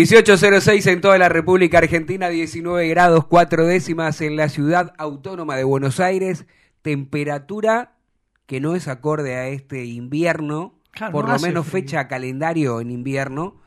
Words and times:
1806 0.00 0.86
en 0.86 1.00
toda 1.02 1.18
la 1.18 1.28
República 1.28 1.76
Argentina, 1.76 2.30
19 2.30 2.88
grados 2.88 3.26
4 3.26 3.66
décimas 3.66 4.22
en 4.22 4.34
la 4.34 4.48
ciudad 4.48 4.94
autónoma 4.96 5.56
de 5.56 5.64
Buenos 5.64 6.00
Aires, 6.00 6.46
temperatura 6.80 7.92
que 8.46 8.60
no 8.60 8.74
es 8.74 8.88
acorde 8.88 9.36
a 9.36 9.48
este 9.48 9.84
invierno, 9.84 10.80
Claro, 10.92 11.12
por 11.12 11.28
no 11.28 11.34
lo 11.34 11.40
menos 11.40 11.66
frío. 11.66 11.82
fecha 11.82 12.08
calendario 12.08 12.80
en 12.80 12.90
invierno. 12.90 13.60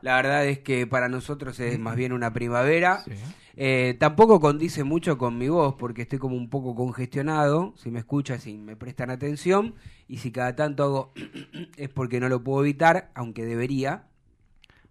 La 0.00 0.16
verdad 0.16 0.46
es 0.46 0.60
que 0.60 0.86
para 0.86 1.10
nosotros 1.10 1.60
es 1.60 1.78
más 1.78 1.94
bien 1.94 2.14
una 2.14 2.32
primavera. 2.32 3.02
Sí. 3.04 3.12
Eh, 3.58 3.96
tampoco 4.00 4.40
condice 4.40 4.82
mucho 4.82 5.18
con 5.18 5.36
mi 5.36 5.48
voz 5.50 5.74
porque 5.78 6.02
estoy 6.02 6.18
como 6.18 6.36
un 6.36 6.48
poco 6.48 6.74
congestionado. 6.74 7.74
Si 7.76 7.90
me 7.90 7.98
escuchan, 7.98 8.40
si 8.40 8.56
me 8.56 8.76
prestan 8.76 9.10
atención. 9.10 9.74
Y 10.08 10.18
si 10.18 10.32
cada 10.32 10.56
tanto 10.56 10.84
hago 10.84 11.12
es 11.76 11.90
porque 11.90 12.18
no 12.18 12.30
lo 12.30 12.42
puedo 12.42 12.62
evitar, 12.62 13.10
aunque 13.14 13.44
debería. 13.44 14.06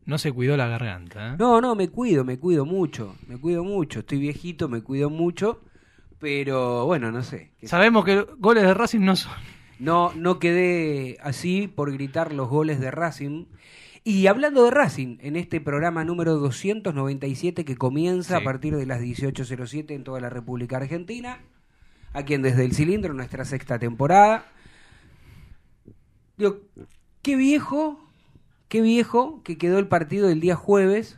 No 0.05 0.17
se 0.17 0.31
cuidó 0.31 0.55
la 0.57 0.67
garganta. 0.67 1.33
¿eh? 1.33 1.35
No, 1.39 1.61
no, 1.61 1.75
me 1.75 1.89
cuido, 1.89 2.23
me 2.23 2.37
cuido 2.37 2.65
mucho, 2.65 3.15
me 3.27 3.37
cuido 3.37 3.63
mucho. 3.63 3.99
Estoy 4.01 4.19
viejito, 4.19 4.67
me 4.69 4.81
cuido 4.81 5.09
mucho, 5.09 5.61
pero 6.19 6.85
bueno, 6.85 7.11
no 7.11 7.23
sé. 7.23 7.51
Sabemos 7.63 8.05
que 8.05 8.21
goles 8.37 8.63
de 8.63 8.73
Racing 8.73 8.99
no 9.01 9.15
son. 9.15 9.33
No, 9.79 10.13
no 10.15 10.39
quedé 10.39 11.17
así 11.21 11.67
por 11.67 11.91
gritar 11.91 12.33
los 12.33 12.47
goles 12.49 12.79
de 12.79 12.91
Racing. 12.91 13.45
Y 14.03 14.27
hablando 14.27 14.63
de 14.63 14.69
Racing, 14.71 15.17
en 15.21 15.35
este 15.35 15.59
programa 15.59 16.05
número 16.05 16.35
297 16.35 17.65
que 17.65 17.75
comienza 17.75 18.37
Sí. 18.37 18.41
a 18.41 18.45
partir 18.45 18.75
de 18.75 18.85
las 18.85 19.01
18.07 19.01 19.95
en 19.95 20.03
toda 20.03 20.19
la 20.19 20.29
República 20.29 20.77
Argentina, 20.77 21.39
aquí 22.13 22.35
en 22.35 22.43
Desde 22.43 22.63
el 22.63 22.75
Cilindro, 22.75 23.15
nuestra 23.15 23.43
sexta 23.43 23.79
temporada. 23.79 24.45
Digo, 26.37 26.59
qué 27.23 27.35
viejo, 27.35 27.99
qué 28.75 28.81
viejo 28.81 29.41
que 29.43 29.57
quedó 29.57 29.79
el 29.79 29.87
partido 29.87 30.29
el 30.29 30.41
día 30.41 30.55
jueves. 30.57 31.17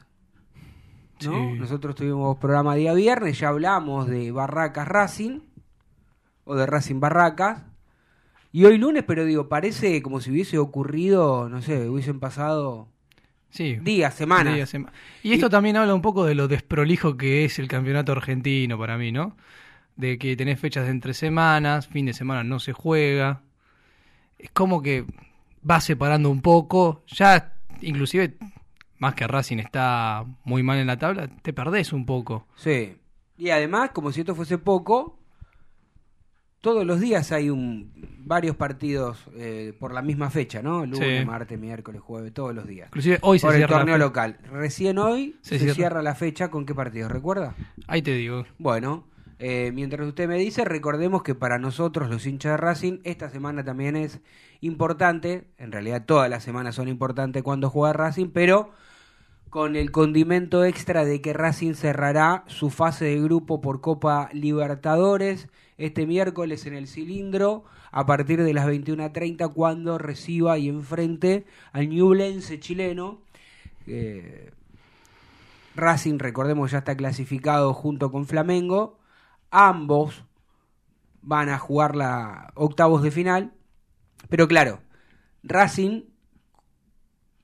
¿no? 1.26 1.32
Sí. 1.32 1.60
Nosotros 1.60 1.96
tuvimos 1.96 2.38
programa 2.38 2.76
día 2.76 2.94
viernes, 2.94 3.40
ya 3.40 3.50
hablamos 3.50 4.08
de 4.08 4.32
Barracas 4.32 4.88
Racing, 4.88 5.40
o 6.44 6.54
de 6.56 6.68
Racing 6.68 7.00
Barracas. 7.00 7.64
Y 8.52 8.66
hoy 8.66 8.78
lunes, 8.78 9.04
pero 9.08 9.26
digo, 9.26 9.50
parece 9.50 10.04
como 10.04 10.22
si 10.22 10.30
hubiese 10.30 10.60
ocurrido, 10.60 11.50
no 11.50 11.64
sé, 11.64 11.90
hubiesen 11.90 12.20
pasado 12.20 12.90
Sí. 13.50 13.78
días, 13.82 14.14
semanas. 14.14 14.70
sema- 14.70 14.92
Y 15.24 15.34
esto 15.34 15.50
también 15.50 15.78
habla 15.78 15.96
un 15.96 16.02
poco 16.04 16.26
de 16.26 16.36
lo 16.36 16.48
desprolijo 16.48 17.18
que 17.18 17.44
es 17.46 17.58
el 17.58 17.68
campeonato 17.68 18.12
argentino 18.12 18.78
para 18.78 18.98
mí, 19.00 19.12
¿no? 19.12 19.36
De 19.96 20.20
que 20.20 20.36
tenés 20.36 20.60
fechas 20.60 20.86
de 20.86 20.92
entre 20.92 21.16
semanas, 21.16 21.88
fin 21.88 22.06
de 22.06 22.14
semana 22.14 22.44
no 22.44 22.60
se 22.60 22.72
juega. 22.74 23.42
Es 24.38 24.52
como 24.52 24.84
que 24.84 25.06
va 25.70 25.82
separando 25.82 26.30
un 26.30 26.42
poco. 26.42 27.04
Ya, 27.08 27.54
inclusive, 27.82 28.38
más 29.00 29.16
que 29.16 29.28
Racing 29.28 29.58
está 29.58 30.26
muy 30.44 30.64
mal 30.64 30.78
en 30.78 30.88
la 30.88 30.98
tabla, 30.98 31.28
te 31.42 31.54
perdés 31.54 31.94
un 31.94 32.06
poco. 32.06 32.48
Sí. 32.56 32.98
Y 33.38 33.50
además, 33.52 33.92
como 33.94 34.12
si 34.12 34.22
esto 34.22 34.34
fuese 34.36 34.58
poco, 34.58 35.20
todos 36.62 36.86
los 36.86 37.00
días 37.00 37.32
hay 37.32 37.50
un 37.50 37.92
varios 38.20 38.56
partidos 38.58 39.24
eh, 39.36 39.74
por 39.80 39.94
la 39.94 40.02
misma 40.02 40.30
fecha, 40.30 40.62
¿no? 40.62 40.86
Lunes, 40.86 41.20
Sí. 41.22 41.26
martes, 41.26 41.58
miércoles, 41.60 42.02
jueves, 42.02 42.34
todos 42.34 42.54
los 42.54 42.68
días. 42.68 42.88
Inclusive 42.90 43.20
hoy 43.22 43.40
se 43.40 43.46
Por 43.46 43.54
el 43.54 43.60
cierra 43.60 43.72
la 43.74 43.78
torneo 43.80 43.98
local. 43.98 44.38
Recién 44.52 44.98
hoy 44.98 45.38
Se 45.42 45.52
se, 45.52 45.60
cierra. 45.60 45.76
cierra 45.76 46.02
la 46.02 46.16
fecha 46.16 46.50
con 46.50 46.66
qué 46.66 46.74
partido, 46.76 47.08
¿recuerda? 47.08 47.56
Ahí 47.88 48.02
te 48.02 48.14
digo. 48.16 48.46
Bueno, 48.58 49.06
eh, 49.40 49.72
mientras 49.74 50.08
usted 50.08 50.28
me 50.28 50.38
dice, 50.38 50.66
recordemos 50.66 51.22
que 51.22 51.36
para 51.36 51.60
nosotros, 51.60 52.10
los 52.10 52.26
hinchas 52.26 52.54
de 52.54 52.58
Racing, 52.58 53.00
esta 53.04 53.30
semana 53.30 53.64
también 53.64 53.96
es 53.96 54.20
importante. 54.62 55.48
En 55.58 55.72
realidad, 55.72 56.06
todas 56.06 56.30
las 56.30 56.44
semanas 56.44 56.76
son 56.76 56.88
importantes 56.88 57.44
cuando 57.44 57.70
juega 57.70 57.94
Racing, 57.94 58.30
pero 58.30 58.72
con 59.50 59.76
el 59.76 59.92
condimento 59.92 60.66
extra 60.66 61.06
de 61.06 61.22
que 61.22 61.34
Racing 61.34 61.74
cerrará 61.74 62.44
su 62.48 62.70
fase 62.70 63.06
de 63.06 63.22
grupo 63.22 63.62
por 63.62 63.82
Copa 63.82 64.30
Libertadores 64.34 65.48
este 65.78 66.08
miércoles 66.08 66.66
en 66.66 66.74
el 66.74 66.88
cilindro 66.88 67.64
a 67.92 68.06
partir 68.06 68.44
de 68.44 68.54
las 68.54 68.68
21.30 68.68 69.54
cuando 69.54 69.98
reciba 69.98 70.58
y 70.58 70.68
enfrente 70.68 71.46
al 71.72 71.88
Ñublense 71.90 72.60
chileno. 72.60 73.20
Eh, 73.86 74.52
Racing, 75.76 76.18
recordemos, 76.18 76.72
ya 76.72 76.80
está 76.80 76.98
clasificado 76.98 77.74
junto 77.74 78.12
con 78.12 78.26
Flamengo. 78.26 78.98
Ambos 79.52 80.26
van 81.22 81.50
a 81.50 81.58
jugar 81.58 81.96
la 81.96 82.52
octavos 82.56 83.02
de 83.04 83.12
final. 83.12 83.54
Pero 84.30 84.48
claro, 84.48 84.82
Racing 85.44 86.04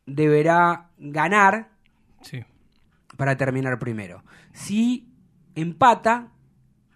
deberá 0.05 0.89
ganar 0.97 1.69
Sí. 2.21 2.43
para 3.17 3.37
terminar 3.37 3.79
primero. 3.79 4.23
Si 4.51 5.09
empata, 5.55 6.31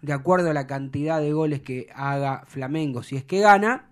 de 0.02 0.12
acuerdo 0.12 0.50
a 0.50 0.54
la 0.54 0.66
cantidad 0.66 1.20
de 1.20 1.32
goles 1.32 1.60
que 1.60 1.88
haga 1.94 2.44
Flamengo, 2.46 3.02
si 3.02 3.16
es 3.16 3.24
que 3.24 3.40
gana, 3.40 3.90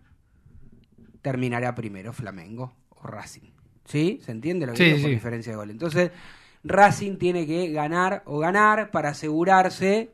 terminará 1.23 1.75
primero 1.75 2.13
Flamengo 2.13 2.75
o 2.91 3.07
Racing. 3.07 3.51
¿Sí? 3.85 4.21
¿Se 4.23 4.33
entiende 4.33 4.67
lo 4.67 4.73
que 4.73 4.79
Sí, 4.79 4.85
digo? 4.85 4.97
sí, 4.97 5.03
Por 5.05 5.11
diferencia 5.13 5.53
de 5.53 5.57
goles. 5.57 5.73
Entonces, 5.75 6.11
Racing 6.65 7.19
tiene 7.19 7.47
que 7.47 7.71
ganar 7.71 8.23
o 8.27 8.39
ganar 8.39 8.91
para 8.91 9.11
asegurarse. 9.11 10.13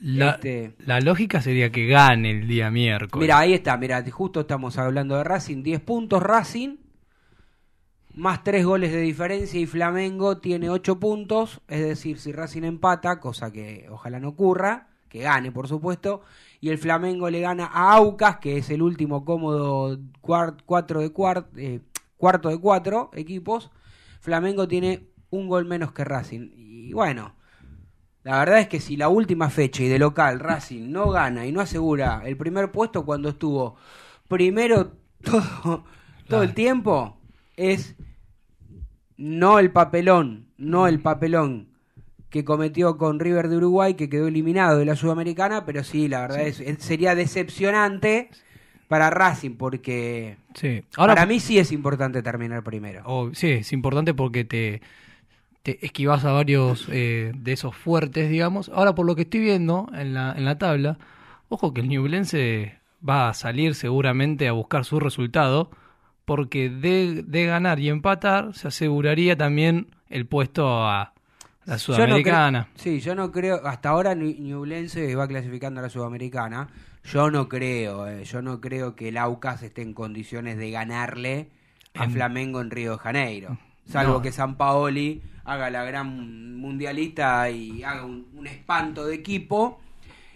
La, 0.00 0.30
Este- 0.32 0.74
la 0.86 1.00
lógica 1.00 1.40
sería 1.40 1.70
que 1.72 1.86
gane 1.86 2.30
el 2.30 2.46
día 2.46 2.70
miércoles. 2.70 3.20
Mira, 3.22 3.38
ahí 3.38 3.54
está, 3.54 3.76
mira, 3.76 4.04
justo 4.10 4.40
estamos 4.40 4.78
hablando 4.78 5.16
de 5.16 5.24
Racing, 5.24 5.62
10 5.62 5.80
puntos 5.80 6.22
Racing, 6.22 6.76
más 8.14 8.44
3 8.44 8.64
goles 8.64 8.92
de 8.92 9.00
diferencia 9.00 9.58
y 9.60 9.66
Flamengo 9.66 10.38
tiene 10.38 10.70
8 10.70 10.98
puntos, 11.00 11.60
es 11.68 11.80
decir, 11.80 12.18
si 12.18 12.32
Racing 12.32 12.62
empata, 12.64 13.18
cosa 13.20 13.52
que 13.52 13.86
ojalá 13.90 14.20
no 14.20 14.28
ocurra, 14.28 14.88
que 15.08 15.20
gane 15.20 15.50
por 15.52 15.68
supuesto, 15.68 16.22
y 16.60 16.68
el 16.70 16.78
Flamengo 16.78 17.30
le 17.30 17.40
gana 17.40 17.66
a 17.66 17.94
Aucas, 17.94 18.36
que 18.38 18.58
es 18.58 18.70
el 18.70 18.82
último 18.82 19.24
cómodo 19.24 19.98
cuart- 20.20 20.62
cuatro 20.66 21.00
de 21.00 21.12
cuart- 21.12 21.46
eh, 21.56 21.80
cuarto 22.16 22.50
de 22.50 22.58
cuatro 22.60 23.10
equipos, 23.14 23.70
Flamengo 24.20 24.68
tiene 24.68 25.08
un 25.30 25.48
gol 25.48 25.64
menos 25.64 25.92
que 25.92 26.04
Racing, 26.04 26.50
y 26.56 26.92
bueno, 26.92 27.34
la 28.28 28.40
verdad 28.40 28.58
es 28.60 28.68
que 28.68 28.78
si 28.78 28.96
la 28.98 29.08
última 29.08 29.48
fecha 29.48 29.82
y 29.82 29.88
de 29.88 29.98
local 29.98 30.38
Racing 30.38 30.90
no 30.92 31.10
gana 31.10 31.46
y 31.46 31.52
no 31.52 31.62
asegura 31.62 32.20
el 32.26 32.36
primer 32.36 32.70
puesto 32.70 33.06
cuando 33.06 33.30
estuvo 33.30 33.76
primero 34.28 34.92
todo, 35.24 35.84
todo 36.28 36.42
el 36.42 36.52
tiempo, 36.52 37.18
es 37.56 37.96
no 39.16 39.58
el 39.58 39.70
papelón, 39.72 40.46
no 40.58 40.86
el 40.86 41.00
papelón 41.00 41.68
que 42.28 42.44
cometió 42.44 42.98
con 42.98 43.18
River 43.18 43.48
de 43.48 43.56
Uruguay, 43.56 43.94
que 43.94 44.10
quedó 44.10 44.28
eliminado 44.28 44.78
de 44.78 44.84
la 44.84 44.94
Sudamericana, 44.94 45.64
pero 45.64 45.82
sí, 45.82 46.08
la 46.08 46.20
verdad 46.20 46.42
es, 46.42 46.60
es- 46.60 46.82
sería 46.84 47.14
decepcionante 47.14 48.28
para 48.88 49.08
Racing, 49.10 49.56
porque 49.56 50.36
Sí. 50.54 50.82
Ahora, 50.96 51.14
para 51.14 51.26
mí 51.26 51.40
sí 51.40 51.58
es 51.58 51.72
importante 51.72 52.22
terminar 52.22 52.62
primero. 52.62 53.02
Oh, 53.06 53.30
sí, 53.32 53.52
es 53.52 53.72
importante 53.72 54.12
porque 54.12 54.44
te, 54.44 54.82
te 55.76 55.86
esquivas 55.86 56.24
a 56.24 56.32
varios 56.32 56.86
eh, 56.90 57.32
de 57.36 57.52
esos 57.52 57.74
fuertes, 57.76 58.28
digamos. 58.30 58.68
Ahora, 58.70 58.94
por 58.94 59.06
lo 59.06 59.14
que 59.16 59.22
estoy 59.22 59.40
viendo 59.40 59.88
en 59.94 60.14
la, 60.14 60.32
en 60.36 60.44
la 60.44 60.58
tabla, 60.58 60.98
ojo 61.48 61.74
que 61.74 61.80
el 61.80 61.88
Ñublense 61.88 62.78
va 63.08 63.28
a 63.28 63.34
salir 63.34 63.74
seguramente 63.74 64.48
a 64.48 64.52
buscar 64.52 64.84
su 64.84 64.98
resultado, 65.00 65.70
porque 66.24 66.68
de, 66.68 67.22
de 67.26 67.46
ganar 67.46 67.78
y 67.80 67.88
empatar 67.88 68.54
se 68.54 68.68
aseguraría 68.68 69.36
también 69.36 69.88
el 70.10 70.26
puesto 70.26 70.86
a 70.86 71.12
la 71.64 71.76
Yo 71.76 71.92
no 71.92 71.94
Sudamericana. 71.96 72.68
creo- 72.74 72.82
sí, 72.82 73.00
yo 73.00 73.14
no 73.14 73.30
creo. 73.30 73.60
Hasta 73.66 73.90
ahora 73.90 74.14
Ñublense 74.14 75.14
va 75.14 75.28
clasificando 75.28 75.80
a 75.80 75.82
la 75.82 75.90
Sudamericana. 75.90 76.68
Yo 77.04 77.30
no 77.30 77.48
creo, 77.48 78.06
eh, 78.06 78.24
yo 78.24 78.42
no 78.42 78.60
creo 78.60 78.94
que 78.96 79.08
el 79.08 79.16
Aucas 79.16 79.62
esté 79.62 79.82
en 79.82 79.94
condiciones 79.94 80.58
de 80.58 80.70
ganarle 80.70 81.48
a 81.94 82.04
En- 82.04 82.10
Flamengo 82.12 82.60
en 82.60 82.70
Río 82.70 82.92
de 82.92 82.98
Janeiro. 82.98 83.58
Salvo 83.86 84.14
No. 84.14 84.22
que 84.22 84.32
San 84.32 84.56
Paoli 84.56 85.22
haga 85.48 85.70
la 85.70 85.84
gran 85.84 86.56
mundialista 86.56 87.50
y 87.50 87.82
haga 87.82 88.04
un, 88.04 88.28
un 88.34 88.46
espanto 88.46 89.06
de 89.06 89.14
equipo. 89.14 89.80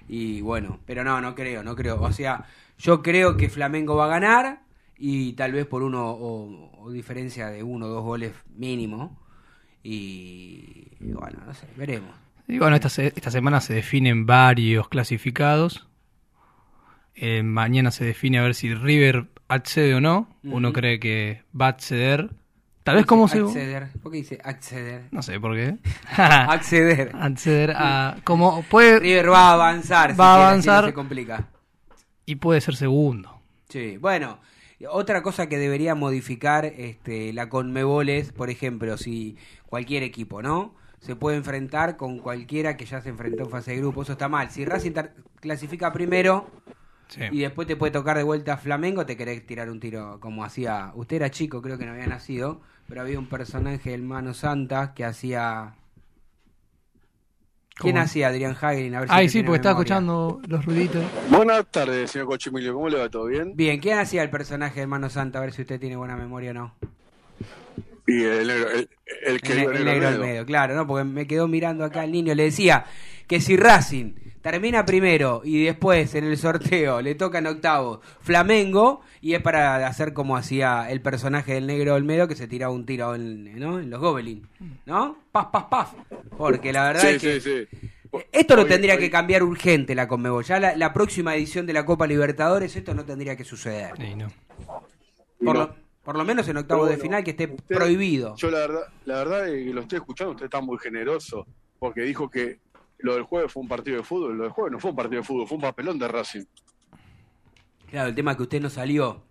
Y 0.08 0.40
bueno, 0.40 0.80
pero 0.86 1.04
no, 1.04 1.20
no 1.20 1.34
creo, 1.34 1.62
no 1.62 1.76
creo. 1.76 2.00
O 2.00 2.12
sea, 2.12 2.44
yo 2.78 3.02
creo 3.02 3.36
que 3.36 3.48
Flamengo 3.48 3.96
va 3.96 4.06
a 4.06 4.08
ganar 4.08 4.62
y 4.98 5.32
tal 5.34 5.52
vez 5.52 5.66
por 5.66 5.82
uno 5.82 6.10
o, 6.10 6.70
o 6.82 6.90
diferencia 6.90 7.48
de 7.48 7.62
uno 7.62 7.86
o 7.86 7.88
dos 7.88 8.02
goles 8.04 8.32
mínimo. 8.56 9.18
Y, 9.82 10.88
y 11.00 11.12
bueno, 11.12 11.40
no 11.46 11.54
sé, 11.54 11.66
veremos. 11.76 12.10
Y 12.48 12.58
bueno, 12.58 12.76
esta, 12.76 12.88
se- 12.88 13.12
esta 13.14 13.30
semana 13.30 13.60
se 13.60 13.74
definen 13.74 14.26
varios 14.26 14.88
clasificados. 14.88 15.88
Eh, 17.14 17.42
mañana 17.42 17.90
se 17.90 18.04
define 18.04 18.38
a 18.38 18.42
ver 18.42 18.54
si 18.54 18.74
River 18.74 19.26
accede 19.48 19.94
o 19.94 20.00
no. 20.00 20.28
Uno 20.44 20.72
cree 20.72 20.98
que 21.00 21.42
va 21.58 21.66
a 21.66 21.70
acceder. 21.70 22.30
Tal 22.82 22.96
vez 22.96 23.06
como 23.06 23.28
se... 23.28 23.38
acceder. 23.40 23.90
¿Por 24.02 24.10
qué 24.10 24.18
dice 24.18 24.38
acceder? 24.42 25.04
No 25.10 25.22
sé 25.22 25.38
por 25.38 25.54
qué. 25.54 25.76
acceder. 26.16 27.12
acceder 27.14 27.72
a... 27.76 28.16
Como 28.24 28.62
puede... 28.64 28.98
River 28.98 29.30
va 29.30 29.50
a 29.50 29.52
avanzar. 29.54 30.18
Va 30.18 30.34
a 30.34 30.36
quiere, 30.36 30.58
así 30.58 30.66
no 30.66 30.72
avanzar. 30.72 30.84
se 30.86 30.94
complica. 30.94 31.48
Y 32.26 32.36
puede 32.36 32.60
ser 32.60 32.76
segundo. 32.76 33.40
Sí, 33.68 33.96
bueno, 33.98 34.38
otra 34.90 35.22
cosa 35.22 35.48
que 35.48 35.58
debería 35.58 35.94
modificar 35.94 36.64
este, 36.64 37.32
la 37.32 37.48
Conmebol 37.48 38.08
es, 38.08 38.32
por 38.32 38.50
ejemplo, 38.50 38.96
si 38.96 39.36
cualquier 39.66 40.02
equipo, 40.02 40.42
¿no? 40.42 40.74
Se 41.00 41.16
puede 41.16 41.36
enfrentar 41.36 41.96
con 41.96 42.18
cualquiera 42.18 42.76
que 42.76 42.84
ya 42.84 43.00
se 43.00 43.08
enfrentó 43.08 43.44
en 43.44 43.50
fase 43.50 43.72
de 43.72 43.78
grupo, 43.78 44.02
eso 44.02 44.12
está 44.12 44.28
mal. 44.28 44.50
Si 44.50 44.64
Racing 44.64 44.92
clasifica 45.40 45.92
primero 45.92 46.50
Sí. 47.08 47.20
y 47.30 47.40
después 47.40 47.68
te 47.68 47.76
puede 47.76 47.92
tocar 47.92 48.16
de 48.16 48.22
vuelta 48.22 48.56
Flamengo, 48.56 49.04
te 49.04 49.18
querés 49.18 49.44
tirar 49.44 49.68
un 49.68 49.80
tiro 49.80 50.18
como 50.20 50.44
hacía. 50.44 50.92
Usted 50.94 51.16
era 51.16 51.30
chico, 51.30 51.60
creo 51.60 51.76
que 51.76 51.84
no 51.84 51.92
había 51.92 52.06
nacido, 52.06 52.62
pero 52.88 53.00
había 53.02 53.18
un 53.18 53.28
personaje 53.28 53.90
del 53.90 54.02
Mano 54.02 54.34
Santa 54.34 54.92
que 54.94 55.04
hacía. 55.04 55.74
¿Quién 57.74 57.94
¿Cómo? 57.94 58.04
hacía 58.04 58.28
Adrián 58.28 58.54
Hagelin? 58.60 58.94
A 58.94 59.00
ver 59.00 59.08
si 59.08 59.14
Ay, 59.14 59.28
sí, 59.28 59.42
porque 59.42 59.56
estaba 59.56 59.72
escuchando 59.80 60.40
los 60.46 60.64
ruiditos. 60.64 61.02
Buenas 61.30 61.66
tardes, 61.70 62.10
señor 62.10 62.26
Cochimilio. 62.28 62.74
¿Cómo 62.74 62.88
le 62.88 62.98
va? 62.98 63.08
¿Todo 63.08 63.26
bien? 63.26 63.52
Bien, 63.56 63.80
¿quién 63.80 63.98
hacía 63.98 64.22
el 64.22 64.30
personaje 64.30 64.80
del 64.80 64.88
Mano 64.88 65.08
Santa? 65.08 65.38
A 65.38 65.42
ver 65.42 65.52
si 65.52 65.62
usted 65.62 65.80
tiene 65.80 65.96
buena 65.96 66.14
memoria 66.16 66.50
o 66.50 66.54
no. 66.54 66.74
Y 68.06 68.22
el 68.24 68.46
negro, 68.46 68.70
el, 68.70 68.88
el 69.24 69.34
El, 69.34 69.40
querido 69.40 69.72
el 69.72 69.84
negro 69.84 70.10
negro. 70.10 70.22
Olmedo, 70.24 70.44
claro, 70.46 70.74
¿no? 70.74 70.86
Porque 70.86 71.04
me 71.04 71.26
quedó 71.26 71.48
mirando 71.48 71.84
acá 71.84 72.04
el 72.04 72.12
niño, 72.12 72.34
le 72.34 72.44
decía 72.44 72.84
que 73.26 73.40
si 73.40 73.56
Racing 73.56 74.12
termina 74.42 74.84
primero 74.84 75.40
y 75.44 75.64
después 75.64 76.14
en 76.14 76.24
el 76.24 76.36
sorteo 76.36 77.00
le 77.00 77.14
toca 77.14 77.38
en 77.38 77.46
octavo 77.46 78.00
Flamengo, 78.20 79.00
y 79.20 79.34
es 79.34 79.40
para 79.42 79.86
hacer 79.86 80.12
como 80.12 80.36
hacía 80.36 80.90
el 80.90 81.00
personaje 81.00 81.54
del 81.54 81.66
negro 81.66 81.94
Olmedo 81.94 82.26
que 82.28 82.34
se 82.34 82.48
tiraba 82.48 82.72
un 82.72 82.84
tiro 82.84 83.14
en, 83.14 83.58
¿no? 83.58 83.78
en 83.78 83.88
los 83.88 84.00
Gobelin, 84.00 84.46
¿no? 84.84 85.16
Paf, 85.30 85.46
paf, 85.52 85.68
paf. 85.68 85.92
Porque 86.36 86.72
la 86.72 86.84
verdad 86.88 87.00
Sí, 87.02 87.06
es 87.08 87.22
que 87.22 87.40
sí, 87.40 87.68
sí. 87.70 87.88
esto 88.32 88.56
lo 88.56 88.62
Hoy- 88.62 88.68
tendría 88.68 88.94
hoy- 88.94 89.00
que 89.00 89.10
cambiar 89.10 89.42
urgente 89.42 89.94
la 89.94 90.08
Conmebol. 90.08 90.44
Ya 90.44 90.58
la, 90.58 90.76
la 90.76 90.92
próxima 90.92 91.34
edición 91.36 91.66
de 91.66 91.72
la 91.72 91.84
Copa 91.86 92.06
Libertadores 92.06 92.74
esto 92.76 92.94
no 92.94 93.04
tendría 93.04 93.36
que 93.36 93.44
suceder. 93.44 93.92
Sí, 93.96 94.14
no. 94.16 94.28
Por, 95.44 95.54
No. 95.56 95.60
lo, 95.60 95.74
por 96.02 96.16
lo 96.16 96.24
menos 96.24 96.48
en 96.48 96.56
octavo 96.56 96.82
Pero 96.82 96.90
de 96.90 96.96
bueno, 96.96 97.02
final 97.02 97.24
que 97.24 97.30
esté 97.30 97.46
usted- 97.46 97.76
prohibido. 97.76 98.34
Yo 98.36 98.50
la 98.50 98.58
verdad, 98.58 98.82
la 99.04 99.14
verdad 99.18 99.48
es 99.48 99.64
que 99.66 99.72
lo 99.72 99.80
estoy 99.82 99.98
escuchando, 99.98 100.32
usted 100.32 100.44
está 100.46 100.60
muy 100.60 100.78
generoso, 100.78 101.46
porque 101.78 102.02
dijo 102.02 102.28
que 102.28 102.58
lo 103.02 103.14
del 103.14 103.24
jueves 103.24 103.52
fue 103.52 103.62
un 103.62 103.68
partido 103.68 103.96
de 103.98 104.02
fútbol, 104.04 104.36
lo 104.36 104.44
del 104.44 104.52
jueves 104.52 104.72
no 104.72 104.78
fue 104.78 104.90
un 104.90 104.96
partido 104.96 105.20
de 105.20 105.26
fútbol, 105.26 105.46
fue 105.48 105.56
un 105.56 105.62
papelón 105.62 105.98
de 105.98 106.08
Racing. 106.08 106.44
Claro, 107.90 108.08
el 108.08 108.14
tema 108.14 108.30
es 108.32 108.36
que 108.38 108.42
usted 108.44 108.60
no 108.60 108.70
salió 108.70 109.22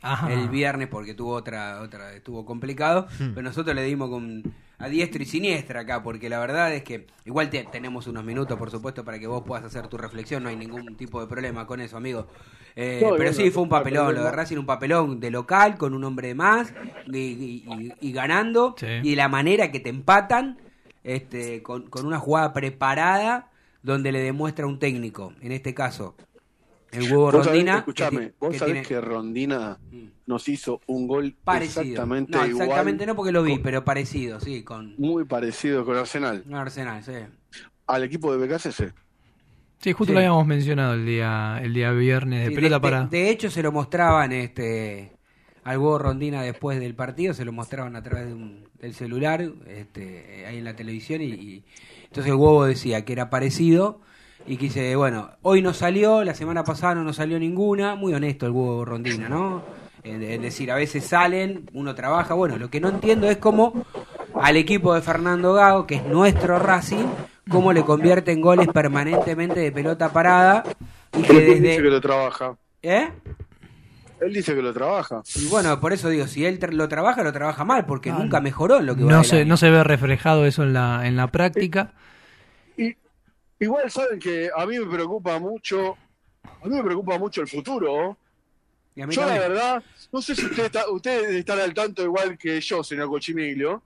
Ajá. 0.00 0.32
el 0.32 0.48
viernes 0.48 0.88
porque 0.88 1.14
tuvo 1.14 1.32
otra, 1.34 1.80
otra, 1.82 2.12
estuvo 2.14 2.44
complicado, 2.46 3.06
pero 3.18 3.42
nosotros 3.42 3.74
le 3.74 3.82
dimos 3.84 4.08
con 4.08 4.42
a 4.78 4.88
diestra 4.88 5.22
y 5.22 5.26
siniestra 5.26 5.80
acá, 5.80 6.02
porque 6.02 6.28
la 6.28 6.38
verdad 6.38 6.74
es 6.74 6.82
que 6.82 7.06
igual 7.24 7.48
te- 7.48 7.64
tenemos 7.64 8.06
unos 8.08 8.24
minutos, 8.24 8.58
por 8.58 8.70
supuesto, 8.70 9.04
para 9.06 9.18
que 9.18 9.26
vos 9.26 9.42
puedas 9.46 9.64
hacer 9.64 9.86
tu 9.88 9.96
reflexión, 9.96 10.42
no 10.42 10.50
hay 10.50 10.56
ningún 10.56 10.96
tipo 10.96 11.18
de 11.20 11.26
problema 11.26 11.66
con 11.66 11.80
eso, 11.80 11.96
amigo. 11.96 12.26
Eh, 12.74 13.00
No, 13.02 13.16
pero 13.16 13.30
no, 13.30 13.36
sí, 13.36 13.46
no, 13.46 13.52
fue 13.52 13.62
un 13.62 13.68
papelón, 13.70 14.14
lo 14.14 14.24
de. 14.24 14.30
Racing, 14.32 14.58
un 14.58 14.66
papelón 14.66 15.18
de 15.18 15.30
local, 15.30 15.78
con 15.78 15.94
un 15.94 16.04
hombre 16.04 16.34
más, 16.34 16.74
y, 17.06 17.16
y- 17.18 17.64
y- 17.66 17.92
y 18.00 18.12
ganando, 18.12 18.74
Sí. 18.78 18.86
y 19.02 19.10
de 19.10 19.16
la 19.16 19.28
manera 19.30 19.72
que 19.72 19.80
te 19.80 19.88
empatan, 19.88 20.58
este, 21.06 21.62
con, 21.62 21.88
con 21.88 22.04
una 22.04 22.18
jugada 22.18 22.52
preparada, 22.52 23.50
donde 23.82 24.10
le 24.10 24.20
demuestra 24.20 24.66
un 24.66 24.78
técnico, 24.80 25.32
en 25.40 25.52
este 25.52 25.72
caso, 25.72 26.16
el 26.90 27.04
huevo 27.04 27.30
Vos 27.30 27.46
Rondina. 27.46 27.84
ti- 27.84 27.92
vos 28.40 28.52
que 28.52 28.58
sabés 28.58 28.74
tiene- 28.74 28.82
que 28.82 29.00
Rondina 29.00 29.78
Mm. 29.92 30.06
nos 30.26 30.48
hizo 30.48 30.80
un 30.86 31.06
gol 31.06 31.36
Parecido. 31.44 31.82
exactamente 31.82 32.32
no, 32.36 32.46
igual, 32.46 32.62
exactamente 32.62 33.06
no 33.06 33.14
porque 33.14 33.30
lo 33.32 33.42
vi, 33.44 33.58
pero 33.58 33.84
parecido, 33.84 34.40
sí, 34.40 34.62
con 34.64 34.94
muy 34.98 35.24
parecido 35.24 35.84
con 35.84 35.96
Arsenal, 35.96 36.42
un 36.46 36.54
Arsenal, 36.54 37.04
sí. 37.04 37.12
al 37.86 38.02
equipo 38.02 38.36
de 38.36 38.38
BKCC. 38.44 38.92
Sí, 39.78 39.92
justo 39.92 40.06
Sí. 40.10 40.12
lo 40.14 40.18
habíamos 40.18 40.46
mencionado 40.46 40.94
el 40.94 41.06
día, 41.06 41.60
el 41.62 41.72
día 41.74 41.92
viernes 41.92 42.44
de 42.44 42.48
Sí, 42.48 42.54
pelota 42.56 42.76
de, 42.76 42.80
para. 42.80 43.00
de- 43.06 43.16
de 43.18 43.30
hecho, 43.30 43.50
se 43.50 43.62
lo 43.62 43.70
mostraban 43.70 44.32
este 44.32 45.12
al 45.64 45.78
huevo 45.78 45.98
Rondina 45.98 46.42
después 46.42 46.80
del 46.80 46.94
partido, 46.94 47.34
se 47.34 47.44
lo 47.44 47.52
mostraban 47.52 47.94
a 47.94 48.02
través 48.02 48.26
de 48.28 48.34
un- 48.34 48.65
del 48.80 48.94
celular, 48.94 49.44
este, 49.66 50.44
ahí 50.46 50.58
en 50.58 50.64
la 50.64 50.76
televisión, 50.76 51.22
y, 51.22 51.26
y 51.26 51.64
entonces 52.04 52.32
el 52.32 52.38
huevo 52.38 52.64
decía 52.66 53.04
que 53.04 53.12
era 53.12 53.30
parecido. 53.30 54.00
Y 54.48 54.58
que 54.58 54.66
dice, 54.66 54.94
bueno, 54.94 55.30
hoy 55.42 55.60
no 55.60 55.74
salió, 55.74 56.22
la 56.22 56.34
semana 56.34 56.62
pasada 56.62 56.94
no 56.94 57.02
nos 57.02 57.16
salió 57.16 57.36
ninguna, 57.36 57.96
muy 57.96 58.14
honesto 58.14 58.46
el 58.46 58.52
huevo 58.52 58.84
Rondina, 58.84 59.28
¿no? 59.28 59.64
Es 60.04 60.40
decir, 60.40 60.70
a 60.70 60.76
veces 60.76 61.04
salen, 61.04 61.68
uno 61.72 61.96
trabaja, 61.96 62.34
bueno, 62.34 62.56
lo 62.56 62.70
que 62.70 62.80
no 62.80 62.88
entiendo 62.88 63.28
es 63.28 63.38
cómo 63.38 63.84
al 64.34 64.56
equipo 64.56 64.94
de 64.94 65.00
Fernando 65.00 65.52
Gago, 65.54 65.84
que 65.84 65.96
es 65.96 66.04
nuestro 66.04 66.60
Racing, 66.60 67.06
cómo 67.50 67.72
le 67.72 67.82
convierte 67.84 68.30
en 68.30 68.40
goles 68.40 68.68
permanentemente 68.68 69.58
de 69.58 69.72
pelota 69.72 70.12
parada 70.12 70.62
y 71.18 71.22
que 71.22 71.40
dice 71.40 71.54
que 71.54 71.60
desde... 71.60 71.90
lo 71.90 72.00
trabaja. 72.00 72.56
¿Eh? 72.82 73.08
Él 74.20 74.32
dice 74.32 74.54
que 74.54 74.62
lo 74.62 74.72
trabaja. 74.72 75.22
Y 75.34 75.46
bueno, 75.46 75.78
por 75.80 75.92
eso 75.92 76.08
digo, 76.08 76.26
si 76.26 76.44
él 76.46 76.58
lo 76.72 76.88
trabaja, 76.88 77.22
lo 77.22 77.32
trabaja 77.32 77.64
mal, 77.64 77.84
porque 77.86 78.10
nunca 78.12 78.40
mejoró 78.40 78.78
en 78.78 78.86
lo 78.86 78.96
que 78.96 79.04
va 79.04 79.10
No 79.10 79.24
se, 79.24 79.40
año. 79.40 79.46
no 79.46 79.56
se 79.56 79.70
ve 79.70 79.84
reflejado 79.84 80.46
eso 80.46 80.62
en 80.62 80.72
la, 80.72 81.06
en 81.06 81.16
la 81.16 81.30
práctica. 81.30 81.92
Y 82.76 82.96
igual 83.60 83.90
saben 83.90 84.18
que 84.18 84.50
a 84.54 84.64
mí 84.66 84.78
me 84.78 84.86
preocupa 84.86 85.38
mucho, 85.38 85.96
a 86.44 86.66
mí 86.66 86.76
me 86.76 86.82
preocupa 86.82 87.18
mucho 87.18 87.42
el 87.42 87.48
futuro. 87.48 88.16
Y 88.94 89.02
a 89.02 89.06
mí 89.06 89.14
Yo 89.14 89.26
la 89.26 89.38
verdad, 89.38 89.82
no 90.10 90.22
sé 90.22 90.34
si 90.34 90.46
ustedes 90.46 90.66
está, 90.66 90.90
ustedes 90.90 91.34
están 91.34 91.60
al 91.60 91.74
tanto 91.74 92.02
igual 92.02 92.38
que 92.38 92.58
yo, 92.60 92.82
señor 92.82 93.08
Cochimiglio, 93.08 93.82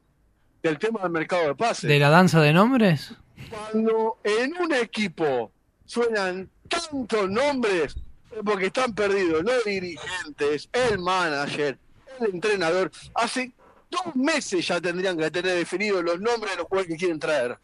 del 0.63 0.79
tema 0.79 1.01
del 1.03 1.11
mercado 1.11 1.49
de 1.49 1.55
pases. 1.57 1.89
¿De 1.89 1.99
la 1.99 2.11
danza 2.11 2.41
de 2.41 2.53
nombres? 2.53 3.15
Cuando 3.51 4.19
en 4.23 4.53
un 4.61 4.73
equipo 4.75 5.51
suenan 5.85 6.49
tantos 6.69 7.29
nombres, 7.29 7.97
es 7.97 7.97
porque 8.45 8.67
están 8.67 8.95
perdidos 8.95 9.43
los 9.43 9.65
dirigentes, 9.65 10.69
el 10.73 10.99
manager, 10.99 11.79
el 12.21 12.35
entrenador. 12.35 12.91
Hace 13.15 13.53
dos 13.91 14.15
meses 14.15 14.67
ya 14.67 14.81
tendrían 14.81 15.17
que 15.19 15.31
tener 15.31 15.57
definidos 15.57 16.03
los 16.05 16.21
nombres 16.21 16.53
de 16.53 16.59
los 16.59 16.67
jugadores 16.67 16.93
que 16.93 16.99
quieren 16.99 17.19
traer. 17.19 17.59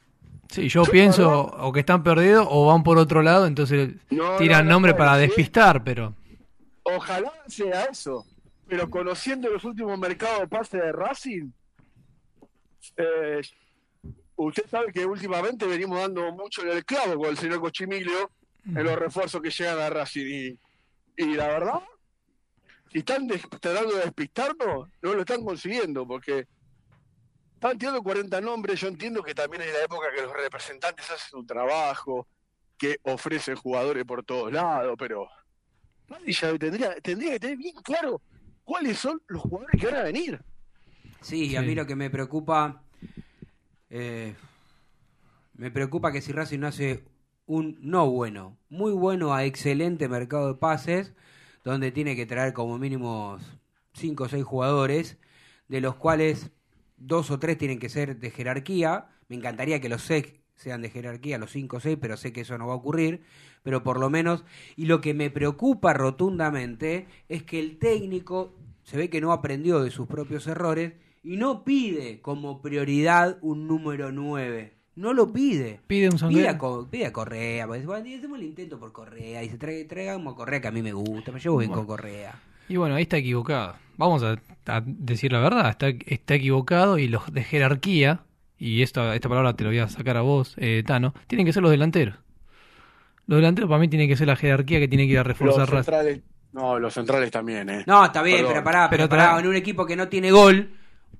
Sí, 0.49 0.69
yo 0.69 0.85
Yo, 0.85 0.91
pienso 0.93 1.41
o 1.43 1.73
que 1.73 1.81
están 1.81 2.03
perdidos 2.03 2.47
o 2.49 2.67
van 2.67 2.83
por 2.85 2.99
otro 2.99 3.23
lado, 3.23 3.47
entonces 3.47 3.95
No, 4.11 4.37
tiran 4.37 4.65
no, 4.65 4.71
no 4.71 4.75
nombre 4.77 4.95
para 4.95 5.13
ser. 5.19 5.29
despistar, 5.29 5.83
pero 5.83 6.15
Ojalá 6.85 7.33
sea 7.49 7.85
eso. 7.85 8.25
Pero 8.69 8.89
conociendo 8.89 9.49
los 9.51 9.65
últimos 9.65 9.99
mercados 9.99 10.41
de 10.41 10.49
pase 10.49 10.77
de 10.79 10.93
Racing, 10.93 11.51
eh, 12.97 13.41
usted 14.37 14.65
sabe 14.71 14.93
que 14.93 15.05
últimamente 15.05 15.67
venimos 15.67 15.99
dando 16.01 16.31
mucho 16.33 16.63
en 16.63 16.71
el 16.71 16.85
clavo 16.85 17.17
con 17.19 17.31
el 17.31 17.39
señor 17.39 17.61
Cochimiglio 17.61 18.31
en 18.67 18.85
los 18.85 18.99
refuerzos 18.99 19.41
que 19.41 19.51
llegan 19.51 19.79
a 19.79 19.91
Racing. 19.91 20.27
Y, 20.27 20.59
y 21.17 21.35
la 21.35 21.49
verdad, 21.49 21.81
si 22.91 22.99
están 22.99 23.29
tratando 23.61 23.97
de 23.97 24.05
despistarnos, 24.05 24.89
no 25.03 25.15
lo 25.15 25.21
están 25.21 25.45
consiguiendo 25.45 26.07
porque 26.07 26.47
están 27.55 27.79
tirando 27.79 28.03
40 28.03 28.41
nombres. 28.41 28.81
Yo 28.81 28.89
entiendo 28.89 29.23
que 29.23 29.35
también 29.35 29.63
es 29.63 29.73
la 29.73 29.85
época 29.85 30.07
que 30.15 30.23
los 30.23 30.33
representantes 30.33 31.05
hacen 31.11 31.31
su 31.31 31.45
trabajo, 31.45 32.27
que 32.77 32.99
ofrecen 33.03 33.57
jugadores 33.57 34.05
por 34.05 34.25
todos 34.25 34.53
lados, 34.53 34.97
pero 34.99 35.29
nadie 36.09 36.33
ya 36.33 36.57
tendría, 36.59 36.95
tendría 37.01 37.33
que 37.33 37.41
tener 37.41 37.57
bien 37.57 37.75
claro 37.83 38.21
cuáles 38.65 38.99
son 38.99 39.21
los 39.29 39.43
jugadores 39.43 39.81
que 39.81 39.87
van 39.87 39.97
a 39.97 40.03
venir. 40.03 40.41
Sí, 41.21 41.47
y 41.47 41.57
a 41.57 41.63
mí 41.63 41.75
lo 41.75 41.87
que 41.87 41.97
me 41.97 42.11
preocupa, 42.11 42.83
eh, 43.91 44.35
me 45.55 45.71
preocupa 45.71 46.13
que 46.13 46.21
si 46.21 46.33
Racing 46.33 46.61
no 46.61 46.67
hace 46.67 47.05
un 47.47 47.79
no 47.81 48.11
bueno, 48.11 48.59
muy 48.69 48.93
bueno 48.93 49.35
a 49.35 49.45
excelente 49.45 50.09
mercado 50.09 50.49
de 50.49 50.59
pases, 50.59 51.15
donde 51.65 51.93
tiene 51.93 52.17
que 52.17 52.27
traer 52.27 52.53
como 52.53 52.79
mínimo 52.79 53.39
5 53.95 54.25
o 54.25 54.29
6 54.29 54.45
jugadores, 54.45 55.19
de 55.69 55.81
los 55.81 55.97
cuales 55.97 56.51
dos 56.97 57.31
o 57.31 57.39
tres 57.39 57.59
tienen 57.59 57.79
que 57.79 57.89
ser 57.89 58.19
de 58.19 58.31
jerarquía. 58.31 59.09
Me 59.29 59.37
encantaría 59.37 59.81
que 59.81 59.89
los 59.89 60.03
seis 60.03 60.35
sean 60.55 60.83
de 60.83 60.91
jerarquía, 60.91 61.39
los 61.39 61.51
5 61.51 61.77
o 61.77 61.81
6, 61.81 61.99
pero 62.01 62.17
sé 62.17 62.33
que 62.33 62.43
eso 62.43 62.57
no 62.59 62.67
va 62.67 62.75
a 62.75 62.77
ocurrir. 62.77 63.23
Pero 63.63 63.83
por 63.83 63.99
lo 63.99 64.11
menos, 64.11 64.45
y 64.77 64.87
lo 64.87 65.01
que 65.01 65.15
me 65.15 65.31
preocupa 65.31 65.93
rotundamente 65.93 67.07
es 67.29 67.43
que 67.43 67.59
el 67.59 67.79
técnico 67.79 68.55
se 68.83 68.97
ve 68.97 69.11
que 69.11 69.21
no 69.21 69.33
aprendió 69.33 69.83
de 69.83 69.91
sus 69.91 70.07
propios 70.07 70.47
errores 70.47 70.95
y 71.23 71.37
no 71.37 71.65
pide 71.65 72.21
como 72.21 72.63
prioridad 72.63 73.39
un 73.43 73.67
número 73.67 74.13
9. 74.13 74.76
No 74.97 75.13
lo 75.13 75.31
pide. 75.33 75.81
Pide 75.87 76.09
un 76.09 76.17
Pide 76.29 76.49
a. 76.49 76.57
Co- 76.59 76.89
pide 76.91 77.07
a 77.07 77.13
Correa, 77.13 77.67
porque 77.67 77.85
bueno, 77.87 78.03
hacemos 78.17 78.39
el 78.39 78.45
intento 78.47 78.79
por 78.79 78.93
Correa 78.93 79.43
y 79.45 79.49
se 79.51 79.59
trae, 79.59 79.85
traigamos 79.85 80.33
a 80.33 80.37
Correa 80.37 80.61
que 80.61 80.69
a 80.69 80.73
mí 80.73 80.83
me 80.83 80.93
gusta, 80.93 81.33
me 81.33 81.39
llevo 81.41 81.59
bien 81.59 81.71
con 81.71 81.87
Correa. 81.87 82.35
Y 82.69 82.77
bueno, 82.77 82.95
ahí 82.97 83.03
está 83.03 83.19
equivocado. 83.19 83.77
Vamos 83.99 84.23
a, 84.23 84.37
a 84.67 84.83
decir 84.85 85.33
la 85.33 85.41
verdad, 85.41 85.69
está, 85.71 85.89
está 86.07 86.35
equivocado 86.35 86.99
y 86.99 87.09
los 87.09 87.33
de 87.33 87.45
jerarquía, 87.45 88.21
y 88.59 88.83
esto, 88.83 89.13
esta 89.13 89.29
palabra 89.29 89.55
te 89.55 89.65
lo 89.65 89.71
voy 89.71 89.79
a 89.79 89.89
sacar 89.89 90.17
a 90.17 90.23
vos, 90.23 90.55
eh, 90.59 90.83
Tano, 90.87 91.15
tienen 91.27 91.47
que 91.47 91.53
ser 91.53 91.63
los 91.63 91.71
delanteros. 91.71 92.17
Los 93.27 93.37
delanteros 93.39 93.69
para 93.69 93.81
mí 93.81 93.89
tienen 93.89 94.09
que 94.09 94.17
ser 94.17 94.27
la 94.29 94.37
jerarquía 94.37 94.79
que 94.81 94.89
tiene 94.89 95.07
que 95.07 95.13
ir 95.13 95.19
a 95.19 95.23
reforzar 95.25 95.69
centrales, 95.69 96.21
no, 96.53 96.79
los 96.79 96.95
centrales 96.95 97.31
también, 97.31 97.69
¿eh? 97.69 97.85
No, 97.87 98.05
está 98.05 98.23
bien, 98.23 98.39
Perdón. 98.39 98.53
pero 98.53 98.65
pará, 98.65 98.89
pero, 98.91 99.09
Pero 99.09 99.11
pará, 99.11 99.41
en 99.41 99.47
un 99.47 99.57
equipo 99.57 99.85
que 99.85 99.97
no 99.97 100.09
tiene 100.09 100.31
gol, 100.31 100.71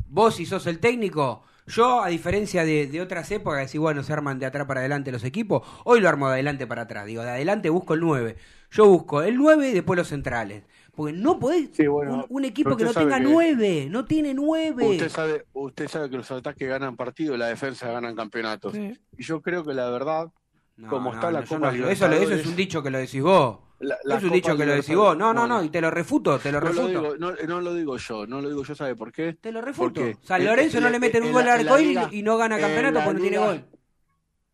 vos 0.09 0.37
si 0.37 0.47
sos 0.47 0.67
el 0.67 0.79
técnico, 0.79 1.43
yo 1.67 2.03
a 2.03 2.09
diferencia 2.09 2.65
de, 2.65 2.87
de 2.87 3.01
otras 3.01 3.31
épocas, 3.31 3.61
decir, 3.61 3.81
bueno, 3.81 4.03
se 4.03 4.13
arman 4.13 4.39
de 4.39 4.47
atrás 4.47 4.67
para 4.67 4.81
adelante 4.81 5.11
los 5.13 5.25
equipos, 5.25 5.67
hoy 5.85 6.01
lo 6.01 6.09
armo 6.09 6.29
de 6.29 6.35
adelante 6.35 6.67
para 6.67 6.83
atrás, 6.83 7.07
digo, 7.07 7.23
de 7.23 7.31
adelante 7.31 7.69
busco 7.71 7.95
el 7.95 8.01
9, 8.01 8.37
yo 8.71 8.87
busco 8.87 9.23
el 9.23 9.37
9 9.37 9.69
y 9.71 9.73
después 9.75 9.97
los 9.97 10.09
centrales, 10.09 10.63
porque 10.95 11.13
no 11.13 11.39
podés, 11.39 11.71
Sí, 11.73 11.87
bueno, 11.87 12.15
un, 12.31 12.39
un 12.39 12.45
equipo 12.45 12.77
que 12.77 12.85
no 12.85 12.93
tenga 12.95 13.19
que- 13.19 13.25
9, 13.25 13.89
no 13.91 14.05
tiene 14.05 14.33
9. 14.35 14.85
Usted 14.87 15.09
sabe, 15.11 15.45
usted 15.53 15.89
sabe 15.89 16.09
que 16.09 16.17
los 16.17 16.31
ataques 16.31 16.69
ganan 16.69 16.97
partidos 16.97 17.37
y 17.37 17.39
la 17.39 17.49
defensa 17.49 17.91
ganan 17.91 18.15
campeonatos. 18.17 18.73
Sí. 18.73 18.99
Y 19.19 19.23
yo 19.25 19.43
creo 19.43 19.63
que 19.65 19.75
la 19.75 19.91
verdad, 19.91 20.29
No, 20.77 20.89
como 20.91 21.11
no, 21.11 21.15
está 21.17 21.31
la 21.31 21.43
Copa 21.45 21.73
no- 21.73 21.89
eso, 21.89 22.07
es 22.13 22.47
un 22.47 22.57
dicho 22.57 22.83
que 22.83 22.91
lo 22.91 22.99
decís 22.99 23.23
vos. 23.23 23.59
la, 23.81 23.97
la 24.05 24.17
es 24.17 24.23
un 24.23 24.29
Copa 24.29 24.35
dicho 24.37 24.57
que 24.57 24.67
lo 24.67 24.75
decís 24.75 24.95
vos. 24.97 25.17
No, 25.17 25.33
no, 25.33 25.41
bueno, 25.41 25.59
no, 25.59 25.65
y 25.65 25.71
te 25.71 25.81
lo 25.81 25.91
refuto, 25.91 26.39
te 26.39 26.53
lo 26.53 26.61
no 26.61 26.67
lo, 26.67 26.73
refuto. 26.73 26.89
digo, 26.89 27.17
no, 27.17 27.33
no 27.47 27.61
lo 27.61 27.75
digo 27.75 27.97
yo, 27.97 28.27
no 28.27 28.41
lo 28.43 28.49
digo 28.51 28.63
yo, 28.63 28.75
¿sabe 28.75 28.95
por 28.95 29.11
qué? 29.13 29.33
Te 29.35 29.53
lo 29.53 29.61
refuto. 29.63 30.01
Porque 30.03 30.17
San 30.23 30.41
en- 30.43 30.47
Lorenzo 30.49 30.79
en 30.79 30.85
no 30.85 30.91
le 30.91 30.99
meten 31.01 31.23
un 31.23 31.29
en 31.29 31.35
gol 31.35 31.45
la- 31.47 31.55
al 31.55 31.83
liga- 31.83 32.09
y 32.13 32.23
no 32.23 32.37
gana 32.37 32.59
campeonato 32.59 33.01
porque 33.05 33.15
no 33.15 33.21
tiene 33.23 33.39
gol. 33.39 33.65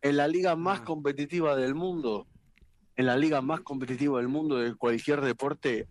En 0.01 0.17
la 0.17 0.27
liga 0.27 0.55
más 0.55 0.79
Ah. 0.81 0.83
competitiva 0.85 1.55
del 1.55 1.75
mundo, 1.75 2.27
en 2.95 3.05
la 3.05 3.15
liga 3.17 3.41
más 3.41 3.61
competitiva 3.61 4.19
del 4.19 4.27
mundo 4.27 4.57
de 4.57 4.75
cualquier 4.75 5.21
deporte, 5.21 5.87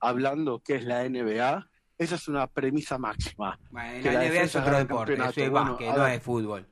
hablando 0.00 0.60
que 0.60 0.76
es 0.76 0.84
la 0.84 1.04
NBA, 1.04 1.66
esa 1.98 2.14
es 2.16 2.28
una 2.28 2.46
premisa 2.46 2.98
máxima. 2.98 3.58
Bueno, 3.70 4.02
que 4.02 4.12
la 4.12 4.20
la 4.20 4.26
NBA 4.28 4.42
es 4.42 4.56
otro 4.56 4.76
deporte, 4.78 5.14
eso 5.14 5.22
es 5.24 5.50
Bueno, 5.50 5.70
básquet, 5.70 5.96
no 5.96 6.06
es 6.06 6.22
fútbol. 6.22 6.66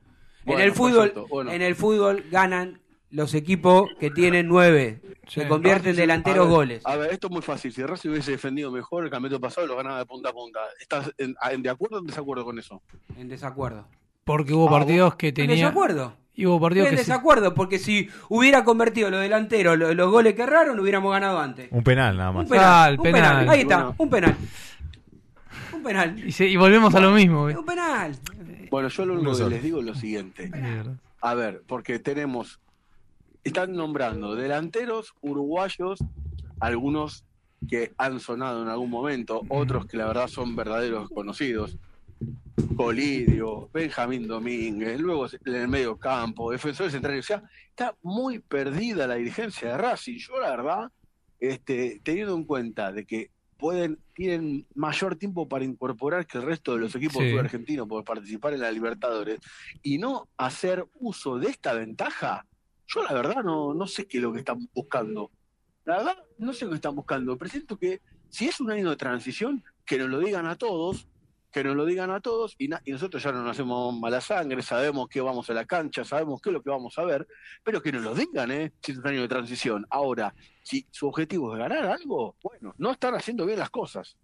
Bueno, 0.44 0.60
en 0.60 0.66
el 0.68 0.74
fútbol, 0.74 1.12
bueno. 1.30 1.50
en 1.52 1.62
el 1.62 1.74
fútbol 1.76 2.24
ganan 2.30 2.81
los 3.12 3.34
equipos 3.34 3.88
que 4.00 4.10
tienen 4.10 4.48
nueve, 4.48 5.00
Sí. 5.28 5.40
se 5.42 5.48
convierten 5.48 5.90
en 5.90 5.92
Racing, 5.92 6.00
delanteros 6.00 6.38
a 6.46 6.48
ver, 6.48 6.56
goles. 6.56 6.82
A 6.84 6.96
ver, 6.96 7.12
esto 7.12 7.28
es 7.28 7.32
muy 7.32 7.42
fácil. 7.42 7.72
Si 7.72 7.82
Racing 7.84 8.10
hubiese 8.10 8.32
defendido 8.32 8.70
mejor 8.72 9.04
el 9.04 9.10
campeonato 9.10 9.40
pasado, 9.40 9.66
lo 9.68 9.76
ganaba 9.76 9.98
de 9.98 10.06
punta 10.06 10.30
a 10.30 10.32
punta. 10.32 10.58
¿Estás 10.80 11.12
en, 11.18 11.34
en- 11.52 11.62
de 11.62 11.70
acuerdo 11.70 11.96
o 11.96 12.00
en 12.00 12.06
desacuerdo 12.06 12.44
con 12.44 12.58
eso? 12.58 12.82
En 13.16 13.28
desacuerdo. 13.28 13.86
Porque 14.24 14.52
hubo 14.52 14.66
Ah, 14.68 14.80
partidos 14.80 15.14
que 15.14 15.28
En 15.28 15.34
tenían... 15.34 15.58
desacuerdo. 15.58 16.14
Y 16.34 16.46
hubo 16.46 16.58
partidos 16.60 16.88
en 16.88 16.92
que 16.96 17.02
sí. 17.04 17.10
desacuerdo, 17.10 17.54
porque 17.54 17.78
si 17.78 18.08
hubiera 18.30 18.64
convertido 18.64 19.10
los 19.10 19.20
delanteros 19.20 19.78
lo- 19.78 19.92
los, 19.94 20.10
goles 20.10 20.34
que 20.34 20.42
erraron, 20.42 20.80
hubiéramos 20.80 21.12
ganado 21.12 21.38
antes. 21.38 21.68
Un 21.70 21.84
penal 21.84 22.16
nada 22.16 22.30
Un 22.30 22.36
más. 22.36 22.48
penal, 22.48 22.64
Ah, 22.66 22.88
el 22.88 22.96
un 22.98 23.02
penal. 23.02 23.22
penal. 23.40 23.48
Ahí 23.50 23.60
está, 23.60 23.76
Bueno. 23.76 23.94
un 23.98 24.10
penal. 24.10 24.36
Un 25.74 25.82
penal. 25.82 26.18
Y, 26.28 26.32
se- 26.32 26.48
y 26.48 26.56
volvemos 26.56 26.94
a 26.94 27.00
lo 27.00 27.10
mismo. 27.12 27.48
¿eh? 27.50 27.56
Un 27.56 27.64
penal. 27.66 28.16
Bueno, 28.70 28.88
yo 28.88 29.04
lo 29.06 29.14
único 29.14 29.36
que 29.36 29.44
les 29.50 29.62
digo 29.62 29.80
es 29.80 29.84
lo 29.84 29.94
siguiente. 29.94 30.50
A 31.20 31.34
ver, 31.34 31.62
porque 31.66 31.98
tenemos, 31.98 32.58
están 33.44 33.72
nombrando 33.72 34.34
delanteros 34.34 35.14
uruguayos, 35.20 35.98
algunos 36.60 37.24
que 37.68 37.92
han 37.96 38.20
sonado 38.20 38.62
en 38.62 38.68
algún 38.68 38.90
momento, 38.90 39.42
otros 39.48 39.86
que 39.86 39.96
la 39.96 40.06
verdad 40.06 40.28
son 40.28 40.54
verdaderos 40.56 41.08
conocidos. 41.10 41.76
Colidio, 42.76 43.68
Benjamín 43.72 44.26
Domínguez, 44.26 45.00
luego 45.00 45.26
en 45.44 45.54
el 45.54 45.68
medio 45.68 45.96
campo, 45.96 46.50
defensores 46.50 46.92
centrales. 46.92 47.24
O 47.24 47.28
sea, 47.28 47.42
está 47.68 47.94
muy 48.02 48.38
perdida 48.38 49.06
la 49.06 49.16
dirigencia 49.16 49.70
de 49.72 49.78
Racing. 49.78 50.18
Yo, 50.18 50.40
la 50.40 50.50
verdad, 50.50 50.90
este, 51.40 52.00
teniendo 52.02 52.34
en 52.36 52.44
cuenta 52.44 52.92
de 52.92 53.04
que 53.04 53.30
pueden, 53.58 53.98
tienen 54.14 54.66
mayor 54.74 55.16
tiempo 55.16 55.48
para 55.48 55.64
incorporar 55.64 56.26
que 56.26 56.38
el 56.38 56.44
resto 56.44 56.74
de 56.74 56.80
los 56.80 56.94
equipos 56.94 57.22
Sí. 57.22 57.36
argentinos 57.38 57.86
por 57.86 58.04
participar 58.04 58.54
en 58.54 58.60
la 58.60 58.72
Libertadores 58.72 59.38
y 59.82 59.98
no 59.98 60.28
hacer 60.36 60.84
uso 60.94 61.38
de 61.38 61.48
esta 61.50 61.72
ventaja, 61.74 62.44
yo 62.94 63.02
la 63.04 63.12
verdad 63.14 63.42
no, 63.42 63.74
no 63.74 63.86
sé 63.86 64.06
qué 64.06 64.18
es 64.18 64.22
lo 64.22 64.32
que 64.32 64.40
están 64.40 64.68
buscando. 64.74 65.30
La 65.84 65.98
verdad, 65.98 66.18
no 66.38 66.52
sé 66.52 66.64
lo 66.64 66.70
que 66.70 66.76
están 66.76 66.94
buscando. 66.94 67.36
Presento 67.36 67.78
que 67.78 68.00
si 68.28 68.48
es 68.48 68.60
un 68.60 68.70
año 68.70 68.90
de 68.90 68.96
transición, 68.96 69.64
que 69.84 69.98
nos 69.98 70.08
lo 70.08 70.18
digan 70.20 70.46
a 70.46 70.56
todos, 70.56 71.08
que 71.50 71.64
nos 71.64 71.76
lo 71.76 71.84
digan 71.84 72.10
a 72.10 72.20
todos, 72.20 72.56
y 72.58 72.68
nosotros 72.90 73.22
ya 73.22 73.32
no 73.32 73.42
nos 73.42 73.52
hacemos 73.52 73.98
mala 73.98 74.20
sangre, 74.20 74.62
sabemos 74.62 75.08
que 75.08 75.20
vamos 75.20 75.50
a 75.50 75.54
la 75.54 75.66
cancha, 75.66 76.04
sabemos 76.04 76.40
qué 76.40 76.48
es 76.48 76.54
lo 76.54 76.62
que 76.62 76.70
vamos 76.70 76.98
a 76.98 77.04
ver, 77.04 77.26
pero 77.62 77.82
que 77.82 77.92
nos 77.92 78.02
lo 78.02 78.14
digan, 78.14 78.50
¿eh? 78.50 78.72
Si 78.80 78.92
es 78.92 78.98
un 78.98 79.06
año 79.06 79.20
de 79.20 79.28
transición. 79.28 79.86
Ahora, 79.90 80.34
si 80.62 80.86
su 80.90 81.08
objetivo 81.08 81.52
es 81.52 81.58
ganar 81.58 81.84
algo, 81.86 82.36
bueno, 82.42 82.74
no 82.78 82.92
están 82.92 83.14
haciendo 83.14 83.44
bien 83.44 83.58
las 83.58 83.70
cosas. 83.70 84.16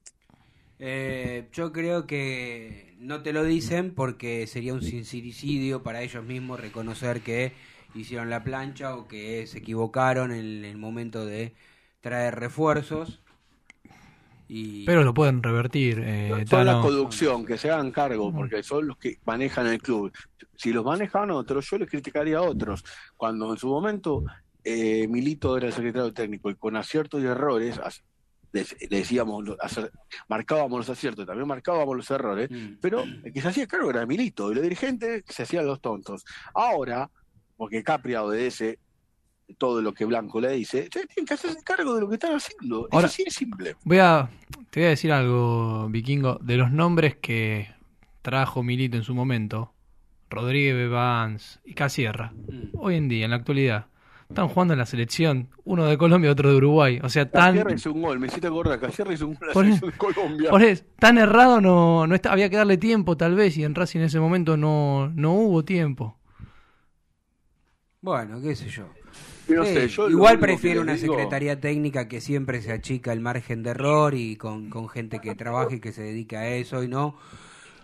Eh, 0.78 1.48
yo 1.52 1.72
creo 1.72 2.06
que 2.06 2.94
no 2.98 3.22
te 3.22 3.32
lo 3.32 3.42
dicen 3.42 3.94
porque 3.94 4.46
sería 4.46 4.74
un 4.74 4.82
sincericidio 4.82 5.82
para 5.82 6.02
ellos 6.02 6.24
mismos 6.24 6.60
reconocer 6.60 7.20
que 7.20 7.52
hicieron 7.94 8.30
la 8.30 8.42
plancha 8.44 8.94
o 8.96 9.08
que 9.08 9.46
se 9.46 9.58
equivocaron 9.58 10.32
en 10.32 10.64
el 10.64 10.76
momento 10.76 11.24
de 11.26 11.54
traer 12.00 12.36
refuerzos. 12.36 13.20
Y 14.50 14.86
Pero 14.86 15.04
lo 15.04 15.12
pueden 15.12 15.42
revertir. 15.42 16.00
Eh, 16.02 16.44
Son 16.48 16.64
la 16.64 16.80
conducción, 16.80 17.44
que 17.44 17.58
se 17.58 17.70
hagan 17.70 17.90
cargo, 17.90 18.32
porque 18.32 18.62
son 18.62 18.86
los 18.88 18.96
que 18.96 19.18
manejan 19.26 19.66
el 19.66 19.80
club. 19.82 20.10
Si 20.56 20.72
los 20.72 20.84
manejan 20.84 21.30
otros, 21.30 21.68
yo 21.70 21.76
les 21.78 21.88
criticaría 21.90 22.38
a 22.38 22.42
otros. 22.42 22.82
Cuando 23.16 23.50
en 23.52 23.58
su 23.58 23.68
momento 23.68 24.24
eh, 24.64 25.06
Milito 25.08 25.56
era 25.56 25.66
el 25.66 25.72
secretario 25.74 26.12
técnico 26.14 26.48
y 26.50 26.54
con 26.54 26.76
aciertos 26.76 27.22
y 27.22 27.26
errores, 27.26 27.78
decíamos, 28.88 29.44
marcábamos 30.28 30.78
los 30.78 30.88
aciertos, 30.88 31.26
también 31.26 31.46
marcábamos 31.46 31.94
los 31.96 32.10
errores, 32.10 32.50
Mm. 32.50 32.78
pero 32.80 33.02
el 33.02 33.32
que 33.32 33.42
se 33.42 33.48
hacía 33.48 33.66
cargo 33.66 33.90
era 33.90 34.06
Milito 34.06 34.50
y 34.50 34.54
los 34.54 34.62
dirigentes 34.62 35.24
se 35.28 35.42
hacían 35.42 35.66
los 35.66 35.80
tontos. 35.82 36.24
Ahora, 36.54 37.10
porque 37.58 37.82
Capria 37.82 38.22
obedece 38.22 38.78
todo 39.58 39.82
lo 39.82 39.92
que 39.92 40.04
Blanco 40.06 40.40
le 40.40 40.52
dice, 40.52 40.84
ustedes 40.84 41.08
tienen 41.08 41.26
que 41.26 41.34
hacerse 41.34 41.62
cargo 41.64 41.94
de 41.94 42.00
lo 42.02 42.08
que 42.08 42.14
están 42.14 42.34
haciendo. 42.36 42.88
Ahora- 42.90 43.06
es 43.08 43.12
así 43.12 43.24
de 43.24 43.30
simple. 43.30 43.76
Voy 43.84 43.98
a, 43.98 44.30
te 44.70 44.80
voy 44.80 44.86
a 44.86 44.90
decir 44.90 45.12
algo, 45.12 45.88
Vikingo. 45.90 46.38
De 46.42 46.56
los 46.56 46.70
nombres 46.70 47.16
que 47.16 47.68
trajo 48.22 48.62
Milito 48.62 48.96
en 48.96 49.04
su 49.04 49.14
momento, 49.14 49.72
Rodríguez, 50.30 50.90
Vance 50.90 51.58
y 51.64 51.72
Casierra, 51.74 52.32
Mm. 52.48 52.76
hoy 52.78 52.96
en 52.96 53.08
día, 53.08 53.24
en 53.24 53.30
la 53.30 53.36
actualidad, 53.38 53.86
están 54.28 54.48
jugando 54.48 54.74
en 54.74 54.78
la 54.80 54.84
selección, 54.84 55.48
uno 55.64 55.86
de 55.86 55.96
Colombia, 55.96 56.30
otro 56.30 56.50
de 56.50 56.56
Uruguay. 56.56 57.00
O 57.02 57.08
sea, 57.08 57.30
tan, 57.30 57.52
Casierra 57.54 57.74
hizo 57.74 57.92
un 57.94 58.02
gol, 58.02 58.18
me 58.18 58.26
hiciste 58.26 58.46
acordar, 58.48 58.78
Casierra 58.78 59.14
hizo 59.14 59.26
un 59.28 59.34
gol 59.34 59.48
Por 59.54 59.64
de 59.80 59.92
Colombia. 59.92 60.50
por 60.50 60.62
eso, 60.62 60.84
tan 60.98 61.16
errado 61.16 61.62
no, 61.62 62.06
no 62.06 62.14
está, 62.14 62.30
había 62.32 62.50
que 62.50 62.56
darle 62.58 62.76
tiempo 62.76 63.16
tal 63.16 63.34
vez 63.34 63.56
y 63.56 63.64
en 63.64 63.74
Racing 63.74 64.00
en 64.00 64.04
ese 64.04 64.20
momento 64.20 64.58
no, 64.58 65.08
no 65.14 65.32
hubo 65.32 65.64
tiempo. 65.64 66.18
Bueno, 68.00 68.40
qué 68.40 68.54
sé 68.54 68.68
yo. 68.68 68.88
No 69.48 69.64
Sí, 69.64 69.72
sé, 69.74 69.88
yo 69.88 70.04
lo 70.04 70.10
igual 70.10 70.38
prefiero 70.38 70.82
una 70.82 70.94
digo- 70.94 71.14
secretaría 71.14 71.58
técnica 71.60 72.06
que 72.06 72.20
siempre 72.20 72.60
se 72.62 72.70
achica 72.72 73.12
el 73.12 73.20
margen 73.20 73.62
de 73.62 73.70
error 73.70 74.14
y 74.14 74.36
con, 74.36 74.68
con 74.70 74.88
gente 74.88 75.20
que 75.20 75.34
trabaje 75.34 75.76
y 75.76 75.80
que 75.80 75.92
se 75.92 76.02
dedique 76.02 76.36
a 76.36 76.48
eso 76.54 76.82
y 76.82 76.88
no 76.88 77.18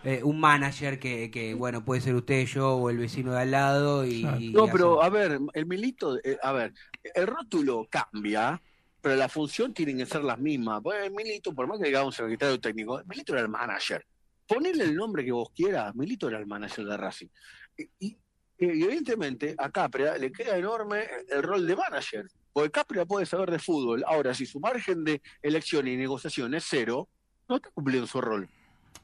eh, 0.03 0.21
un 0.23 0.39
manager 0.39 0.99
que, 0.99 1.31
que, 1.31 1.55
bueno, 1.55 1.83
puede 1.83 1.99
ser 2.01 2.13
usted, 2.13 2.45
yo 2.45 2.75
o 2.75 2.89
el 2.91 2.97
vecino 2.99 3.33
de 3.33 3.41
al 3.41 3.49
lado 3.51 4.05
y... 4.05 4.21
Claro. 4.21 4.39
y 4.39 4.53
No, 4.53 4.67
pero 4.67 5.01
hacer- 5.01 5.05
a 5.05 5.09
ver, 5.29 5.39
el 5.53 5.65
Milito, 5.65 6.17
eh, 6.23 6.37
a 6.43 6.51
ver, 6.51 6.73
el 7.15 7.25
rótulo 7.25 7.87
cambia, 7.89 8.61
pero 9.01 9.15
la 9.15 9.27
función 9.27 9.73
tienen 9.73 9.97
que 9.97 10.05
ser 10.05 10.23
las 10.23 10.37
mismas. 10.37 10.81
Pues 10.83 11.03
el 11.03 11.11
Milito, 11.11 11.53
por 11.55 11.65
más 11.65 11.79
que 11.79 11.87
digamos 11.87 12.13
secretario 12.15 12.59
técnico, 12.59 13.01
Milito 13.07 13.33
era 13.33 13.41
el 13.41 13.49
manager. 13.49 14.05
Ponele 14.47 14.83
el 14.83 14.95
nombre 14.95 15.25
que 15.25 15.31
vos 15.31 15.49
quieras, 15.55 15.95
Milito 15.95 16.27
era 16.29 16.37
el 16.37 16.45
manager 16.45 16.85
de 16.85 16.97
Racing. 16.97 17.27
Y, 17.75 17.89
y- 18.05 18.17
y 18.57 18.65
evidentemente 18.83 19.55
a 19.57 19.69
Capria 19.69 20.17
le 20.17 20.31
queda 20.31 20.57
enorme 20.57 21.03
el 21.29 21.43
rol 21.43 21.65
de 21.67 21.75
manager, 21.75 22.25
porque 22.53 22.71
Capria 22.71 23.05
puede 23.05 23.25
saber 23.25 23.51
de 23.51 23.59
fútbol. 23.59 24.03
Ahora, 24.07 24.33
si 24.33 24.45
su 24.45 24.59
margen 24.59 25.03
de 25.03 25.21
elección 25.41 25.87
y 25.87 25.97
negociación 25.97 26.53
es 26.53 26.65
cero, 26.67 27.09
no 27.49 27.57
está 27.57 27.69
cumpliendo 27.73 28.07
su 28.07 28.21
rol. 28.21 28.47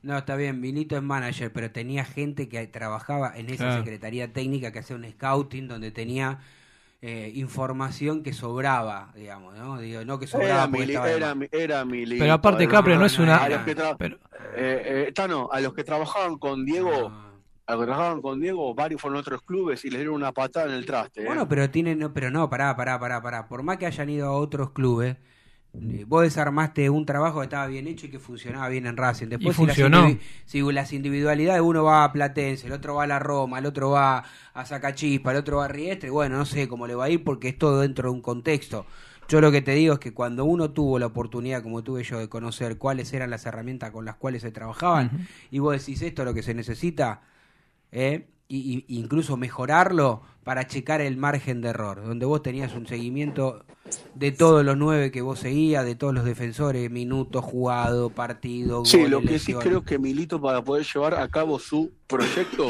No, 0.04 0.18
está 0.18 0.36
bien, 0.36 0.62
Vinito 0.62 0.96
es 0.96 1.04
manager, 1.04 1.52
pero 1.54 1.70
tenía 1.72 2.04
gente 2.06 2.50
que 2.50 2.66
trabajaba 2.68 3.38
en 3.38 3.50
esa 3.50 3.66
Claro. 3.66 3.84
secretaría 3.84 4.34
técnica 4.34 4.72
que 4.72 4.80
hacía 4.80 4.96
un 4.96 5.06
scouting 5.12 5.68
donde 5.68 5.92
tenía 5.92 6.40
eh, 7.04 7.32
información 7.36 8.22
que 8.24 8.32
sobraba, 8.32 9.12
digamos, 9.16 9.56
¿no? 9.58 9.80
Digo, 9.80 10.06
no 10.06 10.20
que 10.20 10.28
sobraba 10.28 10.52
Era, 10.64 10.68
Mili- 10.68 11.50
era, 11.52 11.82
era. 11.84 11.86
Pero 12.20 12.34
aparte 12.34 12.68
Capria 12.68 12.94
no 12.96 13.02
no, 13.02 13.06
es 13.08 13.18
una... 13.20 13.44
a 13.44 13.48
era. 13.48 13.56
los 13.58 13.66
que 13.66 13.76
tra- 13.76 13.96
pero- 13.98 14.18
Eh, 14.56 15.06
eh, 15.08 15.12
Tano, 15.14 15.50
a 15.52 15.60
los 15.62 15.74
que 15.74 15.84
trabajaban 15.84 16.38
con 16.38 16.64
Diego, 16.66 17.10
No. 17.10 17.31
A 17.72 17.76
los 17.76 17.84
que 17.84 17.88
trabajaban 17.88 18.22
con 18.22 18.40
Diego, 18.40 18.74
varios 18.74 19.02
fueron 19.02 19.18
a 19.18 19.22
otros 19.22 19.42
clubes 19.44 19.84
y 19.86 19.90
les 19.90 20.00
dieron 20.00 20.16
una 20.16 20.32
patada 20.32 20.68
en 20.68 20.74
el 20.74 20.86
traste. 20.86 21.22
¿eh? 21.22 21.26
Bueno, 21.26 21.48
pero 21.48 21.70
tienen, 21.70 22.00
no, 22.00 22.14
pero 22.14 22.30
no, 22.30 22.50
pará, 22.50 22.76
pará, 22.76 23.00
pará, 23.00 23.22
pará. 23.22 23.48
Por 23.48 23.64
más 23.64 23.78
que 23.78 23.86
hayan 23.86 24.10
ido 24.10 24.28
a 24.28 24.32
otros 24.32 24.72
clubes, 24.72 25.18
eh, 25.74 26.04
vos 26.06 26.24
desarmaste 26.24 26.90
un 26.90 27.06
trabajo 27.06 27.40
que 27.40 27.46
estaba 27.46 27.66
bien 27.68 27.88
hecho 27.88 28.06
y 28.06 28.10
que 28.10 28.20
funcionaba 28.20 28.68
bien 28.68 28.86
en 28.86 28.98
Racing. 28.98 29.28
Después, 29.28 29.58
Y 29.58 29.62
si 29.62 29.66
las 29.66 29.76
funcionó. 29.78 30.18
si 30.46 30.62
las 30.62 30.92
individualidades, 30.92 31.62
uno 31.62 31.84
va 31.84 32.04
a 32.04 32.12
Platense, 32.12 32.68
el 32.68 32.74
otro 32.74 32.96
va 32.96 33.04
a 33.04 33.08
la 33.08 33.20
Roma, 33.20 33.60
el 33.60 33.66
otro 33.66 33.92
va 33.92 34.26
a 34.54 34.66
Sacachispa, 34.66 35.32
el 35.32 35.38
otro 35.38 35.58
va 35.58 35.66
a 35.66 35.68
Riestre, 35.70 36.10
bueno, 36.10 36.38
no 36.38 36.46
sé 36.46 36.68
cómo 36.68 36.88
le 36.88 36.96
va 36.96 37.06
a 37.06 37.10
ir 37.10 37.24
porque 37.24 37.50
es 37.50 37.58
todo 37.58 37.82
dentro 37.82 38.10
de 38.10 38.16
un 38.16 38.22
contexto. 38.22 38.86
Yo 39.30 39.40
lo 39.40 39.50
que 39.50 39.62
te 39.62 39.72
digo 39.72 39.94
es 39.94 40.00
que 40.00 40.14
cuando 40.14 40.44
uno 40.44 40.72
tuvo 40.72 41.00
la 41.00 41.06
oportunidad, 41.06 41.64
como 41.64 41.84
tuve 41.84 42.04
yo, 42.04 42.20
de 42.20 42.28
conocer 42.28 42.78
cuáles 42.78 43.14
eran 43.14 43.30
las 43.30 43.46
herramientas 43.46 43.92
con 43.92 44.04
las 44.04 44.16
cuales 44.16 44.42
se 44.42 44.52
trabajaban, 44.52 45.26
y 45.50 45.60
vos 45.60 45.80
decís 45.80 46.02
esto 46.02 46.24
es 46.24 46.26
lo 46.26 46.34
que 46.34 46.44
se 46.44 46.54
necesita, 46.54 47.22
¿eh? 47.92 48.28
y, 48.48 48.86
y- 48.88 48.98
incluso 49.00 49.38
mejorarlo 49.38 50.22
para 50.44 50.68
checar 50.68 51.00
el 51.02 51.16
margen 51.18 51.62
de 51.62 51.70
error, 51.70 52.04
donde 52.04 52.26
vos 52.26 52.42
tenías 52.42 52.74
un 52.76 52.86
seguimiento 52.88 53.64
de 54.14 54.32
todos 54.32 54.66
los 54.66 54.76
nueve 54.76 55.10
que 55.12 55.22
vos 55.22 55.40
seguías, 55.40 55.86
de 55.86 55.96
todos 55.96 56.14
los 56.14 56.26
defensores, 56.26 56.92
minutos 56.92 57.46
jugado, 57.46 58.10
partido, 58.10 58.84
Sí, 58.84 59.08
lo 59.08 59.22
que 59.22 59.40
sí 59.40 59.54
creo 59.54 59.84
que 59.84 59.98
Milito 60.00 60.42
para 60.42 60.62
poder 60.64 60.86
llevar 60.86 61.14
a 61.16 61.28
cabo 61.30 61.60
su 61.60 61.92
proyecto 62.08 62.70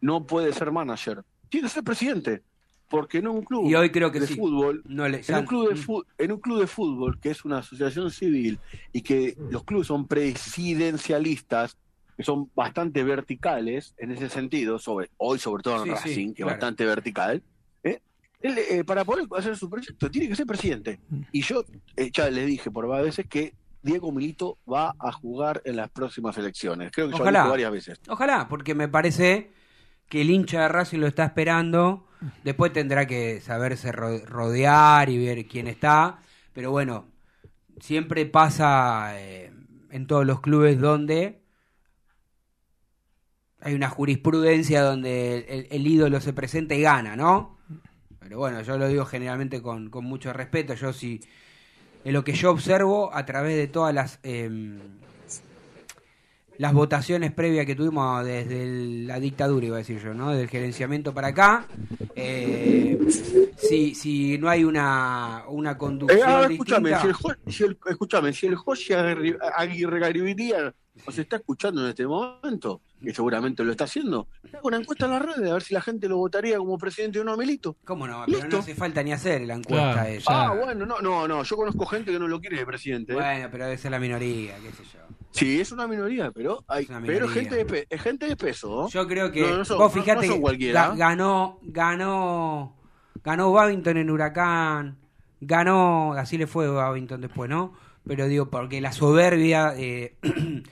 no 0.00 0.24
puede 0.26 0.52
ser 0.52 0.70
manager, 0.70 1.22
tiene 1.48 1.66
que 1.66 1.74
ser 1.74 1.82
presidente, 1.82 2.42
porque 2.88 3.18
en 3.18 3.26
un 3.28 3.42
club 3.42 3.68
Y 3.68 3.74
hoy 3.74 3.90
creo 3.90 4.12
que 4.12 4.20
de 4.20 4.28
sí. 4.28 4.36
fútbol, 4.36 4.82
No 4.86 5.08
le- 5.08 5.18
en 5.18 5.24
ya- 5.24 5.40
un 5.40 5.46
club 5.46 5.68
de 5.70 5.76
fu- 5.76 6.04
en 6.18 6.32
un 6.32 6.38
club 6.40 6.60
de 6.60 6.66
fútbol 6.68 7.18
que 7.18 7.30
es 7.30 7.44
una 7.44 7.58
asociación 7.58 8.10
civil 8.12 8.60
y 8.92 9.02
que 9.02 9.36
los 9.48 9.64
clubes 9.64 9.88
son 9.88 10.06
presidencialistas, 10.06 11.76
que 12.18 12.24
son 12.24 12.50
bastante 12.54 13.02
verticales 13.04 13.94
en 13.96 14.10
ese 14.10 14.28
sentido, 14.28 14.78
sobre 14.80 15.08
hoy 15.18 15.38
sobre 15.38 15.62
todo 15.62 15.76
en 15.76 15.84
Sí, 15.84 15.88
sí, 16.02 16.08
Racing, 16.08 16.34
que 16.34 16.42
es 16.42 16.46
bastante 16.46 16.84
vertical. 16.84 17.42
¿eh? 17.84 18.00
Él, 18.42 18.58
eh, 18.58 18.84
para 18.84 19.04
poder 19.04 19.26
hacer 19.38 19.56
su 19.56 19.70
proyecto 19.70 20.10
tiene 20.10 20.28
que 20.28 20.34
ser 20.36 20.44
presidente. 20.46 20.98
Y 21.32 21.42
yo 21.42 21.64
eh, 21.96 22.10
ya 22.12 22.28
le 22.28 22.44
dije 22.44 22.70
por 22.72 22.88
varias 22.88 23.06
veces 23.16 23.26
que 23.30 23.54
Diego 23.82 24.10
Milito 24.10 24.58
va 24.70 24.96
a 24.98 25.12
jugar 25.12 25.62
en 25.64 25.76
las 25.76 25.88
próximas 25.90 26.36
elecciones. 26.36 26.90
Creo 26.92 27.06
que 27.06 27.12
lo 27.12 27.18
Ojalá. 27.22 27.40
dijo 27.42 27.50
varias 27.50 27.70
veces. 27.72 28.00
Ojalá, 28.08 28.48
porque 28.48 28.74
me 28.74 28.88
parece 28.88 29.52
que 30.08 30.22
el 30.22 30.30
hincha 30.30 30.62
de 30.62 30.68
Racing 30.68 30.98
lo 30.98 31.06
está 31.06 31.24
esperando. 31.24 32.04
Después 32.42 32.72
tendrá 32.72 33.06
que 33.06 33.40
saberse 33.40 33.92
ro- 33.92 34.26
rodear 34.26 35.08
y 35.08 35.24
ver 35.24 35.46
quién 35.46 35.68
está. 35.68 36.18
Pero 36.52 36.72
bueno, 36.72 37.06
siempre 37.80 38.26
pasa 38.26 39.12
eh, 39.20 39.52
en 39.90 40.06
todos 40.08 40.26
los 40.26 40.40
clubes 40.40 40.80
donde 40.80 41.37
hay 43.60 43.74
una 43.74 43.88
jurisprudencia 43.88 44.82
donde 44.82 45.38
el, 45.48 45.66
el 45.70 45.86
ídolo 45.86 46.20
se 46.20 46.32
presenta 46.32 46.74
y 46.74 46.82
gana, 46.82 47.16
¿no? 47.16 47.58
Pero 48.20 48.38
bueno, 48.38 48.62
yo 48.62 48.78
lo 48.78 48.88
digo 48.88 49.04
generalmente 49.06 49.62
con, 49.62 49.90
con 49.90 50.04
mucho 50.04 50.32
respeto. 50.32 50.74
Yo 50.74 50.92
sí, 50.92 51.20
en 52.04 52.12
lo 52.14 52.24
que 52.24 52.34
yo 52.34 52.50
observo 52.52 53.14
a 53.14 53.26
través 53.26 53.56
de 53.56 53.68
todas 53.68 53.94
las... 53.94 54.20
em, 54.22 55.00
las 56.58 56.72
votaciones 56.72 57.32
previas 57.32 57.66
que 57.66 57.74
tuvimos 57.76 58.24
desde 58.24 58.62
el- 58.64 59.06
la 59.06 59.20
dictadura, 59.20 59.66
iba 59.66 59.76
a 59.76 59.78
decir 59.78 60.00
yo, 60.02 60.12
¿no? 60.14 60.32
Del 60.32 60.48
gerenciamiento 60.48 61.14
para 61.14 61.28
acá. 61.28 61.66
eh, 62.14 62.98
si, 63.56 63.94
si 63.94 64.38
no 64.38 64.48
hay 64.48 64.64
una, 64.64 65.44
una 65.48 65.70
Eh, 65.70 65.78
conducción 65.78 66.24
ah, 66.24 66.46
escúchame, 66.46 66.90
distinta... 66.90 67.00
si 67.00 67.06
el, 67.08 67.14
si 67.46 67.64
el- 67.64 67.78
escúchame, 67.86 68.32
si 68.32 68.46
el 68.46 68.56
José 68.56 68.94
Aguirre 68.96 69.38
Aguirre 69.54 70.00
Garibiría 70.00 70.74
nos 71.06 71.18
está 71.18 71.36
escuchando 71.36 71.82
en 71.82 71.88
este 71.90 72.06
momento, 72.06 72.82
que 73.02 73.14
seguramente 73.14 73.62
lo 73.64 73.70
está 73.70 73.84
haciendo, 73.84 74.26
haga 74.48 74.60
una 74.64 74.76
encuesta 74.78 75.04
en 75.06 75.12
las 75.12 75.22
redes 75.22 75.50
a 75.50 75.54
ver 75.54 75.62
si 75.62 75.72
la 75.74 75.80
gente 75.80 76.08
lo 76.08 76.16
votaría 76.16 76.58
como 76.58 76.76
presidente 76.78 77.20
o 77.20 77.24
no 77.24 77.32
a 77.32 77.36
Milito. 77.36 77.76
¿Cómo 77.84 78.06
no? 78.06 78.22
Pero 78.26 78.38
Listo. 78.38 78.56
no 78.56 78.58
hace 78.62 78.74
falta 78.74 79.02
ni 79.02 79.12
hacer 79.12 79.42
la 79.42 79.54
encuesta 79.54 79.92
Claro, 79.92 80.14
ya. 80.18 80.24
Ah, 80.28 80.54
bueno, 80.54 80.84
no, 80.86 81.00
no, 81.00 81.28
no, 81.28 81.42
yo 81.44 81.56
conozco 81.56 81.86
gente 81.86 82.10
que 82.10 82.18
no 82.18 82.26
lo 82.26 82.40
quiere 82.40 82.58
de 82.58 82.66
presidente. 82.66 83.12
¿eh? 83.12 83.16
Bueno, 83.16 83.48
pero 83.52 83.64
debe 83.66 83.78
ser 83.78 83.92
la 83.92 83.98
minoría, 84.00 84.56
qué 84.56 84.72
sé 84.72 84.82
yo. 84.92 84.98
Sí, 85.30 85.60
es 85.60 85.70
una 85.72 85.86
minoría, 85.86 86.30
pero 86.32 86.64
hay 86.66 86.84
Es 86.84 86.90
una 86.90 87.00
pero 87.00 87.26
minoría. 87.28 87.34
gente 87.42 87.56
de, 87.56 87.64
pe- 87.86 87.98
gente 87.98 88.26
de 88.26 88.36
peso. 88.36 88.68
¿no? 88.82 88.88
Yo 88.88 89.06
creo 89.06 89.30
que 89.30 89.42
No, 89.42 89.58
no 89.58 89.64
son- 89.64 89.78
vos 89.78 89.92
fijate 89.92 90.14
no 90.16 90.22
son 90.22 90.34
que 90.36 90.40
cualquiera. 90.40 90.88
ga- 90.92 90.96
ganó 90.96 91.60
ganó 91.62 92.74
ganó 93.22 93.52
Babington 93.52 93.96
en 93.98 94.10
Huracán, 94.10 94.96
ganó, 95.40 96.14
así 96.14 96.38
le 96.38 96.46
fue 96.46 96.66
a 96.66 96.70
Babington 96.70 97.20
después, 97.20 97.48
¿no? 97.50 97.74
Pero 98.06 98.26
digo 98.26 98.48
porque 98.48 98.80
la 98.80 98.90
soberbia 98.92 99.74
eh, 99.76 100.16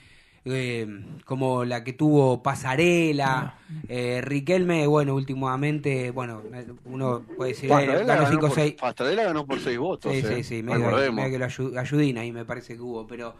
eh, 0.47 0.87
como 1.25 1.65
la 1.65 1.85
que 1.85 1.93
tuvo 1.93 2.43
Pasarela, 2.43 3.59
eh, 3.89 4.21
Riquelme, 4.23 4.87
bueno, 4.87 5.15
últimamente, 5.15 6.11
bueno, 6.13 6.43
uno 6.87 7.23
puede 7.37 7.51
decir, 7.53 7.71
eh, 7.71 7.87
ganó 7.87 8.07
ganó 8.07 8.27
5 8.31 8.47
por- 8.49 8.55
6 8.55 8.75
Pastarela 8.81 9.25
ganó 9.25 9.45
por 9.47 9.61
seis 9.61 9.79
votos. 9.79 10.13
Sí, 10.13 10.19
eh. 10.25 10.37
sí, 10.37 10.45
sí, 10.45 10.63
medio, 10.63 10.91
medio 11.13 11.31
que 11.31 11.39
lo 11.39 11.47
ayu- 11.47 11.79
ayudín 11.79 12.19
ahí 12.19 12.33
me 12.33 12.45
parece 12.45 12.75
que 12.77 12.81
hubo, 12.81 13.07
pero 13.07 13.35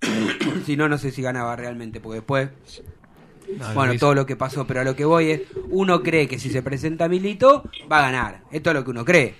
si 0.64 0.76
no, 0.76 0.88
no 0.88 0.98
sé 0.98 1.10
si 1.10 1.22
ganaba 1.22 1.56
realmente, 1.56 2.00
porque 2.00 2.16
después, 2.16 2.50
No, 3.58 3.74
bueno, 3.74 3.94
todo 3.98 4.14
lo 4.14 4.26
que 4.26 4.36
pasó, 4.36 4.66
pero 4.66 4.80
a 4.80 4.84
lo 4.84 4.96
que 4.96 5.04
voy 5.04 5.30
es, 5.30 5.42
uno 5.70 6.02
cree 6.02 6.28
que 6.28 6.38
si 6.38 6.50
se 6.50 6.62
presenta 6.62 7.08
Milito, 7.08 7.64
va 7.90 7.98
a 7.98 8.02
ganar, 8.02 8.42
esto 8.50 8.70
es 8.70 8.76
lo 8.76 8.84
que 8.84 8.90
uno 8.90 9.04
cree. 9.04 9.34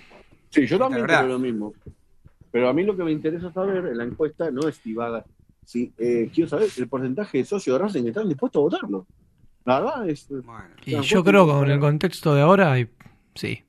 Sí, 0.49 0.67
yo 0.67 0.77
también 0.77 1.05
creo 1.05 1.27
lo 1.27 1.39
mismo. 1.39 1.73
Pero 2.51 2.69
a 2.69 2.73
mí 2.73 2.83
lo 2.83 2.95
que 2.95 3.03
me 3.03 3.11
interesa 3.11 3.51
saber 3.51 3.77
en 3.87 3.97
la 3.97 4.03
encuesta 4.03 4.51
no 4.51 4.67
es 4.67 4.75
si 4.77 4.93
va 4.93 5.07
a 5.07 5.25
Si, 5.65 5.93
eh, 5.97 6.29
quiero 6.33 6.49
saber 6.49 6.69
el 6.77 6.87
porcentaje 6.87 7.39
de 7.39 7.45
socios 7.45 7.77
de 7.77 7.83
Racing 7.85 8.03
que 8.03 8.09
están 8.09 8.27
dispuestos 8.27 8.59
a 8.59 8.63
votarlo. 8.63 9.05
La 9.65 9.79
verdad 9.79 10.09
es. 10.09 10.27
Bueno. 10.29 10.65
Y 10.85 10.99
yo 11.01 11.23
creo 11.23 11.45
que 11.45 11.53
con 11.53 11.71
el 11.71 11.79
contexto 11.79 12.35
de 12.35 12.41
ahora, 12.41 12.75
sí. 13.35 13.63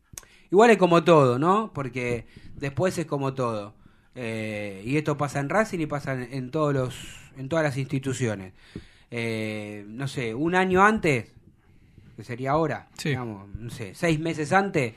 Igual 0.50 0.70
es 0.70 0.76
como 0.76 1.04
todo, 1.04 1.38
¿no? 1.38 1.72
Porque 1.74 2.26
después 2.56 2.96
es 2.98 3.06
como 3.06 3.34
todo. 3.34 3.74
Eh, 4.14 4.82
y 4.84 4.96
esto 4.96 5.16
pasa 5.16 5.40
en 5.40 5.48
Racing 5.48 5.80
y 5.80 5.86
pasa 5.86 6.14
en, 6.14 6.32
en 6.32 6.50
todos 6.50 6.72
los, 6.74 7.16
en 7.36 7.48
todas 7.48 7.64
las 7.64 7.76
instituciones. 7.76 8.52
Eh, 9.10 9.84
no 9.88 10.08
sé, 10.08 10.34
un 10.34 10.54
año 10.54 10.82
antes, 10.84 11.32
que 12.16 12.24
sería 12.24 12.52
ahora, 12.52 12.88
Sí. 12.98 13.10
digamos, 13.10 13.48
no 13.54 13.70
sé, 13.70 13.94
seis 13.94 14.18
meses 14.18 14.52
antes, 14.52 14.94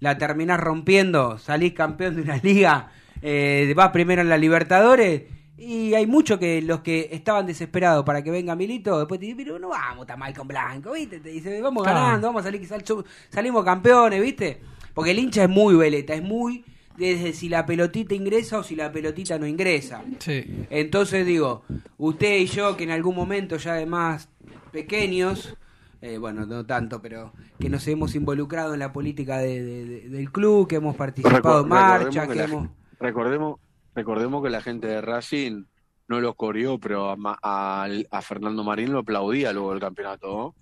la 0.00 0.18
terminás 0.18 0.58
rompiendo, 0.60 1.38
salís 1.38 1.72
campeón 1.74 2.16
de 2.16 2.22
una 2.22 2.36
liga, 2.38 2.90
eh, 3.22 3.72
vas 3.76 3.90
primero 3.90 4.22
en 4.22 4.28
la 4.28 4.38
Libertadores. 4.38 5.22
Y 5.62 5.92
hay 5.94 6.06
muchos 6.06 6.38
que 6.38 6.62
los 6.62 6.80
que 6.80 7.10
estaban 7.12 7.44
desesperados 7.46 8.02
para 8.04 8.22
que 8.24 8.30
venga 8.30 8.56
Milito, 8.56 8.98
después 8.98 9.20
te 9.20 9.26
dicen, 9.26 9.44
pero 9.44 9.58
no 9.58 9.68
vamos 9.68 10.06
tan 10.06 10.18
mal 10.18 10.32
con 10.34 10.48
Blanco, 10.48 10.92
¿viste? 10.92 11.20
Te 11.20 11.28
dice, 11.28 11.60
vamos 11.60 11.82
Claro. 11.82 12.00
ganando, 12.00 12.28
vamos 12.28 12.40
a 12.40 12.44
salir, 12.44 12.60
quizás 12.62 12.82
salimos 13.28 13.62
campeones, 13.64 14.22
¿viste? 14.22 14.58
Porque 14.94 15.10
el 15.10 15.18
hincha 15.18 15.44
es 15.44 15.50
muy 15.50 15.74
veleta, 15.74 16.14
es 16.14 16.22
muy 16.22 16.64
desde 16.96 17.32
si 17.34 17.48
la 17.48 17.64
pelotita 17.66 18.14
ingresa 18.14 18.58
o 18.58 18.62
si 18.62 18.74
la 18.74 18.90
pelotita 18.90 19.38
no 19.38 19.46
ingresa. 19.46 20.02
Sí. 20.18 20.64
Entonces 20.70 21.26
digo, 21.26 21.62
usted 21.98 22.38
y 22.38 22.46
yo 22.46 22.76
que 22.76 22.84
en 22.84 22.90
algún 22.90 23.14
momento 23.14 23.56
ya 23.56 23.74
de 23.74 23.86
más 23.86 24.28
pequeños, 24.72 25.56
eh, 26.02 26.16
bueno, 26.18 26.46
no 26.46 26.64
tanto, 26.64 27.02
pero 27.02 27.32
que 27.58 27.68
nos 27.68 27.86
hemos 27.88 28.14
involucrado 28.14 28.72
en 28.74 28.80
la 28.80 28.92
política 28.92 29.38
de- 29.38 29.62
de- 29.62 29.84
de- 29.84 30.08
del 30.08 30.30
club, 30.32 30.66
que 30.68 30.76
hemos 30.76 30.96
participado 30.96 31.62
en 31.62 31.68
marcha, 31.68 32.22
que 32.26 32.32
que 32.32 32.38
la 32.38 32.44
hemos... 32.44 32.68
recordemos, 32.98 33.58
recordemos 33.94 34.42
que 34.42 34.50
la 34.50 34.62
gente 34.62 34.86
de 34.86 35.00
Racing 35.00 35.64
no 36.08 36.20
lo 36.20 36.34
corrió, 36.34 36.78
pero 36.78 37.10
a, 37.10 37.16
Ma- 37.16 37.38
a- 37.42 37.86
a 38.10 38.22
Fernando 38.22 38.64
Marín 38.64 38.92
lo 38.92 38.98
aplaudía 39.00 39.52
luego 39.52 39.70
del 39.70 39.80
campeonato. 39.80 40.26
¿no? 40.28 40.54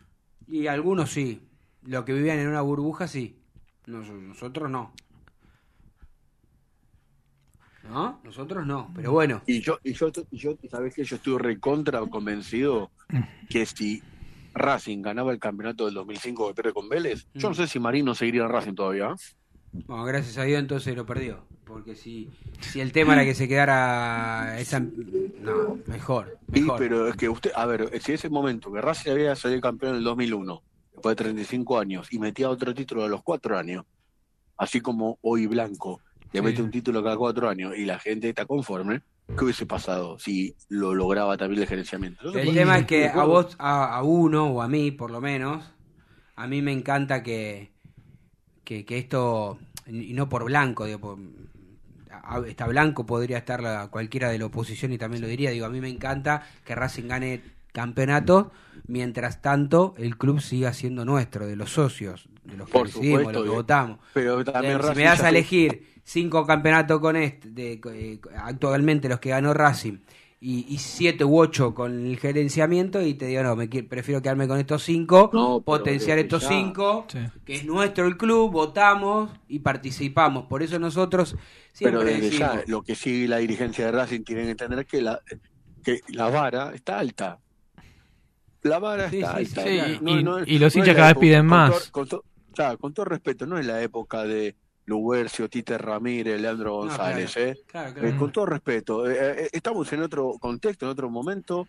Y 0.46 0.66
algunos 0.66 1.10
sí, 1.10 1.40
los 1.82 2.04
que 2.04 2.12
vivían 2.12 2.38
en 2.38 2.48
una 2.48 2.60
burbuja 2.62 3.08
sí, 3.08 3.36
Nos- 3.86 4.08
nosotros 4.10 4.70
no. 4.70 4.92
¿No? 7.88 8.20
Nosotros 8.22 8.66
no, 8.66 8.90
pero 8.94 9.12
bueno. 9.12 9.40
Y 9.46 9.60
yo, 9.62 9.78
y 9.82 9.94
yo, 9.94 10.08
y 10.30 10.36
yo, 10.36 10.54
¿sabes 10.70 10.94
qué? 10.94 11.04
Yo 11.04 11.16
estuve 11.16 11.38
recontra 11.38 12.00
convencido 12.06 12.90
que 13.48 13.64
si 13.64 14.02
Racing 14.52 15.00
ganaba 15.00 15.32
el 15.32 15.38
campeonato 15.38 15.86
del 15.86 15.94
2005 15.94 16.48
que 16.48 16.54
pierde 16.54 16.72
con 16.74 16.88
Vélez, 16.90 17.26
yo 17.34 17.48
no 17.48 17.54
sé 17.54 17.66
si 17.66 17.78
Marín 17.78 18.04
no 18.04 18.14
seguiría 18.14 18.42
en 18.42 18.50
Racing 18.50 18.74
todavía. 18.74 19.14
Bueno, 19.72 20.04
gracias 20.04 20.38
a 20.38 20.44
Dios 20.44 20.58
entonces 20.58 20.96
lo 20.96 21.04
perdió. 21.06 21.44
Porque 21.64 21.94
si, 21.94 22.30
si 22.60 22.80
el 22.80 22.92
tema 22.92 23.12
era 23.12 23.24
que 23.24 23.34
se 23.34 23.46
quedara 23.46 24.58
esa... 24.58 24.80
No, 24.80 25.78
mejor. 25.86 26.38
Mejor. 26.48 26.78
pero 26.78 27.08
es 27.08 27.16
que 27.16 27.28
usted, 27.28 27.50
a 27.54 27.66
ver, 27.66 27.90
si 28.00 28.12
ese 28.12 28.30
momento 28.30 28.72
que 28.72 28.80
Racing 28.80 29.10
había 29.10 29.36
salido 29.36 29.60
campeón 29.60 29.92
en 29.92 29.98
el 29.98 30.04
2001, 30.04 30.62
después 30.94 31.16
de 31.16 31.24
35 31.24 31.78
años, 31.78 32.12
y 32.12 32.18
metía 32.18 32.48
otro 32.48 32.74
título 32.74 33.04
a 33.04 33.08
los 33.08 33.22
cuatro 33.22 33.58
años, 33.58 33.84
así 34.56 34.80
como 34.80 35.18
hoy 35.20 35.46
Blanco, 35.46 36.00
le 36.32 36.40
Sí. 36.40 36.44
mete 36.44 36.62
un 36.62 36.70
título 36.70 37.02
cada 37.02 37.16
cuatro 37.16 37.48
años 37.48 37.76
y 37.76 37.84
la 37.84 37.98
gente 37.98 38.30
está 38.30 38.46
conforme, 38.46 39.02
¿qué 39.36 39.44
hubiese 39.44 39.66
pasado 39.66 40.18
si 40.18 40.54
lo 40.68 40.94
lograba 40.94 41.36
también 41.36 41.62
el 41.62 41.68
gerenciamiento? 41.68 42.32
El 42.32 42.54
tema 42.54 42.78
es 42.78 42.86
que 42.86 43.08
a 43.08 43.24
vos, 43.24 43.54
a, 43.58 43.94
a 43.94 44.02
uno 44.02 44.46
o 44.46 44.62
a 44.62 44.68
mí 44.68 44.90
por 44.90 45.10
lo 45.10 45.20
menos, 45.20 45.64
a 46.34 46.46
mí 46.46 46.62
me 46.62 46.72
encanta 46.72 47.22
que, 47.22 47.72
que, 48.68 48.84
que 48.84 48.98
esto, 48.98 49.58
y 49.86 50.12
no 50.12 50.28
por 50.28 50.44
blanco, 50.44 50.84
digo, 50.84 50.98
por- 51.00 51.18
está 52.46 52.66
blanco, 52.66 53.06
podría 53.06 53.38
estar 53.38 53.62
la- 53.62 53.88
cualquiera 53.88 54.28
de 54.28 54.38
la 54.38 54.44
oposición 54.44 54.92
y 54.92 54.98
también 54.98 55.22
lo 55.22 55.28
diría, 55.28 55.50
digo, 55.50 55.64
a 55.64 55.70
mí 55.70 55.80
me 55.80 55.88
encanta 55.88 56.42
que 56.66 56.74
Racing 56.74 57.08
gane 57.08 57.40
campeonato, 57.72 58.52
mientras 58.86 59.40
tanto 59.40 59.94
el 59.96 60.18
club 60.18 60.40
siga 60.42 60.74
siendo 60.74 61.06
nuestro, 61.06 61.46
de 61.46 61.56
los 61.56 61.70
socios, 61.70 62.28
de 62.44 62.58
los 62.58 62.68
que 62.68 62.72
decidimos, 62.88 63.20
supuesto, 63.20 63.32
los 63.32 63.42
que 63.44 63.48
votamos. 63.56 63.98
Pero 64.12 64.52
también 64.52 64.74
si 64.92 64.98
me 64.98 65.04
das 65.04 65.20
a 65.20 65.28
elegir 65.30 65.86
cinco 66.04 66.46
campeonatos 66.46 67.00
con 67.00 67.16
este, 67.16 67.48
de, 67.50 67.80
eh, 67.94 68.20
actualmente 68.36 69.08
los 69.08 69.18
que 69.20 69.30
ganó 69.30 69.54
Racing, 69.54 69.96
y, 70.40 70.66
y 70.72 70.78
siete 70.78 71.24
u 71.24 71.36
ocho 71.38 71.74
con 71.74 72.06
el 72.06 72.16
gerenciamiento, 72.18 73.02
y 73.02 73.14
te 73.14 73.26
digo, 73.26 73.42
no, 73.42 73.56
me 73.56 73.66
prefiero 73.68 74.22
quedarme 74.22 74.46
con 74.46 74.58
estos 74.58 74.84
cinco, 74.84 75.30
No, 75.32 75.60
pero 75.60 75.62
potenciar 75.64 76.18
estos 76.18 76.42
ya. 76.42 76.48
cinco, 76.50 77.06
Sí. 77.08 77.18
que 77.44 77.56
es 77.56 77.64
nuestro 77.64 78.06
el 78.06 78.16
club, 78.16 78.52
votamos 78.52 79.30
y 79.48 79.58
participamos. 79.58 80.46
Por 80.46 80.62
eso 80.62 80.78
nosotros 80.78 81.32
Pero 81.78 82.00
siempre 82.00 82.04
desde 82.04 82.20
decimos, 82.30 82.54
ya, 82.54 82.62
lo 82.66 82.82
que 82.82 82.94
sí 82.94 83.26
la 83.26 83.38
dirigencia 83.38 83.86
de 83.86 83.92
Racing 83.92 84.22
tiene 84.22 84.44
que 84.44 84.50
entender 84.52 84.86
que 84.86 85.02
la, 85.02 85.20
que 85.82 86.00
la 86.08 86.28
vara 86.30 86.72
está 86.74 86.98
alta. 87.00 87.40
La 88.62 88.78
vara 88.78 89.08
Sí, 89.10 89.20
está 89.20 89.38
sí, 89.38 89.44
alta. 89.44 89.62
sí, 89.64 89.70
y- 89.70 90.04
No- 90.04 90.18
y- 90.20 90.22
no 90.24 90.38
es- 90.38 90.48
y 90.48 90.58
los 90.58 90.74
no 90.74 90.80
hinchas 90.80 90.96
cada 90.96 91.08
vez 91.08 91.18
piden 91.18 91.40
con 91.40 91.46
más. 91.48 91.90
con 91.90 92.08
todo- 92.08 92.24
claro, 92.54 92.78
con 92.78 92.92
todo 92.94 93.06
respeto, 93.06 93.46
no 93.46 93.58
es 93.58 93.66
la 93.66 93.80
época 93.82 94.24
de 94.24 94.54
Lubercio, 94.88 95.48
Tite 95.50 95.76
Ramírez, 95.78 96.40
Leandro 96.40 96.70
No, 96.70 96.76
González, 96.78 97.32
claro, 97.34 97.50
¿eh? 97.50 97.56
claro, 97.66 97.90
Eh, 97.90 97.94
claro. 97.94 98.16
con 98.16 98.32
todo 98.32 98.46
respeto, 98.46 99.08
eh, 99.10 99.44
eh, 99.44 99.48
estamos 99.52 99.92
en 99.92 100.02
otro 100.02 100.32
contexto, 100.40 100.86
en 100.86 100.92
otro 100.92 101.10
momento, 101.10 101.68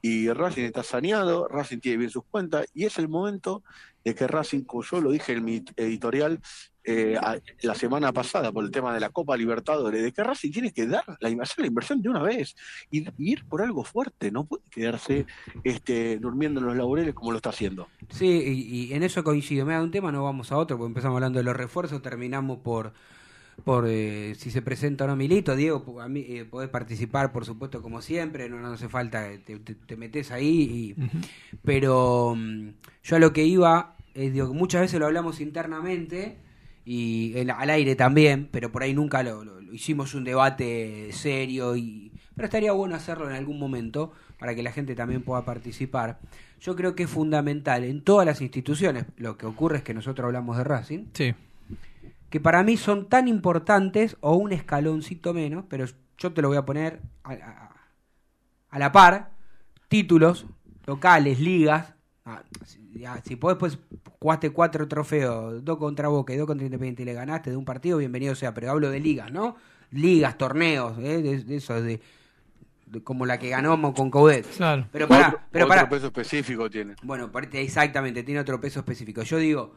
y 0.00 0.30
Racing 0.30 0.64
está 0.64 0.82
saneado, 0.82 1.48
Racing 1.48 1.80
tiene 1.80 1.98
bien 1.98 2.10
sus 2.10 2.24
cuentas, 2.30 2.66
y 2.72 2.84
es 2.86 2.98
el 2.98 3.08
momento 3.08 3.62
de 4.04 4.14
que 4.14 4.26
Racing, 4.28 4.62
como 4.64 4.82
yo 4.84 5.00
lo 5.00 5.10
dije 5.10 5.32
en 5.32 5.44
mi 5.44 5.64
editorial 5.76 6.40
eh, 6.84 7.16
a- 7.20 7.38
la 7.62 7.74
semana 7.74 8.12
pasada 8.12 8.52
por 8.52 8.64
el 8.64 8.70
tema 8.70 8.94
de 8.94 9.00
la 9.00 9.10
Copa 9.10 9.36
Libertadores, 9.36 10.02
de 10.02 10.12
que 10.12 10.24
Racing 10.24 10.50
tiene 10.50 10.72
que 10.72 10.86
dar 10.86 11.04
la, 11.20 11.42
hacer 11.42 11.60
la 11.60 11.66
inversión 11.66 12.00
de 12.02 12.08
una 12.08 12.22
vez 12.22 12.54
y, 12.90 13.00
y 13.00 13.32
ir 13.32 13.44
por 13.46 13.62
algo 13.62 13.84
fuerte, 13.84 14.30
no 14.30 14.44
puede 14.44 14.62
quedarse 14.70 15.26
este, 15.64 16.18
durmiendo 16.18 16.60
en 16.60 16.66
los 16.66 16.76
laureles 16.76 17.14
como 17.14 17.30
lo 17.32 17.36
está 17.36 17.50
haciendo. 17.50 17.88
Sí, 18.10 18.26
y, 18.26 18.84
y 18.86 18.92
en 18.94 19.02
eso 19.02 19.22
coincido. 19.24 19.66
Me 19.66 19.74
da 19.74 19.82
un 19.82 19.90
tema, 19.90 20.10
no 20.12 20.24
vamos 20.24 20.52
a 20.52 20.56
otro, 20.56 20.76
porque 20.78 20.88
empezamos 20.88 21.16
hablando 21.16 21.38
de 21.38 21.44
los 21.44 21.56
refuerzos, 21.56 22.00
terminamos 22.02 22.58
por 22.58 22.92
por 23.64 23.84
eh, 23.86 24.34
si 24.38 24.50
se 24.50 24.62
presenta 24.62 25.04
o 25.04 25.06
no 25.08 25.16
Milito. 25.16 25.54
Diego, 25.54 26.00
a 26.00 26.08
mí, 26.08 26.24
eh, 26.26 26.46
podés 26.46 26.70
participar, 26.70 27.30
por 27.30 27.44
supuesto, 27.44 27.82
como 27.82 28.00
siempre, 28.00 28.48
no, 28.48 28.58
no 28.58 28.68
hace 28.72 28.88
falta, 28.88 29.30
eh, 29.30 29.38
te, 29.38 29.58
te, 29.58 29.74
te 29.74 29.96
metes 29.96 30.30
ahí. 30.30 30.94
Y, 30.96 31.56
Pero 31.62 32.34
mm, 32.36 32.68
yo 33.02 33.16
a 33.16 33.18
lo 33.18 33.32
que 33.34 33.44
iba, 33.44 33.96
es 34.14 34.32
digo, 34.32 34.48
que 34.50 34.56
muchas 34.58 34.80
veces 34.82 34.98
lo 34.98 35.06
hablamos 35.06 35.40
internamente 35.40 36.38
y 36.92 37.38
en- 37.38 37.50
al 37.50 37.70
aire 37.70 37.94
también, 37.94 38.48
pero 38.50 38.72
por 38.72 38.82
ahí 38.82 38.92
nunca 38.94 39.22
lo, 39.22 39.44
lo- 39.44 39.60
lo 39.60 39.72
hicimos 39.72 40.14
un 40.14 40.24
debate 40.24 41.10
serio. 41.12 41.76
y 41.76 42.10
Pero 42.34 42.46
estaría 42.46 42.72
bueno 42.72 42.94
hacerlo 42.96 43.28
en 43.30 43.36
algún 43.36 43.58
momento 43.60 44.12
para 44.38 44.54
que 44.54 44.62
la 44.62 44.72
gente 44.72 44.94
también 44.96 45.22
pueda 45.22 45.44
participar. 45.44 46.18
Yo 46.60 46.74
creo 46.74 46.94
que 46.96 47.04
es 47.04 47.10
fundamental 47.10 47.84
en 47.84 48.02
todas 48.02 48.26
las 48.26 48.40
instituciones. 48.40 49.04
Lo 49.16 49.36
que 49.38 49.46
ocurre 49.46 49.76
es 49.78 49.82
que 49.84 49.94
nosotros 49.94 50.24
hablamos 50.26 50.56
de 50.56 50.64
Racing, 50.64 51.04
Sí. 51.12 51.34
que 52.30 52.40
para 52.40 52.62
mí 52.64 52.76
son 52.76 53.08
tan 53.08 53.28
importantes 53.28 54.16
o 54.20 54.34
un 54.36 54.52
escaloncito 54.52 55.32
menos, 55.34 55.64
pero 55.68 55.84
yo 56.18 56.32
te 56.32 56.42
lo 56.42 56.48
voy 56.48 56.56
a 56.56 56.64
poner 56.66 57.00
a, 57.24 57.32
a- 57.34 57.76
a 58.70 58.78
la 58.78 58.90
par, 58.92 59.30
títulos 59.88 60.46
locales, 60.86 61.38
ligas. 61.40 61.94
Ah, 62.30 62.42
si, 62.64 62.78
ya, 63.00 63.20
si 63.24 63.36
podés, 63.36 63.58
pues 63.58 63.78
jugaste 64.20 64.50
cuatro 64.50 64.86
trofeos, 64.86 65.64
dos 65.64 65.78
contra 65.78 66.08
Boca 66.08 66.32
y 66.32 66.36
dos 66.36 66.46
contra 66.46 66.64
Independiente 66.64 67.02
y 67.02 67.06
le 67.06 67.14
ganaste 67.14 67.50
de 67.50 67.56
un 67.56 67.64
partido, 67.64 67.98
bienvenido 67.98 68.34
sea, 68.34 68.54
pero 68.54 68.70
hablo 68.70 68.88
de 68.90 69.00
ligas, 69.00 69.32
¿no? 69.32 69.56
Ligas, 69.90 70.38
torneos, 70.38 70.96
¿eh? 70.98 71.20
de, 71.22 71.42
de 71.42 71.56
eso, 71.56 71.82
de, 71.82 72.00
de 72.86 73.02
como 73.02 73.26
la 73.26 73.38
que 73.38 73.48
ganamos 73.48 73.94
con 73.94 74.10
Coudet. 74.10 74.46
Claro. 74.56 74.86
Pero 74.92 75.08
para, 75.08 75.28
Otro- 75.28 75.40
pero 75.50 75.64
otro 75.64 75.76
para, 75.76 75.88
peso 75.88 76.06
específico 76.06 76.70
tiene. 76.70 76.94
bueno, 77.02 77.32
parte- 77.32 77.60
exactamente, 77.60 78.22
tiene 78.22 78.40
otro 78.40 78.60
peso 78.60 78.80
específico. 78.80 79.22
Yo 79.22 79.38
digo, 79.38 79.74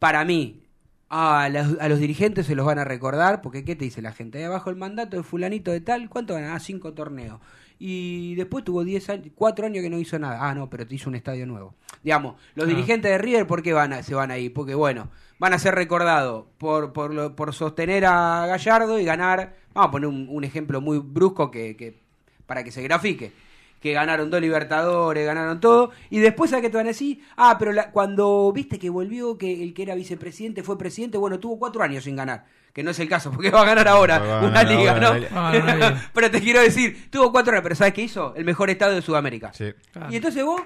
para 0.00 0.24
mí, 0.24 0.62
a 1.10 1.48
los, 1.48 1.78
a 1.80 1.88
los 1.88 2.00
dirigentes 2.00 2.46
se 2.46 2.56
los 2.56 2.66
van 2.66 2.78
a 2.80 2.84
recordar, 2.84 3.40
porque 3.42 3.64
¿qué 3.64 3.76
te 3.76 3.84
dice 3.84 4.02
la 4.02 4.10
gente? 4.12 4.38
Ahí 4.38 4.44
abajo 4.44 4.70
el 4.70 4.76
mandato 4.76 5.16
de 5.16 5.22
fulanito 5.22 5.70
de 5.70 5.80
tal, 5.80 6.08
¿cuánto 6.08 6.34
ganaba? 6.34 6.58
Cinco 6.58 6.92
torneos. 6.94 7.40
Y 7.86 8.34
después 8.36 8.64
tuvo 8.64 8.82
10 8.82 9.10
años, 9.10 9.26
cuatro 9.34 9.66
años 9.66 9.82
que 9.82 9.90
no 9.90 9.98
hizo 9.98 10.18
nada. 10.18 10.38
Ah, 10.40 10.54
no, 10.54 10.70
pero 10.70 10.86
te 10.86 10.94
hizo 10.94 11.10
un 11.10 11.16
estadio 11.16 11.44
nuevo. 11.44 11.74
Digamos, 12.02 12.36
los 12.54 12.64
Ah. 12.64 12.68
dirigentes 12.70 13.10
de 13.10 13.18
River, 13.18 13.46
¿por 13.46 13.62
qué 13.62 13.74
van 13.74 13.92
a, 13.92 14.02
se 14.02 14.14
van 14.14 14.30
a 14.30 14.38
ir? 14.38 14.54
Porque, 14.54 14.74
bueno, 14.74 15.10
van 15.38 15.52
a 15.52 15.58
ser 15.58 15.74
recordados 15.74 16.46
por, 16.56 16.94
por, 16.94 17.12
lo- 17.12 17.36
por 17.36 17.52
sostener 17.52 18.06
a 18.06 18.46
Gallardo 18.46 18.98
y 18.98 19.04
ganar, 19.04 19.56
vamos 19.74 19.88
a 19.88 19.90
poner 19.90 20.08
un, 20.08 20.28
un 20.30 20.44
ejemplo 20.44 20.80
muy 20.80 20.96
brusco 20.98 21.50
que, 21.50 21.76
que 21.76 21.98
para 22.46 22.64
que 22.64 22.72
se 22.72 22.82
grafique 22.82 23.32
que 23.80 23.92
ganaron 23.92 24.30
dos 24.30 24.40
Libertadores, 24.40 25.26
ganaron 25.26 25.60
todo, 25.60 25.90
y 26.08 26.18
después 26.18 26.50
a 26.54 26.62
que 26.62 26.70
te 26.70 26.78
van 26.78 26.86
a 26.86 26.96
decir, 26.96 27.20
ah, 27.36 27.56
pero 27.58 27.70
la- 27.70 27.90
cuando 27.90 28.50
viste 28.50 28.78
que 28.78 28.88
volvió, 28.88 29.36
que 29.36 29.62
el 29.62 29.74
que 29.74 29.82
era 29.82 29.94
vicepresidente 29.94 30.62
fue 30.62 30.78
presidente, 30.78 31.18
bueno, 31.18 31.38
tuvo 31.38 31.58
cuatro 31.58 31.82
años 31.82 32.04
sin 32.04 32.16
ganar, 32.16 32.46
que 32.74 32.82
no 32.82 32.90
es 32.90 32.98
el 32.98 33.08
caso, 33.08 33.30
porque 33.30 33.50
va 33.50 33.62
a 33.62 33.64
ganar 33.64 33.86
ahora 33.86 34.18
Va 34.18 34.38
una 34.40 34.64
ganar 34.64 34.66
liga, 34.66 34.90
ahora 35.30 35.92
¿no? 35.92 36.00
pero 36.12 36.30
te 36.30 36.40
quiero 36.40 36.60
decir, 36.60 37.08
tuvo 37.08 37.30
cuatro 37.30 37.62
pero 37.62 37.74
¿sabes 37.76 37.94
qué 37.94 38.02
hizo? 38.02 38.34
El 38.34 38.44
mejor 38.44 38.68
estado 38.68 38.92
de 38.94 39.00
Sudamérica. 39.00 39.52
Sí. 39.54 39.72
Claro. 39.92 40.12
Y 40.12 40.16
entonces 40.16 40.44
vos, 40.44 40.60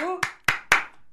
vos, 0.00 0.18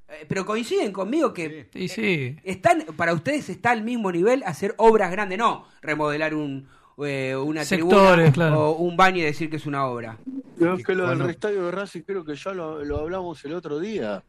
eh, 0.08 0.25
pero 0.30 0.45
coinciden 0.45 0.93
conmigo 0.93 1.34
que 1.34 1.69
Y 1.73 1.89
sí. 1.89 2.38
están, 2.45 2.86
para 2.95 3.13
ustedes 3.13 3.49
está 3.49 3.71
al 3.71 3.84
mismo 3.84 4.13
nivel 4.13 4.43
hacer 4.45 4.73
obras 4.77 5.12
grandes, 5.12 5.38
no 5.38 5.67
remodelar 5.82 6.36
un, 6.36 6.69
eh, 7.06 7.36
una 7.36 7.65
Sectores, 7.65 8.32
tribuna 8.32 8.32
claro. 8.32 8.69
o 8.69 8.77
un 8.77 8.95
baño 8.95 9.17
y 9.17 9.23
decir 9.23 9.49
que 9.49 9.58
es 9.58 9.65
una 9.65 9.86
obra. 9.88 10.17
Pero 10.58 10.75
es 10.75 10.86
que 10.86 10.95
lo 10.95 11.10
del 11.10 11.19
restadio 11.19 11.65
de 11.65 11.71
Racing 11.71 12.04
creo 12.04 12.23
que 12.23 12.36
ya 12.36 12.54
lo, 12.54 12.86
lo 12.86 12.99
hablamos 12.99 13.43
el 13.43 13.54
otro 13.56 13.77
día. 13.77 14.23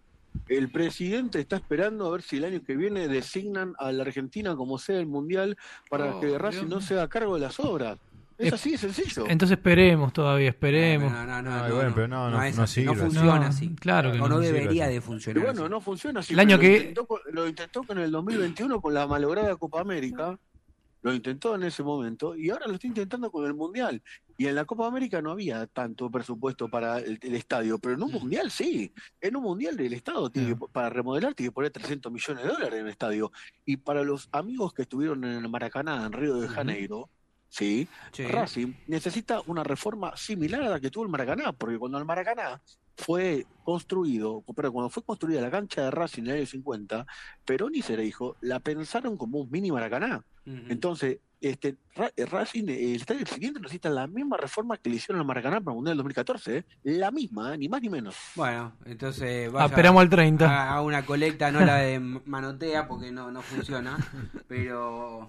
El 0.49 0.71
presidente 0.71 1.40
está 1.40 1.57
esperando 1.57 2.07
a 2.07 2.11
ver 2.12 2.23
si 2.23 2.37
el 2.37 2.45
año 2.45 2.62
que 2.62 2.77
viene 2.77 3.09
designan 3.09 3.75
a 3.79 3.92
la 3.92 4.03
Argentina 4.03 4.57
como 4.57 4.79
sede 4.79 4.99
del 4.99 5.07
Mundial 5.07 5.57
para 5.88 6.16
Oh, 6.16 6.21
que 6.21 6.37
Racing 6.38 6.59
Dios 6.61 6.71
no 6.71 6.77
mío. 6.79 6.87
se 6.87 6.95
haga 6.95 7.09
cargo 7.09 7.35
de 7.35 7.40
las 7.40 7.61
obras. 7.61 7.99
Es 8.38 8.51
Eh, 8.51 8.55
así 8.55 8.71
de 8.73 8.79
sencillo. 8.79 9.27
Entonces 9.29 9.57
esperemos 9.59 10.12
todavía, 10.12 10.49
esperemos. 10.49 11.12
No, 11.12 11.25
no, 11.27 11.42
no, 11.42 11.68
no, 11.68 11.75
bueno, 11.75 11.92
pero 11.95 12.42
es 12.45 12.71
sirve 12.71 12.97
funciona 12.97 13.47
así. 13.47 13.68
claro 13.77 14.11
que 14.11 14.18
o 14.18 14.23
no, 14.23 14.29
no 14.37 14.40
debería 14.40 14.88
de 14.88 15.01
funcionar. 15.01 15.45
bueno, 15.45 15.62
así. 15.62 15.71
no 15.71 15.81
funciona 15.81 16.21
así. 16.21 16.33
El 16.33 16.40
año 16.40 16.59
pero 16.59 16.61
que- 16.61 16.68
Lo 16.71 16.79
intentó, 16.81 17.07
con- 17.07 17.21
lo 17.31 17.49
intentó 17.49 17.83
con 17.85 17.99
el 17.99 18.11
2021 18.11 18.81
con 18.81 18.95
la 18.95 19.07
malograda 19.07 19.55
Copa 19.57 19.81
América. 19.81 20.38
Lo 21.03 21.12
intentó 21.12 21.55
en 21.57 21.64
ese 21.64 21.83
momento 21.83 22.35
y 22.37 22.51
ahora 22.51 22.66
lo 22.68 22.75
está 22.75 22.87
intentando 22.87 23.31
con 23.31 23.45
el 23.45 23.55
Mundial. 23.55 24.01
Y 24.37 24.47
en 24.47 24.55
la 24.55 24.64
Copa 24.64 24.87
América 24.87 25.21
no 25.23 25.31
había 25.31 25.66
tanto 25.66 26.11
presupuesto 26.11 26.68
para 26.68 26.99
el, 26.99 27.18
el 27.23 27.35
estadio, 27.35 27.79
pero 27.79 27.95
en 27.95 28.03
un 28.03 28.12
Mundial 28.12 28.51
sí. 28.51 28.92
En 29.21 29.37
un 29.37 29.42
Mundial 29.42 29.79
el 29.81 29.92
Estado 29.92 30.31
tiene 30.31 30.51
que- 30.57 30.66
para 30.73 30.88
remodelar 30.90 31.35
tiene 31.35 31.51
que 31.51 31.55
poner 31.55 31.71
300 31.71 32.11
millones 32.12 32.42
de 32.45 32.49
dólares 32.51 32.75
en 32.81 32.87
el 32.87 32.90
estadio. 32.90 33.31
Y 33.64 33.77
para 33.77 34.03
los 34.03 34.29
amigos 34.33 34.73
que 34.75 34.83
estuvieron 34.83 35.25
en 35.25 35.45
el 35.45 35.49
Maracaná, 35.49 36.07
en 36.07 36.12
Río 36.12 36.37
de 36.37 36.49
Janeiro, 36.49 37.09
sí, 37.49 37.87
Sí. 38.12 38.25
Racing 38.27 38.73
necesita 38.87 39.42
una 39.47 39.62
reforma 39.62 40.16
similar 40.16 40.62
a 40.62 40.68
la 40.71 40.81
que 40.81 40.90
tuvo 40.90 41.05
el 41.05 41.11
Maracaná, 41.11 41.53
porque 41.53 41.79
cuando 41.79 41.99
el 41.99 42.05
Maracaná 42.05 42.61
fue 42.97 43.47
construido, 43.64 44.45
pero 44.55 44.71
cuando 44.73 44.90
fue 44.90 45.03
construida 45.03 45.40
la 45.40 45.51
cancha 45.51 45.83
de 45.85 45.90
Racing 45.90 46.23
en 46.23 46.29
el 46.31 46.37
año 46.38 46.47
50, 46.47 47.07
Perón 47.45 47.75
y 47.75 47.83
Cereijo 47.83 48.37
la 48.40 48.61
pensaron 48.61 49.16
como 49.16 49.40
un 49.40 49.51
mini 49.51 49.71
Maracaná. 49.73 50.25
Entonces, 50.68 51.18
este 51.43 51.77
eh, 52.17 52.25
Racing, 52.27 52.69
eh, 52.69 52.91
el 52.91 52.97
estadio 52.97 53.27
siguiente 53.27 53.61
necesita 53.61 53.91
la 53.91 54.07
misma 54.07 54.37
reforma 54.37 54.77
que 54.79 54.89
le 54.89 54.97
hicieron 54.97 55.21
al 55.21 55.27
Maracaná 55.27 55.61
para 55.61 55.73
el 55.73 55.77
Mundial 55.77 55.93
del 55.97 55.99
2014, 55.99 56.57
¿eh? 56.57 56.65
la 56.85 57.11
misma, 57.11 57.55
¿eh? 57.55 57.59
ni 57.59 57.69
más 57.69 57.83
ni 57.83 57.89
menos. 57.91 58.15
Bueno, 58.37 58.73
entonces 58.85 59.49
Ah, 59.49 59.53
vaya 59.53 59.67
esperamos 59.67 60.01
al 60.03 60.09
30. 60.09 60.47
a, 60.49 60.75
a 60.75 60.83
una 60.83 61.05
colecta, 61.05 61.51
no 61.51 61.61
la 61.65 61.77
de 61.79 61.99
manotea 62.27 62.87
porque 62.87 63.11
no, 63.11 63.31
no 63.33 63.43
funciona, 63.43 63.99
pero 64.49 65.29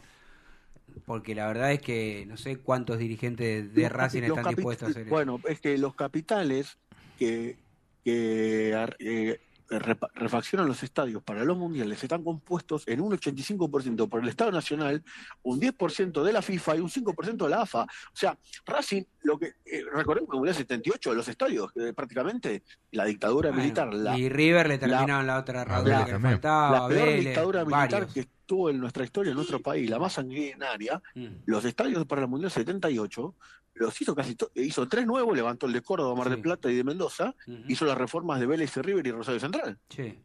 porque 1.06 1.34
la 1.36 1.48
verdad 1.48 1.72
es 1.72 1.82
que 1.82 2.26
no 2.28 2.38
sé 2.38 2.58
cuántos 2.58 3.00
dirigentes 3.00 3.74
de 3.74 3.82
Los 3.82 3.92
Racing 3.92 4.22
los 4.22 4.38
están 4.38 4.54
dispuestos 4.56 4.88
a 4.88 4.92
hacer 4.92 5.02
eso. 5.04 5.10
Bueno, 5.10 5.40
es 5.48 5.60
que 5.60 5.78
los 5.78 5.96
capitales 5.96 6.78
que, 7.18 7.58
que 8.04 8.72
eh, 9.00 9.40
refaccionan 9.70 10.68
los 10.68 10.84
estadios 10.84 11.24
para 11.24 11.44
los 11.44 11.58
mundiales 11.58 12.02
están 12.04 12.24
compuestos 12.24 12.84
en 12.88 13.02
un 13.02 13.12
85% 13.14 14.10
por 14.10 14.22
el 14.22 14.30
Estado 14.30 14.52
Nacional, 14.52 15.04
un 15.44 15.60
10% 15.60 16.24
de 16.24 16.34
la 16.34 16.42
FIFA 16.42 16.78
y 16.78 16.80
un 16.80 16.90
5% 16.90 17.44
de 17.46 17.50
la 17.50 17.62
AFA. 17.62 17.84
O 17.84 18.16
sea, 18.16 18.38
Racing, 18.66 19.04
lo 19.24 19.38
que 19.40 19.54
eh, 19.66 19.84
recordemos 19.94 20.30
que 20.30 20.36
en 20.36 20.38
el 20.38 20.40
Mundial 20.40 20.56
78, 20.56 21.14
los 21.14 21.28
estadios, 21.28 21.72
eh, 21.76 21.94
prácticamente 21.94 22.64
la 22.92 23.06
dictadura 23.06 23.50
Bueno, 23.50 23.64
militar, 23.64 23.94
la, 23.94 24.18
y 24.18 24.30
River 24.30 24.68
le 24.68 24.78
terminaron 24.78 25.26
la, 25.28 25.40
otra 25.40 25.62
herradura 25.62 26.00
la- 26.00 26.06
que 26.06 26.12
le 26.12 26.14
también. 26.14 26.34
faltaba, 26.34 26.80
la 26.82 26.88
peor 26.88 27.06
Vélez, 27.08 27.26
dictadura 27.26 27.66
militar 27.66 27.90
varios. 27.92 28.14
que 28.14 28.20
estuvo 28.22 28.70
en 28.70 28.80
nuestra 28.80 29.04
historia, 29.06 29.30
en 29.32 29.36
nuestro 29.38 29.62
país, 29.62 29.90
la 29.90 30.00
más 30.00 30.14
sanguinaria, 30.14 31.02
Mm. 31.16 31.28
los 31.46 31.64
estadios 31.66 32.06
para 32.06 32.22
el 32.24 32.28
Mundial 32.28 32.52
78, 32.52 33.36
los 33.76 34.00
hizo 34.02 34.14
casi 34.16 34.36
hizo 34.56 34.88
tres 34.88 35.06
nuevos, 35.06 35.36
levantó 35.36 35.66
el 35.66 35.74
de 35.74 35.82
Córdoba, 35.82 36.16
Mar 36.16 36.26
Sí. 36.28 36.32
del 36.32 36.42
Plata 36.42 36.72
y 36.72 36.76
de 36.76 36.84
Mendoza, 36.84 37.36
hizo 37.68 37.86
las 37.86 37.98
reformas 37.98 38.40
de 38.40 38.46
Vélez 38.46 38.76
y 38.78 38.82
River 38.82 39.08
y 39.08 39.12
Rosario 39.12 39.40
Central. 39.40 39.80
Sí. 39.90 40.20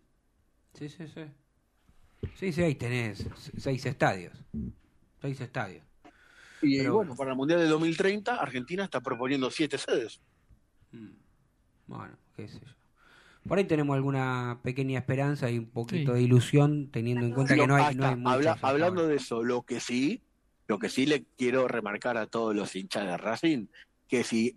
Sí, 0.74 0.88
sí, 0.88 1.06
sí. 1.08 1.22
Sí, 2.34 2.52
sí, 2.52 2.62
ahí 2.62 2.74
tenés 2.74 3.26
seis 3.56 3.84
estadios. 3.87 4.37
Seis 5.20 5.40
estadios. 5.40 5.84
Y 6.62 6.78
Pero- 6.78 6.94
bueno, 6.94 7.14
para 7.16 7.30
el 7.30 7.37
Mundial 7.37 7.61
de 7.61 7.66
2030, 7.68 8.34
Argentina 8.37 8.84
está 8.84 9.00
proponiendo 9.00 9.50
siete 9.50 9.78
sedes. 9.78 10.20
Mm. 10.92 11.11
Bueno, 11.87 12.16
qué 12.37 12.48
sé 12.48 12.61
yo. 12.61 12.72
Por 13.46 13.56
ahí 13.58 13.64
tenemos 13.64 13.94
alguna 13.94 14.61
pequeña 14.62 14.98
esperanza 14.98 15.50
y 15.50 15.58
un 15.58 15.70
poquito 15.70 16.12
Sí. 16.12 16.18
de 16.18 16.22
ilusión, 16.22 16.90
teniendo 16.90 17.24
en 17.24 17.32
cuenta 17.32 17.56
Lo- 17.56 17.62
que 17.62 17.66
no 17.68 17.76
hay, 17.76 17.94
no 17.94 18.04
hay 18.06 18.12
Habla- 18.24 18.58
hablando 18.61 19.00
ahora. 19.02 19.11
de 19.12 19.16
eso, 19.16 19.42
lo 19.42 19.62
que 19.62 19.80
sí, 19.80 20.22
lo 20.68 20.78
que 20.78 20.88
sí 20.88 21.07
le 21.07 21.24
quiero 21.37 21.66
remarcar 21.66 22.16
a 22.18 22.26
todos 22.26 22.54
los 22.54 22.76
hinchas 22.76 23.04
de 23.07 23.16
Racing, 23.16 23.66
que 24.07 24.22
si 24.22 24.57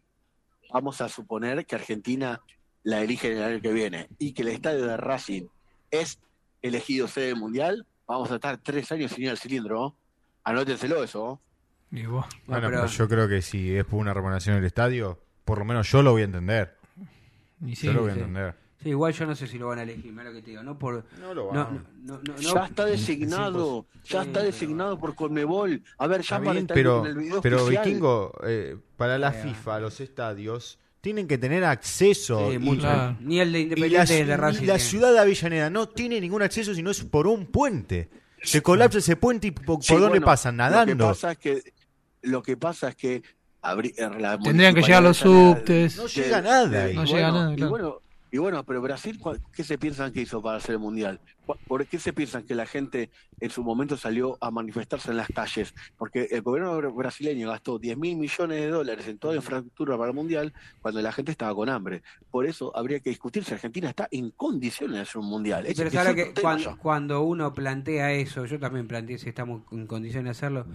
vamos 0.71 1.01
a 1.01 1.09
suponer 1.09 1.65
que 1.65 1.75
Argentina 1.75 2.41
la 2.83 3.01
elige 3.01 3.31
el 3.31 3.41
año 3.43 3.61
que 3.61 3.71
viene 3.73 4.07
y 4.19 4.33
que 4.33 4.41
el 4.43 4.49
estadio 4.49 4.85
de 4.85 4.97
Racing 4.97 5.43
es 5.89 6.19
elegido 6.61 7.07
sede 7.07 7.33
mundial, 7.35 7.85
vamos 8.07 8.29
a 8.31 8.35
estar 8.35 8.57
tres 8.57 8.91
años 8.91 9.11
sin 9.11 9.23
ir 9.23 9.29
al 9.31 9.37
cilindro. 9.37 9.75
¿no? 9.79 9.95
Anótenselo 10.43 11.03
eso. 11.03 11.41
¿no? 11.91 11.97
Y 11.99 12.05
vos, 12.05 12.25
Bueno, 12.45 12.67
pero- 12.67 12.81
pero 12.81 12.87
yo 12.91 13.07
creo 13.07 13.27
que 13.27 13.41
si 13.41 13.75
es 13.75 13.85
por 13.85 13.99
una 13.99 14.13
remodelación 14.13 14.55
del 14.55 14.65
estadio, 14.65 15.19
por 15.45 15.59
lo 15.59 15.65
menos 15.65 15.89
yo 15.91 16.01
lo 16.01 16.11
voy 16.11 16.21
a 16.21 16.25
entender. 16.25 16.77
y 17.65 17.75
sí, 17.75 17.87
yo 17.87 17.93
lo 17.93 18.01
voy 18.01 18.09
a 18.11 18.13
entender. 18.13 18.55
Sí, 18.81 18.89
igual 18.89 19.13
yo 19.13 19.25
no 19.27 19.35
sé 19.35 19.45
si 19.47 19.57
lo 19.59 19.67
van 19.67 19.79
a 19.79 19.83
elegir, 19.83 20.11
mira 20.11 20.23
lo 20.25 20.33
que 20.33 20.41
te 20.41 20.49
digo, 20.51 20.63
no 20.63 20.77
por... 20.79 21.05
No 21.19 21.33
lo 21.33 21.47
van. 21.47 21.85
no, 22.03 22.13
no, 22.17 22.21
no, 22.23 22.37
ya 22.37 22.65
está 22.65 22.85
designado, 22.85 23.85
ya 24.03 24.21
Sí, 24.23 24.27
está 24.27 24.39
pero- 24.39 24.45
designado 24.45 24.97
por 24.99 25.15
Conmebol. 25.15 25.83
A 25.97 26.07
ver, 26.07 26.21
ya 26.21 26.39
para 26.39 26.51
bien, 26.53 26.67
pero, 26.67 27.01
en 27.05 27.11
el 27.11 27.17
video 27.17 27.41
pero 27.41 27.63
oficial. 27.63 27.85
Vikingo, 27.85 28.33
eh, 28.43 28.77
para 28.97 29.17
la 29.17 29.29
Eh, 29.29 29.43
FIFA, 29.43 29.79
los 29.81 29.99
estadios 30.01 30.79
tienen 30.99 31.27
que 31.27 31.37
tener 31.37 31.63
acceso. 31.63 32.49
Sí, 32.49 32.55
y- 32.55 32.59
mucho. 32.59 32.81
Claro. 32.81 33.17
Ni 33.21 33.39
el 33.39 33.51
de 33.51 33.59
y 33.59 33.65
la, 33.65 33.75
Independiente 33.75 34.13
ni 34.15 34.19
el 34.21 34.27
de 34.27 34.37
Racing. 34.37 34.63
y 34.63 34.65
la 34.67 34.79
ciudad 34.79 35.13
de 35.13 35.19
Avellaneda 35.19 35.69
no 35.69 35.87
tiene 35.89 36.19
ningún 36.21 36.41
acceso 36.41 36.73
si 36.73 36.81
no 36.83 36.91
es 36.91 37.03
por 37.03 37.27
un 37.27 37.45
puente. 37.47 38.09
Se 38.43 38.61
colapsa 38.63 38.97
ese 38.97 39.15
puente 39.15 39.47
y 39.47 39.51
po- 39.51 39.75
¿por, 39.75 39.83
Sí, 39.83 39.93
dónde 39.93 40.09
bueno, 40.09 40.25
pasan? 40.25 40.57
Lo 40.57 40.63
que 40.63 40.69
Nadando. 40.71 41.07
pasa 41.09 41.31
es 41.33 41.37
que, 41.37 41.73
lo 42.23 42.41
que, 42.41 42.57
pasa 42.57 42.89
es 42.89 42.95
que 42.95 43.21
abri- 43.61 43.93
eh, 43.95 44.19
la 44.19 44.39
Tendrían 44.39 44.73
que 44.73 44.81
llegar 44.81 45.03
los 45.03 45.17
subtes. 45.17 45.97
No 45.97 46.07
llega 46.07 46.41
nada 46.41 46.83
ahí. 46.85 46.95
No 46.95 47.05
llega 47.05 47.31
nada, 47.31 47.53
y 47.53 47.55
claro. 47.57 47.69
bueno, 47.69 48.01
y 48.31 48.37
bueno, 48.37 48.63
pero 48.65 48.81
Brasil, 48.81 49.19
¿cuál- 49.19 49.41
¿qué 49.53 49.63
se 49.63 49.77
piensan 49.77 50.11
que 50.13 50.21
hizo 50.21 50.41
para 50.41 50.57
hacer 50.57 50.73
el 50.73 50.79
mundial? 50.79 51.19
¿Cu- 51.45 51.55
¿Por 51.67 51.85
qué 51.85 51.99
se 51.99 52.13
piensan 52.13 52.43
que 52.45 52.55
la 52.55 52.65
gente 52.65 53.09
en 53.39 53.49
su 53.49 53.63
momento 53.63 53.97
salió 53.97 54.37
a 54.39 54.51
manifestarse 54.51 55.11
en 55.11 55.17
las 55.17 55.27
calles? 55.27 55.73
Porque 55.97 56.27
el 56.31 56.41
gobierno 56.41 56.77
br- 56.79 56.95
brasileño 56.95 57.49
gastó 57.49 57.77
10 57.77 57.97
mil 57.97 58.15
millones 58.17 58.61
de 58.61 58.67
dólares 58.69 59.07
en 59.07 59.17
toda 59.19 59.35
infraestructura 59.35 59.97
para 59.97 60.09
el 60.11 60.15
mundial 60.15 60.53
cuando 60.81 61.01
la 61.01 61.11
gente 61.11 61.31
estaba 61.31 61.53
con 61.53 61.67
hambre. 61.69 62.03
Por 62.29 62.45
eso 62.45 62.71
habría 62.75 62.99
que 63.01 63.09
discutir 63.09 63.43
si 63.43 63.53
Argentina 63.53 63.89
está 63.89 64.07
en 64.11 64.31
condiciones 64.31 64.95
de 64.95 65.01
hacer 65.01 65.17
un 65.17 65.27
mundial. 65.27 65.65
Pero 65.75 65.89
es 65.89 65.93
otro 66.11 66.15
que 66.15 66.23
tema 66.33 66.51
cuando, 66.77 67.21
uno 67.23 67.53
plantea 67.53 68.13
eso, 68.13 68.45
yo 68.45 68.59
también 68.59 68.87
planteé 68.87 69.17
si 69.17 69.27
estamos 69.29 69.63
en 69.71 69.87
condiciones 69.87 70.25
de 70.25 70.31
hacerlo, 70.31 70.65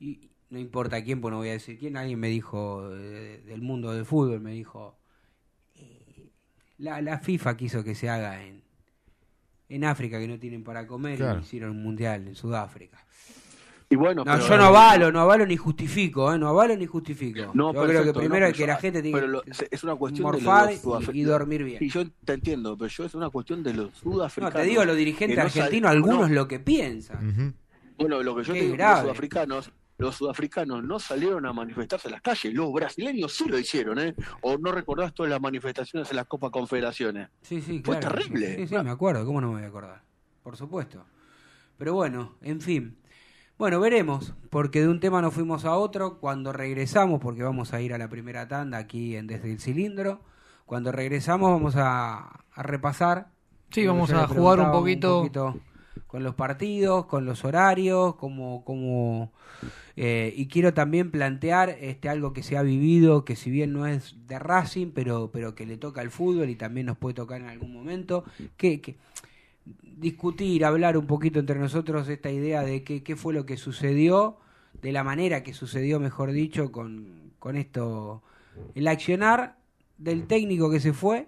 y 0.00 0.30
no 0.50 0.58
importa 0.58 1.02
quién, 1.02 1.20
pues 1.20 1.30
no 1.32 1.38
voy 1.38 1.48
a 1.48 1.52
decir 1.52 1.78
quién, 1.78 1.96
alguien 1.96 2.18
me 2.18 2.28
dijo 2.28 2.88
eh, 2.92 3.42
del 3.46 3.62
mundo 3.62 3.92
del 3.92 4.04
fútbol, 4.04 4.40
me 4.40 4.52
dijo, 4.52 4.98
la, 6.78 7.00
la 7.02 7.18
FIFA 7.18 7.56
quiso 7.56 7.84
que 7.84 7.94
se 7.94 8.08
haga 8.08 8.42
en, 8.42 8.62
en 9.68 9.84
África, 9.84 10.18
que 10.18 10.28
no 10.28 10.38
tienen 10.38 10.64
para 10.64 10.86
comer, 10.86 11.16
Claro. 11.18 11.38
y 11.40 11.42
hicieron 11.42 11.70
un 11.70 11.82
mundial 11.82 12.26
en 12.28 12.34
Sudáfrica. 12.34 12.98
Y 13.90 13.96
bueno, 13.96 14.24
No, 14.24 14.32
pero- 14.34 14.48
yo 14.48 14.56
no 14.56 14.64
avalo, 14.64 15.12
no 15.12 15.20
avalo 15.20 15.46
ni 15.46 15.56
justifico, 15.56 16.32
¿eh? 16.34 16.38
no 16.38 16.48
avalo 16.48 16.74
ni 16.76 16.86
justifico. 16.86 17.50
No, 17.54 17.72
yo 17.72 17.84
creo 17.86 18.02
que 18.02 18.12
primero 18.14 18.46
no, 18.46 18.52
pero 18.52 18.52
que 18.52 18.58
yo- 18.60 18.66
la 18.66 18.76
gente 18.76 19.02
tiene 19.02 19.20
que 19.20 19.66
es 19.70 19.84
una 19.84 19.94
cuestión 19.94 20.26
de 20.26 20.32
morfar 20.38 20.70
los 20.72 20.82
sudafri- 20.82 21.14
y, 21.14 21.20
y 21.20 21.24
dormir 21.24 21.64
bien. 21.64 21.78
Sí, 21.78 21.90
yo 21.90 22.04
te 22.24 22.32
entiendo, 22.32 22.76
pero 22.76 22.88
yo 22.88 23.04
es 23.04 23.14
una 23.14 23.30
cuestión 23.30 23.62
de 23.62 23.74
los 23.74 23.90
No, 24.04 24.12
sudafricanos. 24.12 24.54
te 24.60 24.62
digo 24.68 24.84
los 24.84 24.96
dirigentes 24.96 25.36
no 25.36 25.44
argentinos, 25.44 25.90
algunos 25.90 26.28
no, 26.30 26.34
lo 26.34 26.48
que 26.48 26.58
piensan. 26.60 27.28
Ujú. 27.28 27.52
Bueno, 27.98 28.22
lo 28.22 28.34
que 28.34 28.42
yo 28.42 28.52
Qué 28.54 28.58
te 28.60 28.64
digo, 28.64 28.76
grave. 28.76 28.94
los 28.94 29.02
sudafricanos, 29.02 29.70
los 29.98 30.16
sudafricanos 30.16 30.82
no 30.82 30.98
salieron 30.98 31.46
a 31.46 31.52
manifestarse 31.52 32.08
en 32.08 32.12
las 32.12 32.22
calles, 32.22 32.52
los 32.52 32.72
brasileños 32.72 33.32
sí 33.32 33.48
lo 33.48 33.58
hicieron, 33.58 33.98
¿eh? 33.98 34.14
O 34.40 34.56
no 34.58 34.72
recordás 34.72 35.14
todas 35.14 35.30
las 35.30 35.40
manifestaciones 35.40 36.10
en 36.10 36.16
las 36.16 36.26
Copa 36.26 36.50
Confederaciones. 36.50 37.28
Sí, 37.42 37.60
sí, 37.60 37.80
Fue 37.84 37.98
claro. 37.98 38.16
terrible. 38.16 38.56
Sí, 38.56 38.66
sí, 38.66 38.76
me 38.82 38.90
acuerdo, 38.90 39.24
¿cómo 39.24 39.40
no 39.40 39.48
me 39.48 39.54
voy 39.54 39.64
a 39.64 39.68
acordar? 39.68 40.02
Por 40.42 40.56
supuesto. 40.56 41.04
Pero 41.78 41.94
bueno, 41.94 42.36
en 42.42 42.60
fin. 42.60 42.96
Bueno, 43.56 43.78
veremos, 43.78 44.34
porque 44.50 44.80
de 44.80 44.88
un 44.88 44.98
tema 44.98 45.22
nos 45.22 45.32
fuimos 45.32 45.64
a 45.64 45.76
otro. 45.76 46.18
Cuando 46.18 46.52
regresamos, 46.52 47.20
porque 47.20 47.44
vamos 47.44 47.72
a 47.72 47.80
ir 47.80 47.94
a 47.94 47.98
la 47.98 48.08
primera 48.08 48.48
tanda 48.48 48.78
aquí 48.78 49.16
en 49.16 49.28
Desde 49.28 49.52
el 49.52 49.60
Cilindro, 49.60 50.20
cuando 50.66 50.90
regresamos 50.90 51.50
vamos 51.50 51.76
a, 51.76 52.40
a 52.52 52.62
repasar. 52.62 53.28
Sí, 53.70 53.86
vamos 53.86 54.10
a 54.12 54.26
jugar 54.26 54.58
un 54.58 54.70
preguntaba, 54.70 55.22
poquito. 55.22 55.60
Con 56.14 56.22
los 56.22 56.36
partidos, 56.36 57.06
con 57.06 57.26
los 57.26 57.44
horarios, 57.44 58.14
como, 58.14 58.64
como 58.64 59.32
eh, 59.96 60.32
y 60.36 60.46
quiero 60.46 60.72
también 60.72 61.10
plantear 61.10 61.70
este 61.70 62.08
algo 62.08 62.32
que 62.32 62.44
se 62.44 62.56
ha 62.56 62.62
vivido, 62.62 63.24
que 63.24 63.34
si 63.34 63.50
bien 63.50 63.72
no 63.72 63.84
es 63.84 64.14
de 64.28 64.38
Racing, 64.38 64.92
pero, 64.94 65.32
pero 65.32 65.56
que 65.56 65.66
le 65.66 65.76
toca 65.76 66.02
al 66.02 66.12
fútbol 66.12 66.50
y 66.50 66.54
también 66.54 66.86
nos 66.86 66.98
puede 66.98 67.14
tocar 67.14 67.40
en 67.40 67.48
algún 67.48 67.72
momento, 67.72 68.22
que, 68.56 68.80
que 68.80 68.94
discutir, 69.82 70.64
hablar 70.64 70.96
un 70.96 71.08
poquito 71.08 71.40
entre 71.40 71.58
nosotros 71.58 72.08
esta 72.08 72.30
idea 72.30 72.62
de 72.62 72.84
qué, 72.84 73.02
qué 73.02 73.16
fue 73.16 73.34
lo 73.34 73.44
que 73.44 73.56
sucedió, 73.56 74.36
de 74.82 74.92
la 74.92 75.02
manera 75.02 75.42
que 75.42 75.52
sucedió, 75.52 75.98
mejor 75.98 76.30
dicho, 76.30 76.70
con, 76.70 77.32
con 77.40 77.56
esto, 77.56 78.22
el 78.76 78.86
accionar 78.86 79.56
del 79.98 80.28
técnico 80.28 80.70
que 80.70 80.78
se 80.78 80.92
fue 80.92 81.26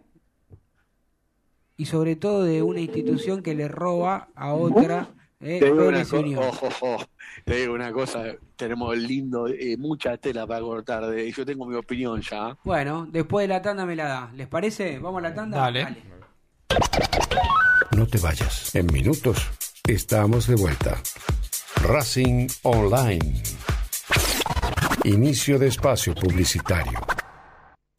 y 1.76 1.86
sobre 1.86 2.16
todo 2.16 2.44
de 2.44 2.62
una 2.62 2.80
institución 2.80 3.42
que 3.42 3.54
le 3.54 3.68
roba 3.68 4.28
a 4.34 4.52
otra. 4.54 5.08
eh, 5.40 5.58
Te 5.60 5.66
digo, 5.66 5.88
una 5.88 6.04
te 7.44 7.54
digo 7.56 7.74
una 7.74 7.92
cosa, 7.92 8.24
tenemos 8.56 8.96
lindo, 8.96 9.46
eh, 9.48 9.76
mucha 9.78 10.16
tela 10.16 10.46
para 10.46 10.60
cortar, 10.60 11.06
de, 11.06 11.30
yo 11.30 11.44
tengo 11.44 11.66
mi 11.66 11.76
opinión 11.76 12.20
ya. 12.22 12.56
Bueno, 12.64 13.06
después 13.10 13.44
de 13.44 13.48
la 13.54 13.62
tanda 13.62 13.84
me 13.84 13.94
la 13.94 14.08
da. 14.08 14.32
¿Les 14.34 14.48
parece? 14.48 14.98
¿Vamos 14.98 15.18
a 15.18 15.28
la 15.28 15.34
tanda? 15.34 15.58
Dale. 15.58 15.86
No 17.96 18.06
te 18.06 18.18
vayas. 18.18 18.74
En 18.74 18.86
minutos 18.92 19.38
estamos 19.86 20.46
de 20.46 20.54
vuelta. 20.56 21.00
Racing 21.82 22.48
Online. 22.62 23.42
Inicio 25.04 25.58
de 25.58 25.68
espacio 25.68 26.14
publicitario. 26.14 26.98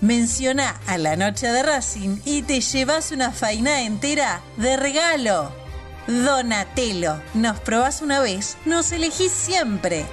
menciona 0.00 0.80
a 0.86 0.98
la 0.98 1.16
noche 1.16 1.46
de 1.48 1.62
Racing 1.62 2.18
y 2.24 2.42
te 2.42 2.60
llevas 2.60 3.12
una 3.12 3.32
faina 3.32 3.82
entera 3.82 4.42
de 4.56 4.76
regalo. 4.76 5.52
Donatello, 6.06 7.20
nos 7.34 7.60
probás 7.60 8.00
una 8.02 8.20
vez, 8.20 8.56
nos 8.64 8.92
elegís 8.92 9.32
siempre. 9.32 10.06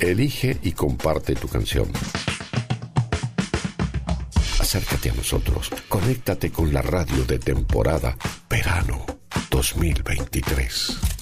Elige 0.00 0.58
y 0.62 0.72
comparte 0.72 1.34
tu 1.34 1.48
canción. 1.48 1.90
Acércate 4.58 5.10
a 5.10 5.14
nosotros. 5.14 5.70
Conéctate 5.88 6.50
con 6.50 6.72
la 6.72 6.82
radio 6.82 7.24
de 7.24 7.38
temporada 7.38 8.16
Verano 8.48 9.04
2023. 9.50 11.21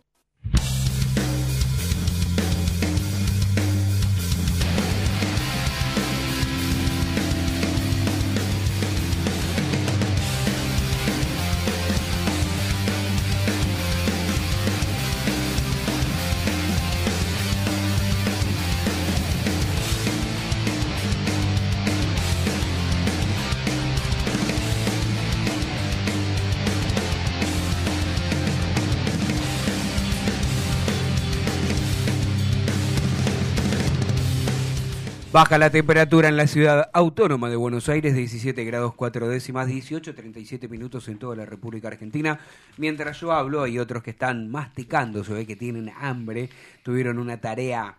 Baja 35.31 35.57
la 35.57 35.69
temperatura 35.69 36.27
en 36.27 36.35
la 36.35 36.45
ciudad 36.45 36.89
autónoma 36.91 37.49
de 37.49 37.55
Buenos 37.55 37.87
Aires, 37.87 38.13
17 38.13 38.65
grados 38.65 38.93
4 38.95 39.29
décimas, 39.29 39.65
18, 39.65 40.13
37 40.13 40.67
minutos 40.67 41.07
en 41.07 41.19
toda 41.19 41.37
la 41.37 41.45
República 41.45 41.87
Argentina. 41.87 42.37
Mientras 42.75 43.21
yo 43.21 43.31
hablo, 43.31 43.63
hay 43.63 43.79
otros 43.79 44.03
que 44.03 44.09
están 44.09 44.51
masticando, 44.51 45.23
se 45.23 45.33
ve 45.33 45.47
que 45.47 45.55
tienen 45.55 45.89
hambre, 45.97 46.49
tuvieron 46.83 47.17
una 47.17 47.39
tarea 47.39 47.95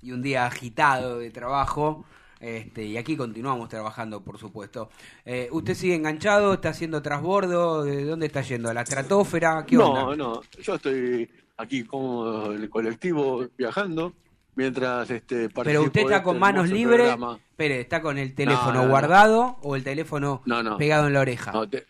y 0.00 0.12
un 0.12 0.22
día 0.22 0.46
agitado 0.46 1.18
de 1.18 1.30
trabajo. 1.30 2.04
Este, 2.38 2.84
y 2.84 2.96
aquí 2.96 3.16
continuamos 3.16 3.68
trabajando, 3.68 4.20
por 4.20 4.38
supuesto. 4.38 4.88
Eh, 5.24 5.48
¿Usted 5.50 5.74
sigue 5.74 5.96
enganchado? 5.96 6.54
¿Está 6.54 6.68
haciendo 6.68 7.02
trasbordo? 7.02 7.82
¿De 7.82 8.04
dónde 8.04 8.26
está 8.26 8.42
yendo? 8.42 8.68
¿A 8.68 8.74
la 8.74 8.82
estratosfera? 8.82 9.66
¿Qué 9.66 9.74
no, 9.74 9.90
onda? 9.90 10.16
no, 10.16 10.40
yo 10.62 10.76
estoy 10.76 11.28
aquí 11.56 11.82
como 11.82 12.52
el 12.52 12.70
colectivo 12.70 13.44
viajando 13.58 14.12
mientras 14.56 15.08
este 15.10 15.48
Pero 15.50 15.82
usted 15.84 16.00
está 16.00 16.16
este 16.16 16.24
con 16.24 16.38
manos 16.40 16.68
libres. 16.68 17.14
Espere, 17.50 17.80
¿está 17.80 18.02
con 18.02 18.18
el 18.18 18.34
teléfono 18.34 18.72
No, 18.72 18.74
no, 18.78 18.82
no. 18.84 18.88
guardado 18.90 19.56
o 19.62 19.76
el 19.76 19.84
teléfono 19.84 20.42
No, 20.46 20.62
no. 20.62 20.76
pegado 20.76 21.06
en 21.06 21.12
la 21.12 21.20
oreja? 21.20 21.52
No, 21.52 21.68
te- 21.68 21.86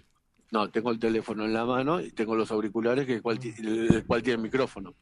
no, 0.53 0.69
tengo 0.71 0.91
el 0.91 0.99
teléfono 0.99 1.45
en 1.45 1.53
la 1.55 1.65
mano 1.65 2.01
y 2.01 2.13
tengo 2.13 2.35
los 2.37 2.51
auriculares 2.51 3.07
que 3.07 3.21
cual, 3.21 3.39
el 3.43 4.05
cual 4.07 4.23
tiene 4.23 4.43
micrófono. 4.43 4.95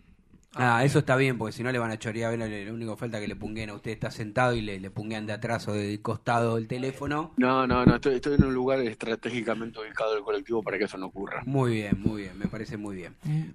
Ah, 0.57 0.85
eso 0.85 1.01
está 1.01 1.17
bien, 1.17 1.37
porque 1.39 1.53
si 1.53 1.63
no 1.63 1.73
le 1.73 1.79
van 1.79 1.91
a 1.91 1.99
chorear. 1.99 2.39
Lo 2.39 2.47
lo 2.47 2.75
único 2.75 2.95
que 2.95 3.01
falta 3.01 3.21
que 3.21 3.27
le 3.29 3.37
punguen 3.37 3.71
a 3.71 3.75
usted, 3.75 3.91
está 3.91 4.11
sentado 4.11 4.55
y 4.55 4.61
le, 4.61 4.79
le 4.81 4.91
punguean 4.91 5.27
de 5.27 5.33
atrás 5.33 5.67
o 5.69 5.73
de 5.73 6.01
costado 6.01 6.59
el 6.59 6.69
teléfono. 6.69 7.33
No, 7.37 7.67
no, 7.67 7.85
no, 7.85 7.97
estoy, 7.97 8.15
estoy 8.17 8.35
en 8.37 8.45
un 8.45 8.55
lugar 8.55 8.81
estratégicamente 8.81 9.81
ubicado 9.81 10.15
del 10.15 10.23
colectivo 10.23 10.63
para 10.63 10.79
que 10.79 10.85
eso 10.85 10.97
no 10.99 11.07
ocurra. 11.07 11.43
Muy 11.47 11.73
bien, 11.73 12.01
muy 12.01 12.23
bien, 12.23 12.39
me 12.39 12.47
parece 12.47 12.77
muy 12.77 12.95
bien. 12.97 13.15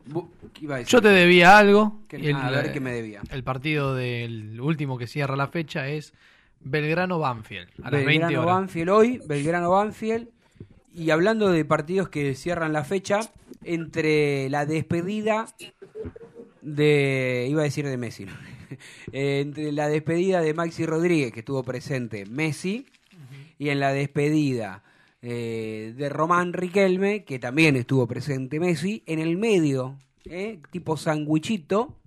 Bu- 0.09 0.27
¿qué 0.53 0.65
iba 0.65 0.75
a 0.75 0.77
decir? 0.79 0.91
Yo 0.91 1.01
te 1.01 1.09
debía 1.09 1.57
algo. 1.57 2.01
¿Qué- 2.07 2.19
y 2.19 2.27
el- 2.27 2.35
ah, 2.35 2.47
a 2.47 2.51
ver 2.51 2.71
qué 2.73 2.79
me 2.79 2.91
debía. 2.91 3.21
El 3.31 3.43
partido 3.43 3.95
del 3.95 4.59
último 4.59 4.97
que 4.97 5.07
cierra 5.07 5.35
la 5.35 5.47
fecha 5.47 5.88
es 5.88 6.13
Belgrano-Banfield. 6.62 7.69
A 7.83 7.91
las 7.91 7.91
20 7.91 8.05
Belgrano 8.25 8.41
horas. 8.41 8.55
Banfield 8.55 8.89
hoy, 8.89 9.21
Belgrano 9.25 9.69
Banfield. 9.71 10.27
Y 10.93 11.12
hablando 11.12 11.49
de 11.51 11.63
partidos 11.65 12.09
que 12.09 12.35
cierran 12.35 12.73
la 12.73 12.83
fecha, 12.83 13.19
entre 13.63 14.49
la 14.49 14.65
despedida 14.65 15.45
de. 16.75 17.47
iba 17.49 17.62
a 17.62 17.65
decir 17.65 17.86
de 17.88 17.97
Messi, 17.97 18.25
¿no? 18.25 18.34
Eh, 19.12 19.39
entre 19.41 19.71
la 19.71 19.88
despedida 19.88 20.41
de 20.41 20.53
Maxi 20.53 20.86
Rodríguez, 20.86 21.32
que 21.32 21.39
estuvo 21.39 21.63
presente 21.63 22.27
Messi, 22.27 22.86
y 23.58 23.69
en 23.69 23.79
la 23.79 23.91
despedida 23.93 24.84
eh, 25.23 25.93
de 25.97 26.08
Román 26.10 26.53
Riquelme, 26.53 27.23
que 27.23 27.39
también 27.39 27.75
estuvo 27.75 28.08
presente 28.08 28.60
Messi, 28.60 29.03
en 29.08 29.17
el 29.17 29.38
medio, 29.38 29.97
eh, 30.25 30.60
tipo 30.71 30.97
sandwichito, 30.97 31.97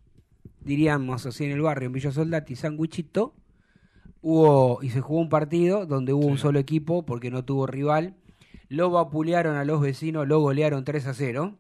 diríamos 0.61 1.27
así 1.27 1.45
en 1.45 1.51
el 1.51 1.61
barrio, 1.61 1.87
en 1.87 1.93
Villa 1.93 2.13
Soldati, 2.13 2.57
sandwichito, 2.57 3.35
hubo 4.23 4.79
y 4.83 4.91
se 4.91 5.01
jugó 5.01 5.21
un 5.21 5.29
partido 5.29 5.85
donde 5.85 6.13
hubo 6.13 6.27
un 6.27 6.39
solo 6.39 6.59
equipo 6.59 7.05
porque 7.05 7.31
no 7.31 7.45
tuvo 7.45 7.67
rival. 7.67 8.15
Lo 8.69 8.91
vapulearon 8.91 9.57
a 9.57 9.65
los 9.65 9.81
vecinos, 9.81 10.27
lo 10.27 10.41
golearon 10.41 10.85
3 10.85 11.07
a 11.09 11.15
0. 11.15 11.59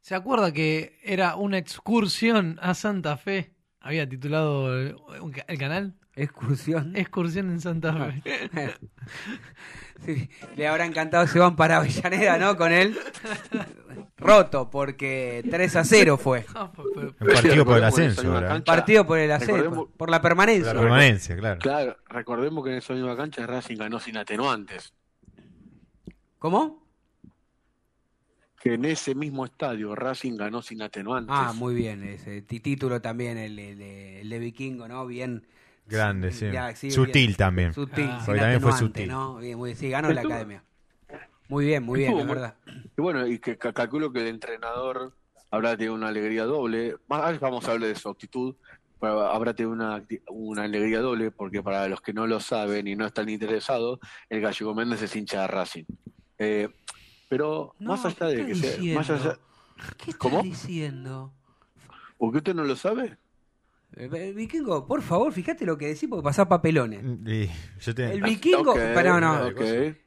¿Se 0.00 0.14
acuerda 0.14 0.52
que 0.52 0.98
era 1.02 1.36
una 1.36 1.58
excursión 1.58 2.58
a 2.62 2.74
Santa 2.74 3.16
Fe? 3.16 3.54
Había 3.80 4.08
titulado 4.08 4.74
el, 4.78 4.96
el 5.46 5.58
canal. 5.58 5.94
Excursión. 6.14 6.96
Excursión 6.96 7.50
en 7.50 7.60
Santa 7.60 7.94
Fe. 7.94 8.22
Sí, 10.04 10.30
le 10.56 10.66
habrá 10.66 10.86
encantado 10.86 11.26
se 11.26 11.38
van 11.38 11.56
para 11.56 11.76
Avellaneda, 11.76 12.38
¿no? 12.38 12.56
Con 12.56 12.72
él 12.72 12.98
roto 14.16 14.70
porque 14.70 15.44
3 15.50 15.76
a 15.76 15.84
0 15.84 16.16
fue. 16.16 16.46
Un 16.86 17.14
partido 17.14 17.64
por 17.66 17.76
el 17.76 17.84
ascenso, 17.84 18.32
¿verdad? 18.32 18.64
Partido 18.64 19.06
por 19.06 19.18
el 19.18 19.30
ascenso, 19.30 19.90
por 19.96 20.10
la 20.10 20.22
permanencia. 20.22 20.72
La 20.72 20.80
permanencia, 20.80 21.36
claro. 21.36 21.60
Claro, 21.60 21.96
recordemos 22.06 22.64
que 22.64 22.70
en 22.70 22.78
esa 22.78 22.94
misma 22.94 23.14
cancha 23.14 23.46
Racing 23.46 23.76
ganó 23.76 24.00
sin 24.00 24.16
atenuantes. 24.16 24.94
¿Cómo? 26.38 26.89
Que 28.60 28.74
en 28.74 28.84
ese 28.84 29.14
mismo 29.14 29.46
estadio 29.46 29.94
Racing 29.94 30.36
ganó 30.36 30.60
sin 30.60 30.82
atenuantes. 30.82 31.34
Ah, 31.36 31.52
muy 31.54 31.74
bien, 31.74 32.04
ese 32.04 32.42
título 32.42 33.00
también, 33.00 33.38
el, 33.38 33.58
el- 33.58 33.80
el 33.80 34.28
de 34.28 34.38
Vikingo, 34.38 34.86
¿no? 34.86 35.06
Bien. 35.06 35.46
Grande, 35.86 36.30
sí. 36.30 36.46
Ya, 36.52 36.76
sí, 36.76 36.90
Sutil 36.90 37.28
bien. 37.28 37.36
también. 37.36 37.72
Sutil, 37.72 38.04
Ah. 38.10 38.22
sin 38.24 38.36
también 38.36 38.60
fue 38.60 38.70
atenuante, 38.70 39.00
sutil. 39.00 39.08
¿no? 39.08 39.36
Bien, 39.38 39.56
muy, 39.58 39.74
sí, 39.74 39.88
ganó 39.88 40.12
la 40.12 40.20
academia. 40.20 40.62
Muy 41.48 41.64
bien, 41.66 41.82
muy 41.82 41.98
bien, 42.00 42.16
la 42.16 42.24
verdad. 42.24 42.54
Y 42.96 43.00
bueno, 43.00 43.26
y 43.26 43.38
que 43.40 43.56
ca- 43.56 43.72
calculo 43.72 44.12
que 44.12 44.20
el 44.20 44.28
entrenador 44.28 45.14
habrá 45.50 45.76
tenido 45.76 45.94
una 45.94 46.08
alegría 46.08 46.44
doble. 46.44 46.96
Más 47.08 47.40
vamos 47.40 47.66
a 47.66 47.72
hablar 47.72 47.88
de 47.88 47.96
su 47.96 48.08
actitud, 48.08 48.54
pero 49.00 49.22
habrá 49.22 49.52
tenido 49.54 49.72
una, 49.72 50.04
una 50.28 50.62
alegría 50.64 51.00
doble, 51.00 51.30
porque 51.32 51.60
para 51.62 51.88
los 51.88 52.02
que 52.02 52.12
no 52.12 52.26
lo 52.28 52.38
saben 52.38 52.86
y 52.86 52.94
no 52.94 53.06
están 53.06 53.28
interesados, 53.30 53.98
el 54.28 54.40
Gallego 54.42 54.74
Méndez 54.74 55.02
es 55.02 55.16
hincha 55.16 55.40
de 55.40 55.46
Racing. 55.48 55.84
Eh, 56.38 56.68
pero 57.30 57.74
No, 57.80 57.92
más 57.92 58.04
allá 58.04 58.26
¿qué 58.28 58.36
de 58.36 58.46
que 58.46 58.52
está 58.52 58.66
sea. 58.68 58.76
Más 58.94 59.08
diciendo? 59.08 59.14
allá, 59.26 59.38
¿Qué 59.96 60.10
estás 60.10 60.18
¿Cómo? 60.18 60.42
diciendo? 60.42 61.32
¿Por 62.18 62.32
qué 62.32 62.38
usted 62.38 62.54
no 62.54 62.64
lo 62.64 62.76
sabe? 62.76 63.16
Eh, 63.96 64.08
eh, 64.12 64.32
Vikingo, 64.32 64.86
por 64.86 65.02
favor, 65.02 65.32
fíjate 65.32 65.66
lo 65.66 65.76
que 65.76 65.86
decís 65.88 66.08
porque 66.08 66.22
pasás 66.22 66.46
papelones. 66.46 67.02
Y 67.26 67.48
yo 67.80 67.94
te- 67.94 68.12
El 68.12 68.22
vikingo, 68.22 68.72
Ok, 68.72 68.78
pero 68.94 69.20
no, 69.20 69.46
ok. 69.48 69.60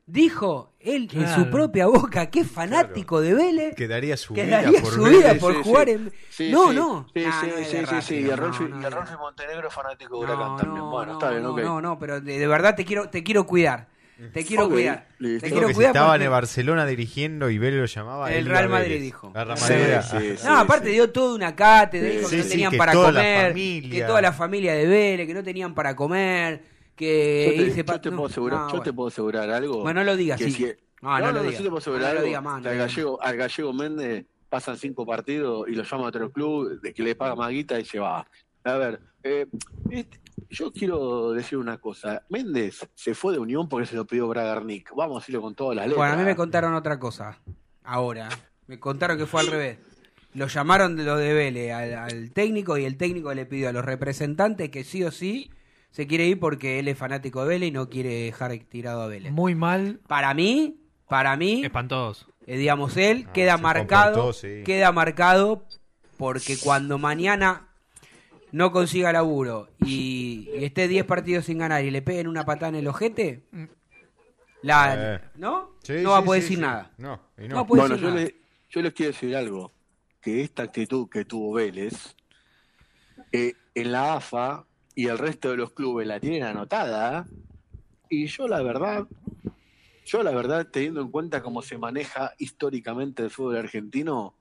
dijo 0.05 0.73
él 0.79 1.03
en 1.03 1.09
Claro. 1.09 1.43
su 1.43 1.49
propia 1.49 1.87
boca 1.87 2.29
que 2.29 2.41
es 2.41 2.47
fanático 2.47 3.19
de 3.19 3.33
Vélez, 3.33 3.75
que 3.75 3.87
daría 3.87 4.15
su 4.15 4.33
que 4.35 4.45
vida 4.45 4.61
daría 4.61 4.81
por 4.81 4.93
su 4.93 5.03
vida 5.03 5.33
Sí, 5.33 5.39
por 5.39 5.53
sí, 5.53 5.63
jugar 5.63 5.87
sí. 5.87 5.93
en... 5.95 6.13
Sí, 6.29 6.51
no, 6.51 6.67
sí. 6.69 6.75
no. 6.75 7.07
Sí, 7.13 7.31
sí, 7.31 7.51
sí, 7.65 7.85
sí, 7.85 8.01
sí. 8.01 8.15
Y 8.21 8.29
el 8.29 8.37
Rolfi, 8.37 8.63
el 8.63 8.91
Rolfi 8.91 9.15
Montenegro 9.17 9.67
es 9.67 9.73
fanático 9.73 10.15
de 10.15 10.21
no, 10.21 10.33
Huracán 10.33 10.55
también. 10.55 10.85
no, 10.85 10.89
Bueno, 10.89 11.11
no, 11.11 11.13
está 11.13 11.29
bien, 11.31 11.43
no, 11.43 11.49
ok. 11.51 11.59
no, 11.59 11.81
no, 11.81 11.99
pero 11.99 12.21
de, 12.21 12.39
de 12.39 12.47
verdad 12.47 12.75
te 12.75 12.85
quiero, 12.85 13.09
te 13.09 13.23
quiero 13.23 13.45
cuidar. 13.45 13.89
Te 14.31 14.45
quiero 14.45 14.65
Ok, 14.65 14.71
cuidar. 14.73 15.07
Te 15.19 15.27
Dijo 15.27 15.39
quiero 15.47 15.61
que 15.67 15.67
si 15.67 15.73
cuidar 15.75 15.89
estaban 15.91 16.11
porque- 16.11 16.25
en 16.25 16.31
Barcelona 16.31 16.85
dirigiendo 16.85 17.49
y 17.49 17.57
Vélez 17.57 17.79
lo 17.79 17.85
llamaba. 17.85 18.31
El 18.31 18.45
Real 18.45 18.69
Madrid 18.69 18.89
Vélez. 18.89 19.01
dijo. 19.03 19.31
La 19.33 19.43
Real 19.43 19.57
Sí, 19.57 19.63
Madrid 19.73 19.85
era- 19.85 20.01
sí, 20.03 20.17
sí. 20.37 20.45
No, 20.47 20.57
aparte 20.57 20.89
dio 20.89 21.09
toda 21.11 21.35
una 21.35 21.55
cátedra, 21.55 22.09
Sí, 22.09 22.17
dijo 22.17 22.29
que 22.29 22.35
sí, 22.35 22.37
no 22.37 22.43
sí, 22.43 22.49
tenían 22.49 22.71
que 22.71 22.77
para 22.77 22.93
comer, 22.93 23.53
que 23.53 24.03
toda 24.07 24.21
la 24.21 24.31
familia 24.33 24.73
de 24.75 24.85
Vélez, 24.87 25.27
que 25.27 25.33
no 25.33 25.43
tenían 25.43 25.73
para 25.73 25.95
comer, 25.95 26.61
que 26.95 27.45
Yo 27.57 27.63
te, 27.63 27.69
hice 27.69 27.83
yo 27.85 27.99
te 28.01 28.09
no, 28.11 28.17
puedo 28.17 28.29
asegurar, 28.29 28.59
no, 28.59 28.65
yo 28.67 28.69
bueno. 28.71 28.83
te 28.83 28.93
puedo 28.93 29.07
asegurar 29.07 29.49
algo. 29.49 29.81
Bueno, 29.81 30.01
no 30.01 30.05
lo 30.05 30.15
digas, 30.15 30.37
que 30.37 30.45
sí. 30.45 30.51
si- 30.51 30.73
No, 31.01 31.19
no 31.19 31.31
lo 31.31 31.41
digas. 31.41 31.57
yo 31.57 31.63
te 31.63 31.69
puedo 31.69 31.77
asegurar 31.79 32.13
No 32.13 32.19
algo. 32.21 32.41
más, 32.41 32.61
no 32.61 32.69
al, 32.69 32.77
gallego, 32.77 33.21
al 33.21 33.35
gallego 33.37 33.73
Méndez 33.73 34.25
pasan 34.47 34.77
cinco 34.77 35.05
partidos 35.05 35.67
y 35.67 35.71
lo 35.73 35.83
llama 35.83 36.03
a 36.05 36.07
otro 36.09 36.31
club 36.31 36.79
de 36.81 36.93
que 36.93 37.01
le 37.01 37.15
paga 37.15 37.35
más 37.35 37.49
guita 37.49 37.79
y 37.79 37.85
se 37.85 37.97
va. 37.99 38.25
A 38.63 38.77
ver, 38.77 38.99
eh, 39.23 39.47
este- 39.89 40.19
yo 40.49 40.71
quiero 40.71 41.31
decir 41.31 41.57
una 41.57 41.77
cosa. 41.77 42.23
Méndez 42.29 42.87
se 42.95 43.13
fue 43.15 43.33
de 43.33 43.39
Unión 43.39 43.67
porque 43.69 43.85
se 43.87 43.95
lo 43.95 44.05
pidió 44.05 44.27
Bragarnik. 44.27 44.91
Vamos 44.95 45.17
a 45.17 45.19
decirlo 45.19 45.41
con 45.41 45.55
todas 45.55 45.75
las 45.75 45.85
letras. 45.85 45.97
Bueno, 45.97 46.13
a 46.13 46.17
mí 46.17 46.23
me 46.23 46.35
contaron 46.35 46.73
otra 46.73 46.99
cosa. 46.99 47.39
Ahora. 47.83 48.29
Me 48.67 48.79
contaron 48.79 49.17
que 49.17 49.25
fue 49.25 49.41
al 49.41 49.47
revés. 49.47 49.77
Lo 50.33 50.47
llamaron 50.47 50.95
de 50.95 51.03
lo 51.03 51.17
de 51.17 51.33
Vélez 51.33 51.71
al, 51.73 51.93
al 51.93 52.31
técnico 52.31 52.77
y 52.77 52.85
el 52.85 52.97
técnico 52.97 53.33
le 53.33 53.45
pidió 53.45 53.69
a 53.69 53.71
los 53.73 53.85
representantes 53.85 54.69
que 54.69 54.83
sí 54.83 55.03
o 55.03 55.11
sí 55.11 55.51
se 55.91 56.07
quiere 56.07 56.25
ir 56.25 56.39
porque 56.39 56.79
él 56.79 56.87
es 56.87 56.97
fanático 56.97 57.41
de 57.43 57.49
Vélez 57.49 57.67
y 57.69 57.71
no 57.71 57.89
quiere 57.89 58.23
dejar 58.23 58.57
tirado 58.69 59.01
a 59.03 59.07
Vélez. 59.07 59.31
Muy 59.31 59.53
mal. 59.53 59.99
Para 60.07 60.33
mí, 60.33 60.79
para 61.07 61.35
mí, 61.37 61.63
Espantosos. 61.63 62.27
eh, 62.47 62.57
digamos 62.57 62.97
él, 62.97 63.25
Ah, 63.27 63.33
queda 63.33 63.57
marcado, 63.57 64.13
comportó, 64.15 64.33
sí. 64.33 64.63
queda 64.65 64.91
marcado 64.91 65.65
porque 66.17 66.57
cuando 66.57 66.97
mañana 66.97 67.67
no 68.53 68.71
consiga 68.71 69.11
laburo 69.11 69.67
y, 69.85 70.49
y 70.55 70.63
esté 70.63 70.87
10 70.87 71.05
partidos 71.05 71.45
sin 71.45 71.57
ganar 71.57 71.83
y 71.83 71.91
le 71.91 72.01
peguen 72.01 72.27
una 72.27 72.45
patada 72.45 72.69
en 72.69 72.75
el 72.75 72.87
ojete, 72.87 73.43
la, 74.61 75.15
Eh. 75.15 75.21
¿no? 75.35 75.71
Sí, 75.83 75.95
no 76.01 76.11
va 76.11 76.19
a 76.19 76.23
poder 76.23 76.41
decir 76.41 76.59
nada. 76.59 76.91
No, 76.97 77.19
y 77.37 77.47
No 77.49 77.55
no. 77.57 77.67
puede 77.67 77.81
Bueno, 77.81 77.95
decir 77.95 78.07
yo, 78.09 78.13
nada. 78.15 78.25
le- 78.25 78.35
yo 78.69 78.81
les 78.81 78.93
quiero 78.93 79.11
decir 79.11 79.35
algo. 79.35 79.71
Que 80.21 80.41
esta 80.41 80.63
actitud 80.63 81.09
que 81.09 81.25
tuvo 81.25 81.51
Vélez, 81.53 82.15
eh, 83.33 83.53
en 83.75 83.91
la 83.91 84.13
AFA 84.15 84.65
y 84.95 85.07
el 85.07 85.17
resto 85.17 85.49
de 85.51 85.57
los 85.57 85.73
clubes 85.73 86.07
la 86.07 86.19
tienen 86.21 86.43
anotada. 86.43 87.25
Y 88.09 88.27
yo 88.27 88.47
la 88.47 88.61
verdad, 88.63 89.05
yo 90.05 90.23
la 90.23 90.31
verdad, 90.31 90.67
teniendo 90.71 91.01
en 91.01 91.09
cuenta 91.11 91.41
cómo 91.41 91.61
se 91.61 91.77
maneja 91.77 92.33
históricamente 92.37 93.23
el 93.23 93.31
fútbol 93.31 93.57
argentino, 93.57 94.35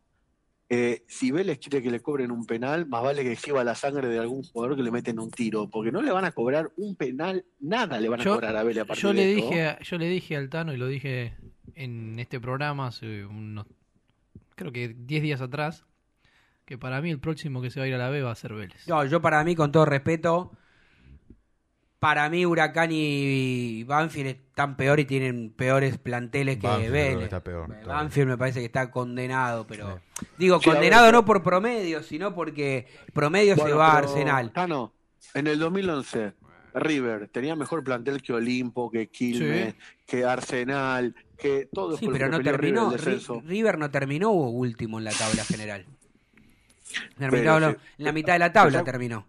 eh, 0.75 1.05
si 1.07 1.31
Vélez 1.31 1.59
quiere 1.59 1.83
que 1.83 1.91
le 1.91 2.01
cobren 2.01 2.31
un 2.31 2.47
penal, 2.47 2.87
más 2.87 3.03
vale 3.03 3.23
que 3.23 3.33
exhiba 3.33 3.63
la 3.63 3.75
sangre 3.75 4.09
de 4.09 4.19
algún 4.19 4.43
jugador 4.43 4.75
que 4.75 4.83
le 4.83 4.91
meten 4.91 5.19
un 5.19 5.31
tiro, 5.31 5.69
porque 5.69 5.93
no 5.93 6.01
le 6.01 6.11
van 6.11 6.25
a 6.25 6.33
cobrar 6.33 6.73
un 6.79 6.97
penal, 6.97 7.45
nada 7.61 8.01
le 8.01 8.09
van 8.09 8.23
a 8.23 8.25
cobrar 8.25 8.57
a 8.57 8.63
Vélez 8.63 8.81
a 8.81 8.87
partir 8.87 9.03
Yo 9.03 9.13
le 9.13 9.27
de 9.27 9.35
dije, 9.35 9.77
yo 9.83 9.99
le 9.99 10.09
dije 10.09 10.35
al 10.35 10.49
Tano 10.49 10.73
y 10.73 10.79
lo 10.79 10.87
dije 10.87 11.37
en 11.75 12.19
este 12.19 12.41
programa 12.41 12.87
hace 12.87 13.27
unos, 13.27 13.67
creo 14.55 14.73
que 14.73 14.95
10 14.97 15.23
días 15.23 15.43
atrás, 15.43 15.85
que 16.65 16.79
para 16.79 17.03
mí 17.03 17.11
el 17.11 17.21
próximo 17.21 17.61
que 17.61 17.69
se 17.69 17.79
va 17.79 17.85
a 17.85 17.89
ir 17.89 17.95
a 17.95 17.99
la 17.99 18.09
B 18.09 18.23
va 18.23 18.31
a 18.31 18.35
ser 18.35 18.55
Vélez. 18.55 18.89
No, 18.89 19.05
yo 19.05 19.21
para 19.21 19.45
mí, 19.45 19.55
con 19.55 19.73
todo 19.73 19.85
respeto, 19.85 20.53
para 22.03 22.29
mí 22.29 22.45
Huracán 22.45 22.91
y 22.91 23.85
Banfield 23.85 24.27
están 24.31 24.77
peor 24.77 24.99
y 24.99 25.05
tienen 25.05 25.51
peores 25.51 25.99
planteles 25.99 26.57
que 26.59 26.67
Banfield 26.67 27.19
que 27.19 27.23
está 27.25 27.45
peor. 27.45 27.85
Banfield 27.87 28.29
me 28.29 28.37
parece 28.37 28.59
que 28.59 28.67
está 28.67 28.91
condenado, 28.91 29.69
pero... 29.69 30.01
Digo, 30.37 30.59
Sí, 30.61 30.69
a 30.69 30.73
ver, 30.73 30.81
condenado 30.81 31.13
no 31.13 31.25
por 31.25 31.45
promedio, 31.45 32.03
sino 32.03 32.35
porque 32.35 32.89
promedio 33.13 33.55
se 33.55 33.73
va 33.73 33.93
a 33.93 33.99
Arsenal. 33.99 34.51
Tano, 34.53 34.93
en 35.33 35.47
el 35.47 35.61
2011, 35.61 36.33
River 36.75 37.29
tenía 37.29 37.55
mejor 37.55 37.85
plantel 37.85 38.21
que 38.21 38.33
Olimpo, 38.33 38.91
que 38.91 39.07
Quilmes, 39.09 39.77
que 40.05 40.25
Arsenal, 40.25 41.15
que 41.39 41.69
todo 41.73 41.97
Sí, 41.97 42.09
pero 42.11 42.29
no 42.29 42.39
River 42.39 42.53
terminó. 42.61 42.93
River 43.45 43.79
no 43.79 43.91
terminó 43.93 44.33
último 44.33 44.99
en 44.99 45.05
la 45.05 45.13
tabla 45.13 45.45
general. 45.45 45.87
Terminó 47.17 47.31
Pero 47.31 47.61
lo- 47.61 47.71
sí. 47.71 47.77
en 47.99 48.05
la 48.07 48.13
mitad 48.13 48.33
de 48.33 48.39
la 48.41 48.53
tabla 48.53 48.73
Pero- 48.81 48.85
terminó. 48.85 49.27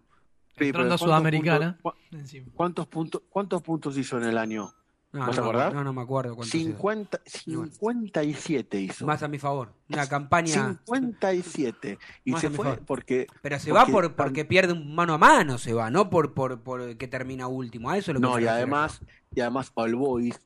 Sí, 0.58 0.66
Entrando 0.66 0.94
a 0.94 0.98
Sudamericana. 0.98 1.78
¿cuántos 1.82 2.06
puntos, 2.12 2.52
¿cuántos, 2.54 2.86
puntos, 2.86 3.22
¿Cuántos 3.28 3.62
puntos 3.62 3.98
hizo 3.98 4.18
en 4.18 4.24
el 4.24 4.38
año? 4.38 4.72
No, 5.14 5.20
¿Vas 5.20 5.36
no, 5.36 5.42
a 5.42 5.46
acordar? 5.46 5.74
No, 5.74 5.84
no 5.84 5.92
me 5.92 6.02
acuerdo 6.02 6.34
cuánto 6.34 6.50
50, 6.50 7.20
57 7.24 8.80
hizo. 8.80 9.06
Más 9.06 9.22
a 9.22 9.28
mi 9.28 9.38
favor. 9.38 9.72
Una 9.88 10.08
campaña... 10.08 10.80
57. 10.86 11.98
Y 12.24 12.32
Más 12.32 12.40
se 12.40 12.48
a 12.48 12.50
fue 12.50 12.64
favor. 12.64 12.82
porque... 12.84 13.28
Pero 13.40 13.60
se 13.60 13.70
va 13.70 13.86
porque 13.86 14.08
por, 14.08 14.16
porque 14.16 14.44
pierde 14.44 14.72
un 14.72 14.92
mano 14.92 15.14
a 15.14 15.18
mano, 15.18 15.56
se 15.58 15.72
va, 15.72 15.88
no 15.88 16.10
por, 16.10 16.34
por, 16.34 16.62
por 16.62 16.96
que 16.96 17.06
termina 17.06 17.46
último. 17.46 17.90
A 17.90 17.98
eso 17.98 18.10
es 18.10 18.14
lo 18.16 18.20
que 18.20 18.26
No, 18.26 18.40
y 18.40 18.48
además, 18.48 19.02
y 19.32 19.40
además 19.40 19.70
All 19.74 19.94
Boys 19.94 20.40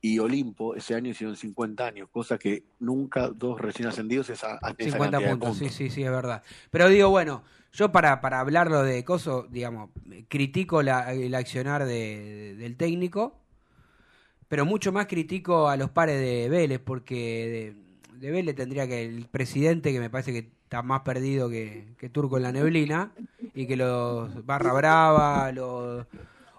y 0.00 0.20
Olimpo 0.20 0.76
ese 0.76 0.94
año 0.94 1.10
hicieron 1.10 1.36
50 1.36 1.84
años, 1.84 2.08
cosa 2.10 2.38
que 2.38 2.64
nunca 2.78 3.28
dos 3.28 3.60
recién 3.60 3.88
ascendidos 3.88 4.30
esa, 4.30 4.56
esa 4.56 4.74
50 4.78 4.98
cantidad 4.98 5.20
de 5.20 5.36
puntos, 5.36 5.58
sí, 5.58 5.68
sí, 5.68 5.90
sí, 5.90 6.02
es 6.04 6.10
verdad. 6.10 6.44
Pero 6.70 6.88
digo, 6.88 7.08
bueno, 7.08 7.42
yo 7.72 7.92
para, 7.92 8.20
para 8.20 8.40
hablarlo 8.40 8.82
de 8.82 9.04
Coso, 9.04 9.46
digamos, 9.50 9.90
critico 10.28 10.82
la, 10.82 11.12
el 11.14 11.34
accionar 11.34 11.84
de- 11.86 12.54
del 12.58 12.76
técnico, 12.76 13.38
pero 14.48 14.64
mucho 14.66 14.92
más 14.92 15.06
critico 15.06 15.68
a 15.68 15.76
los 15.76 15.90
pares 15.90 16.20
de 16.20 16.48
Vélez, 16.48 16.78
porque 16.80 17.74
de, 18.12 18.18
de 18.18 18.30
Vélez 18.30 18.54
tendría 18.54 18.86
que 18.86 19.02
el 19.04 19.26
presidente, 19.26 19.92
que 19.92 20.00
me 20.00 20.10
parece 20.10 20.32
que 20.32 20.38
está 20.64 20.82
más 20.82 21.00
perdido 21.02 21.48
que, 21.48 21.94
que 21.98 22.08
Turco 22.10 22.36
en 22.36 22.42
la 22.44 22.52
neblina, 22.52 23.12
y 23.54 23.66
que 23.66 23.76
los 23.76 24.44
barra 24.46 24.72
brava, 24.72 25.52
los 25.52 26.06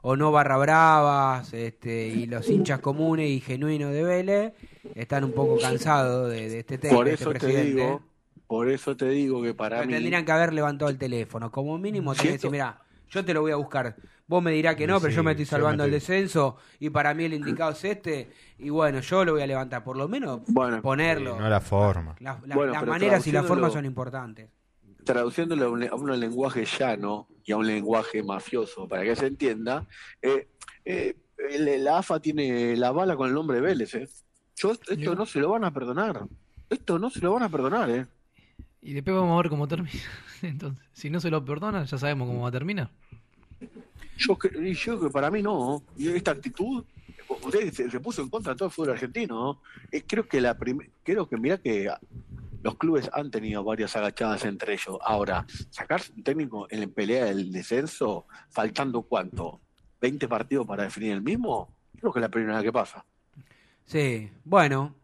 o 0.01 0.15
no 0.17 0.31
barra 0.31 0.57
bravas, 0.57 1.53
este, 1.53 2.09
y 2.09 2.27
los 2.27 2.51
hinchas 2.51 2.79
comunes 2.81 3.29
y 3.29 3.39
genuinos 3.41 3.91
de 3.93 4.03
Vélez 4.03 4.53
están 4.93 5.23
un 5.23 5.33
poco 5.33 5.59
cansados 5.59 6.29
de, 6.31 6.49
de 6.49 6.59
este 6.59 6.77
técnico, 6.77 6.95
Por 6.95 7.07
este 7.09 7.27
eso 7.27 7.35
te 7.35 7.47
presidente. 7.47 7.47
digo, 7.47 8.03
por 8.53 8.69
eso 8.69 8.95
te 8.95 9.09
digo 9.09 9.41
que 9.41 9.55
para 9.55 9.77
Pero 9.77 9.87
mí 9.87 9.93
tendrían 9.95 10.23
que 10.25 10.31
haber 10.31 10.53
levantado 10.53 10.91
el 10.91 10.97
teléfono. 10.99 11.49
Como 11.51 11.75
mínimo, 11.79 12.13
Si 12.13 12.19
tenés 12.19 12.31
que 12.33 12.35
esto- 12.35 12.47
decir, 12.49 12.51
mira, 12.51 12.79
yo 13.09 13.25
te 13.25 13.33
lo 13.33 13.41
voy 13.41 13.51
a 13.51 13.55
buscar. 13.55 13.95
Vos 14.27 14.43
me 14.43 14.51
dirás 14.51 14.75
que 14.75 14.85
no, 14.85 14.99
pero 14.99 15.09
Sí, 15.11 15.15
yo 15.17 15.23
me 15.23 15.31
estoy 15.31 15.45
salvando 15.47 15.81
me 15.83 15.87
el 15.87 15.91
descenso 15.93 16.57
y 16.79 16.91
para 16.91 17.15
mí 17.15 17.23
el 17.25 17.33
indicado 17.33 17.71
es 17.71 17.83
este. 17.83 18.29
Y 18.59 18.69
bueno, 18.69 18.99
yo 18.99 19.25
lo 19.25 19.31
voy 19.33 19.41
a 19.41 19.47
levantar. 19.47 19.83
Por 19.83 19.97
lo 19.97 20.07
menos 20.07 20.41
Bueno, 20.47 20.81
ponerlo. 20.83 21.33
Sí, 21.33 21.39
no 21.39 21.49
la 21.49 21.59
forma. 21.61 22.15
La- 22.19 22.39
la- 22.45 22.55
Bueno, 22.55 22.73
las 22.73 22.85
maneras 22.85 23.25
y 23.25 23.31
las 23.31 23.45
formas 23.45 23.73
son 23.73 23.85
importantes. 23.85 24.49
traduciéndolo 25.03 25.65
a 25.65 25.69
un, 25.69 25.83
a 25.83 25.95
un 25.95 26.19
lenguaje 26.19 26.63
llano 26.65 27.27
y 27.43 27.51
a 27.53 27.57
un 27.57 27.65
lenguaje 27.67 28.21
mafioso, 28.23 28.87
para 28.87 29.03
que 29.03 29.15
se 29.15 29.25
entienda, 29.27 29.85
eh, 30.21 30.47
eh, 30.85 31.15
el- 31.49 31.83
la 31.83 31.97
AFA 31.97 32.19
tiene 32.19 32.77
la 32.77 32.91
bala 32.91 33.15
con 33.17 33.27
el 33.27 33.33
nombre 33.33 33.57
de 33.57 33.61
Vélez. 33.63 33.95
eh. 33.95 34.07
Yo, 34.55 34.71
esto 34.71 35.15
no 35.15 35.25
se 35.25 35.39
lo 35.39 35.49
van 35.49 35.65
a 35.65 35.71
perdonar. 35.73 36.21
Esto 36.69 36.97
no 36.99 37.09
se 37.09 37.19
lo 37.19 37.33
van 37.33 37.43
a 37.43 37.49
perdonar, 37.49 37.89
¿eh? 37.89 38.05
Y 38.83 38.93
después 38.93 39.15
vamos 39.15 39.33
a 39.33 39.41
ver 39.41 39.49
cómo 39.49 39.67
termina. 39.67 40.01
Entonces, 40.41 40.85
si 40.91 41.09
no 41.09 41.19
se 41.21 41.29
lo 41.29 41.43
perdonan, 41.43 41.85
ya 41.85 41.97
sabemos 41.97 42.27
cómo 42.27 42.41
va 42.41 42.49
a 42.49 42.51
terminar. 42.51 42.89
Yo, 44.17 44.37
yo 44.73 44.99
que 44.99 45.09
para 45.09 45.31
mí 45.31 45.41
no. 45.41 45.83
Y 45.97 46.09
esta 46.09 46.31
actitud, 46.31 46.83
usted 47.29 47.71
se, 47.71 47.89
se 47.89 47.99
puso 48.01 48.21
en 48.21 48.29
contra 48.29 48.53
de 48.53 48.57
todo 48.57 48.67
el 48.67 48.73
fútbol 48.73 48.91
argentino. 48.91 49.35
¿no? 49.35 49.61
Eh, 49.91 50.03
creo 50.05 50.27
que 50.27 50.41
la 50.41 50.57
creo 51.03 51.29
que 51.29 51.37
mira 51.37 51.57
que 51.57 51.89
los 52.61 52.75
clubes 52.77 53.09
han 53.13 53.31
tenido 53.31 53.63
varias 53.63 53.95
agachadas 53.95 54.43
entre 54.43 54.73
ellos. 54.73 54.97
Ahora, 55.01 55.45
sacarse 55.69 56.11
un 56.13 56.23
técnico 56.23 56.67
en 56.69 56.81
la 56.81 56.87
pelea 56.87 57.25
del 57.25 57.51
descenso, 57.51 58.25
faltando 58.49 59.03
cuánto, 59.03 59.61
20 60.01 60.27
partidos 60.27 60.67
para 60.67 60.83
definir 60.83 61.13
el 61.13 61.21
mismo, 61.21 61.73
creo 61.99 62.11
que 62.11 62.19
es 62.19 62.21
la 62.21 62.29
primera 62.29 62.55
vez 62.55 62.63
que 62.65 62.73
pasa. 62.73 63.05
Sí, 63.85 64.29
bueno. 64.43 64.95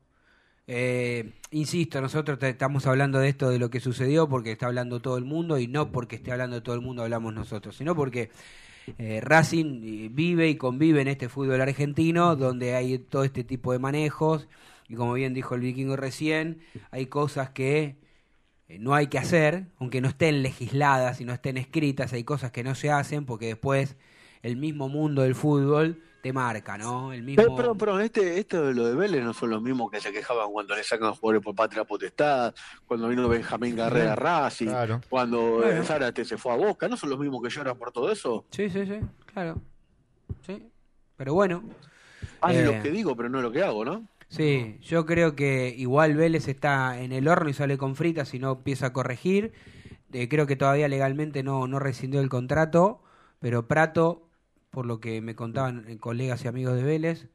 Eh, 0.71 1.31
insisto, 1.49 1.99
nosotros 1.99 2.37
estamos 2.43 2.85
hablando 2.85 3.17
de 3.17 3.29
esto, 3.29 3.49
de 3.49 3.57
lo 3.57 3.71
que 3.71 3.79
sucedió, 3.79 4.29
porque 4.29 4.51
está 4.51 4.67
hablando 4.67 4.99
todo 4.99 5.17
el 5.17 5.25
mundo 5.25 5.57
y 5.57 5.65
no 5.65 5.91
porque 5.91 6.17
esté 6.17 6.31
hablando 6.31 6.61
todo 6.61 6.75
el 6.75 6.81
mundo 6.81 7.01
hablamos 7.01 7.33
nosotros, 7.33 7.75
sino 7.75 7.95
porque 7.95 8.29
eh, 8.99 9.19
Racing 9.19 9.81
eh, 9.83 10.09
vive 10.11 10.47
y 10.47 10.57
convive 10.57 11.01
en 11.01 11.07
este 11.07 11.27
fútbol 11.27 11.59
argentino 11.59 12.35
donde 12.35 12.75
hay 12.75 12.99
todo 12.99 13.23
este 13.23 13.43
tipo 13.43 13.71
de 13.71 13.79
manejos 13.79 14.47
y 14.87 14.93
como 14.93 15.13
bien 15.13 15.33
dijo 15.33 15.55
el 15.55 15.61
vikingo 15.61 15.95
recién, 15.95 16.59
hay 16.91 17.07
cosas 17.07 17.49
que 17.49 17.97
eh, 18.67 18.77
no 18.77 18.93
hay 18.93 19.07
que 19.07 19.17
hacer, 19.17 19.69
aunque 19.79 20.01
no 20.01 20.09
estén 20.09 20.43
legisladas 20.43 21.19
y 21.19 21.25
no 21.25 21.33
estén 21.33 21.57
escritas, 21.57 22.13
hay 22.13 22.23
cosas 22.23 22.51
que 22.51 22.63
no 22.63 22.75
se 22.75 22.91
hacen 22.91 23.25
porque 23.25 23.47
después 23.47 23.97
el 24.43 24.55
mismo 24.55 24.87
mundo 24.87 25.23
del 25.23 25.33
fútbol 25.33 26.03
te 26.21 26.33
marca, 26.33 26.77
¿no? 26.77 27.13
El 27.13 27.23
mismo... 27.23 27.41
Pero, 27.43 27.55
pero, 27.55 27.75
pero 27.75 27.99
este, 27.99 28.39
esto 28.39 28.67
de 28.67 28.73
lo 28.73 28.85
de 28.87 28.95
Vélez 28.95 29.23
no 29.23 29.33
son 29.33 29.49
los 29.51 29.61
mismos 29.61 29.89
que 29.89 30.01
se 30.01 30.11
quejaban 30.11 30.51
cuando 30.51 30.75
le 30.75 30.83
sacan 30.83 31.13
jugadores 31.13 31.43
por 31.43 31.55
patria 31.55 31.83
potestad, 31.85 32.53
cuando 32.85 33.07
vino 33.07 33.27
Benjamín 33.29 33.75
Garrea 33.75 34.13
a 34.13 34.15
Racing, 34.15 34.67
Claro. 34.67 35.01
cuando 35.09 35.57
Bueno. 35.57 35.83
Zárate 35.83 36.25
se 36.25 36.37
fue 36.37 36.51
a 36.53 36.57
Boca, 36.57 36.87
¿no 36.87 36.97
son 36.97 37.09
los 37.09 37.19
mismos 37.19 37.41
que 37.41 37.49
lloran 37.49 37.77
por 37.77 37.91
todo 37.91 38.11
eso? 38.11 38.45
Sí, 38.51 38.69
sí, 38.69 38.85
sí, 38.85 38.99
claro. 39.33 39.61
Sí. 40.45 40.67
Pero 41.15 41.33
bueno, 41.33 41.63
Haz 42.41 42.55
Eh. 42.55 42.63
lo 42.65 42.81
que 42.83 42.89
digo, 42.91 43.15
pero 43.15 43.27
no 43.29 43.41
lo 43.41 43.51
que 43.51 43.63
hago, 43.63 43.83
¿no? 43.85 44.05
sí, 44.29 44.77
yo 44.81 45.05
creo 45.05 45.35
que 45.35 45.73
igual 45.77 46.15
Vélez 46.15 46.47
está 46.47 47.01
en 47.01 47.11
el 47.11 47.27
horno 47.27 47.49
y 47.49 47.53
sale 47.53 47.77
con 47.77 47.95
fritas 47.95 48.33
y 48.33 48.39
no 48.39 48.51
empieza 48.53 48.87
a 48.87 48.93
corregir. 48.93 49.51
Eh, 50.13 50.27
creo 50.29 50.45
que 50.47 50.55
todavía 50.55 50.87
legalmente 50.87 51.43
no, 51.43 51.67
no 51.67 51.79
rescindió 51.79 52.21
el 52.21 52.29
contrato, 52.29 53.01
pero 53.39 53.67
Prato, 53.67 54.28
por 54.69 54.85
lo 54.85 54.99
que 54.99 55.21
me 55.21 55.35
contaban 55.35 55.85
eh, 55.89 55.97
colegas 55.99 56.43
y 56.45 56.47
amigos 56.47 56.75
de 56.75 56.83
Vélez, 56.83 57.29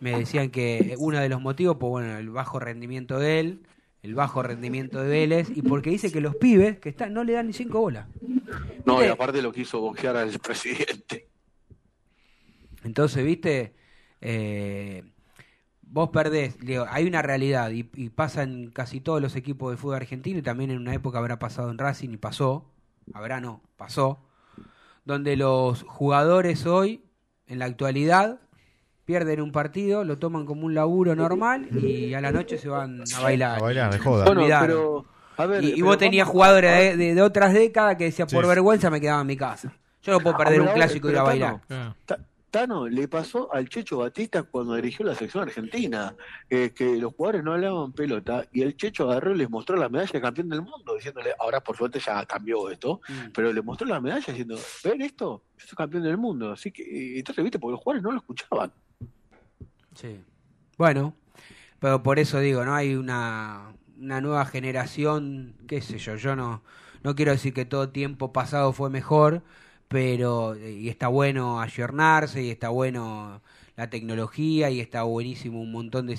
me 0.00 0.12
decían 0.16 0.50
que 0.50 0.94
uno 0.98 1.18
de 1.20 1.28
los 1.28 1.40
motivos, 1.40 1.76
pues 1.78 1.90
bueno, 1.90 2.18
el 2.18 2.30
bajo 2.30 2.58
rendimiento 2.60 3.18
de 3.18 3.40
él, 3.40 3.62
el 4.02 4.14
bajo 4.14 4.42
rendimiento 4.42 5.00
de 5.02 5.08
Vélez, 5.08 5.50
y 5.54 5.62
porque 5.62 5.90
dice 5.90 6.12
que 6.12 6.20
los 6.20 6.36
pibes 6.36 6.78
que 6.78 6.88
están 6.88 7.12
no 7.14 7.24
le 7.24 7.34
dan 7.34 7.46
ni 7.48 7.52
cinco 7.52 7.80
bolas. 7.80 8.08
No, 8.84 9.04
y 9.04 9.08
aparte 9.08 9.42
lo 9.42 9.52
quiso 9.52 9.80
boxear 9.80 10.16
al 10.16 10.38
presidente. 10.40 11.28
Entonces, 12.82 13.24
viste, 13.24 13.74
Eh, 14.22 15.04
vos 15.82 16.10
perdés, 16.10 16.58
digo, 16.60 16.86
hay 16.90 17.06
una 17.06 17.22
realidad 17.22 17.70
y, 17.72 17.90
y 17.94 18.10
pasa 18.10 18.42
en 18.44 18.70
casi 18.72 19.00
todos 19.00 19.22
los 19.22 19.36
equipos 19.36 19.72
de 19.72 19.78
fútbol 19.78 19.96
argentino 19.96 20.38
y 20.40 20.42
también 20.42 20.70
en 20.70 20.78
una 20.78 20.94
época 20.94 21.18
habrá 21.18 21.38
pasado 21.38 21.70
en 21.70 21.78
Racing 21.78 22.10
y 22.12 22.18
pasó, 22.18 22.72
habrá 23.14 23.40
no, 23.40 23.62
pasó, 23.76 24.29
donde 25.10 25.36
los 25.36 25.82
jugadores 25.82 26.66
hoy, 26.66 27.04
en 27.46 27.58
la 27.58 27.64
actualidad, 27.66 28.38
pierden 29.04 29.40
un 29.40 29.50
partido, 29.52 30.04
lo 30.04 30.18
toman 30.18 30.46
como 30.46 30.66
un 30.66 30.74
laburo 30.74 31.16
normal 31.16 31.68
y 31.82 32.14
a 32.14 32.20
la 32.20 32.30
noche 32.30 32.58
se 32.58 32.68
van 32.68 33.02
a 33.16 33.20
bailar. 33.20 33.58
A 33.58 33.62
bailar, 33.62 33.92
de 33.92 33.98
joda. 33.98 34.24
Bueno, 34.24 34.42
pero. 34.60 35.04
A 35.36 35.46
ver, 35.46 35.64
y, 35.64 35.80
vos 35.82 35.96
tenías 35.98 36.28
jugadores 36.28 36.70
de, 36.70 36.96
de- 36.96 37.14
de 37.14 37.22
otras 37.22 37.52
décadas 37.54 37.96
que 37.96 38.04
decían, 38.04 38.28
por 38.28 38.44
Sí. 38.44 38.48
vergüenza 38.48 38.90
me 38.90 39.00
quedaba 39.00 39.22
en 39.22 39.26
mi 39.26 39.36
casa. 39.36 39.72
Yo 40.02 40.12
no 40.12 40.20
puedo 40.20 40.36
perder 40.36 40.58
Pero 40.58 40.64
un 40.70 40.74
clásico 40.74 41.08
y 41.08 41.12
ir 41.12 41.18
a 41.18 41.22
bailar. 41.22 41.60
Tano, 42.50 42.88
le 42.88 43.08
pasó 43.08 43.52
al 43.52 43.68
Checho 43.68 43.98
Batista 43.98 44.42
cuando 44.42 44.74
dirigió 44.74 45.06
la 45.06 45.14
sección 45.14 45.44
argentina, 45.44 46.14
eh, 46.48 46.72
que 46.74 46.96
los 46.96 47.14
jugadores 47.14 47.42
no 47.44 47.52
hablaban 47.52 47.92
pelota 47.92 48.44
y 48.52 48.62
el 48.62 48.76
Checho 48.76 49.10
agarró 49.10 49.32
y 49.34 49.38
les 49.38 49.48
mostró 49.48 49.76
la 49.76 49.88
medalla 49.88 50.10
de 50.12 50.20
campeón 50.20 50.48
del 50.48 50.62
mundo, 50.62 50.94
diciéndole, 50.94 51.32
ahora 51.38 51.60
por 51.60 51.76
suerte 51.76 52.00
ya 52.00 52.24
cambió 52.26 52.68
esto, 52.70 53.00
Mm. 53.08 53.30
pero 53.32 53.52
le 53.52 53.62
mostró 53.62 53.86
la 53.86 54.00
medalla 54.00 54.24
diciendo, 54.26 54.58
ven 54.84 55.00
esto, 55.02 55.44
yo 55.56 55.66
soy 55.66 55.76
campeón 55.76 56.02
del 56.02 56.16
mundo, 56.18 56.52
así 56.52 56.70
que, 56.70 56.82
y 56.82 57.18
entonces, 57.18 57.42
viste, 57.44 57.58
porque 57.58 57.72
los 57.72 57.80
jugadores 57.80 58.02
no 58.02 58.10
lo 58.12 58.18
escuchaban. 58.18 58.72
Sí. 59.94 60.20
Bueno, 60.76 61.14
pero 61.78 62.02
por 62.02 62.18
eso 62.18 62.40
digo, 62.40 62.64
¿no? 62.64 62.74
Hay 62.74 62.94
una, 62.94 63.74
una 63.98 64.20
nueva 64.20 64.44
generación, 64.46 65.56
qué 65.66 65.80
sé 65.80 65.98
yo, 65.98 66.16
yo 66.16 66.36
no, 66.36 66.62
no 67.02 67.14
quiero 67.14 67.32
decir 67.32 67.52
que 67.54 67.64
todo 67.64 67.90
tiempo 67.90 68.32
pasado 68.32 68.72
fue 68.72 68.90
mejor, 68.90 69.42
pero 69.90 70.56
y 70.56 70.88
está 70.88 71.08
bueno 71.08 71.60
ayornarse 71.60 72.44
y 72.44 72.50
está 72.50 72.68
bueno 72.68 73.42
la 73.76 73.90
tecnología 73.90 74.70
y 74.70 74.78
está 74.78 75.02
buenísimo 75.02 75.60
un 75.60 75.72
montón 75.72 76.06
de... 76.06 76.14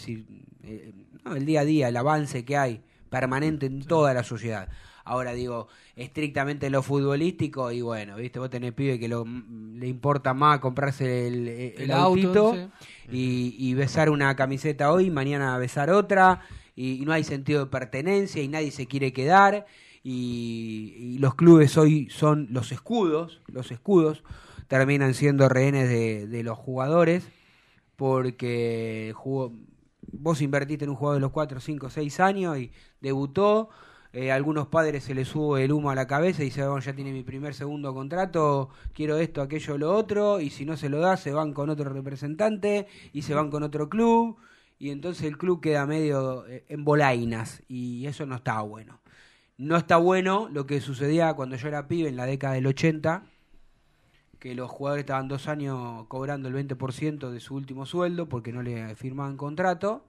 eh, 0.64 0.94
no, 1.24 1.36
el 1.38 1.46
día 1.46 1.62
a 1.62 1.66
día, 1.66 1.88
el 1.88 1.96
avance 1.96 2.44
que 2.44 2.58
hay 2.58 2.82
permanente 3.10 3.68
en 3.68 3.82
toda 3.84 4.14
la 4.14 4.24
sociedad. 4.24 4.68
Ahora 5.06 5.32
digo, 5.32 5.70
estrictamente 5.96 6.66
en 6.66 6.74
lo 6.74 6.84
futbolístico, 6.84 7.72
y 7.72 7.82
bueno, 7.82 8.18
viste, 8.18 8.40
vos 8.40 8.50
tenés 8.50 8.74
pibe 8.74 9.00
que 9.00 9.08
lo, 9.08 9.26
le 9.26 9.88
importa 9.88 10.34
más 10.34 10.60
comprarse 10.60 11.28
el, 11.28 11.48
el, 11.48 11.82
El 11.84 11.92
auto, 11.92 12.04
autito 12.04 12.54
sí. 12.54 13.10
y, 13.10 13.56
y 13.58 13.74
besar 13.74 14.10
una 14.10 14.36
camiseta 14.36 14.92
hoy, 14.92 15.10
mañana 15.10 15.58
besar 15.58 15.92
otra, 15.92 16.42
y, 16.76 17.02
y 17.02 17.06
no 17.06 17.14
hay 17.14 17.24
sentido 17.24 17.66
de 17.66 17.72
pertenencia 17.72 18.44
y 18.44 18.50
nadie 18.50 18.72
se 18.72 18.86
quiere 18.86 19.14
quedar, 19.14 19.66
y, 20.04 21.18
los 21.20 21.36
clubes 21.36 21.78
hoy 21.78 22.10
son 22.10 22.48
los 22.52 22.72
escudos, 22.72 23.42
los 23.48 23.72
escudos 23.72 24.24
terminan 24.68 25.14
siendo 25.14 25.50
rehenes 25.50 25.90
de, 25.90 26.44
los 26.44 26.58
jugadores, 26.58 27.28
porque 27.96 29.14
jugó, 29.16 29.54
vos 30.12 30.42
invertiste 30.42 30.86
en 30.86 30.92
un 30.92 30.96
jugador 30.96 31.18
de 31.18 31.22
los 31.22 31.32
4, 31.32 31.60
5, 31.60 31.90
6 31.90 32.20
años 32.20 32.58
y 32.58 32.72
debutó. 33.02 33.70
eh, 34.14 34.32
a 34.32 34.36
algunos 34.36 34.68
padres 34.68 35.04
se 35.06 35.16
les 35.16 35.28
sube 35.30 35.64
el 35.64 35.72
humo 35.72 35.90
a 35.92 35.96
la 35.96 36.08
cabeza 36.08 36.42
y 36.42 36.46
dicen, 36.46 36.66
bueno, 36.66 36.80
ya 36.82 36.94
tiene 36.94 37.14
mi 37.14 37.24
primer, 37.24 37.54
segundo 37.54 37.94
contrato, 37.94 38.70
quiero 38.94 39.18
esto, 39.18 39.42
aquello, 39.42 39.78
lo 39.78 39.96
otro, 39.96 40.42
y 40.42 40.50
si 40.50 40.66
no 40.66 40.78
se 40.78 40.90
lo 40.90 41.00
da, 41.00 41.18
se 41.18 41.32
van 41.32 41.54
con 41.54 41.70
otro 41.70 41.90
representante 41.90 42.88
y 43.14 43.22
se 43.24 43.36
van 43.36 43.52
con 43.52 43.64
otro 43.64 43.90
club, 43.90 44.38
y 44.80 44.90
entonces 44.92 45.26
el 45.28 45.38
club 45.38 45.62
queda 45.62 45.86
medio 45.86 46.46
eh, 46.48 46.66
en 46.70 46.84
bolainas, 46.84 47.64
y 47.70 48.06
eso 48.08 48.26
no 48.26 48.36
está 48.36 48.62
bueno. 48.62 49.01
No 49.62 49.78
está 49.78 49.98
bueno 49.98 50.50
lo 50.52 50.66
que 50.66 50.82
sucedía 50.82 51.36
cuando 51.36 51.56
yo 51.56 51.68
era 51.68 51.88
pibe 51.88 52.10
en 52.10 52.16
la 52.16 52.26
década 52.26 52.56
del 52.56 52.66
80, 52.66 53.26
que 54.40 54.56
los 54.56 54.72
jugadores 54.72 55.04
estaban 55.04 55.28
dos 55.28 55.48
años 55.48 56.08
cobrando 56.08 56.50
el 56.50 56.56
20% 56.56 57.30
de 57.30 57.40
su 57.40 57.54
último 57.54 57.86
sueldo 57.86 58.28
porque 58.28 58.52
no 58.52 58.64
le 58.64 58.96
firmaban 58.96 59.38
contrato. 59.38 60.04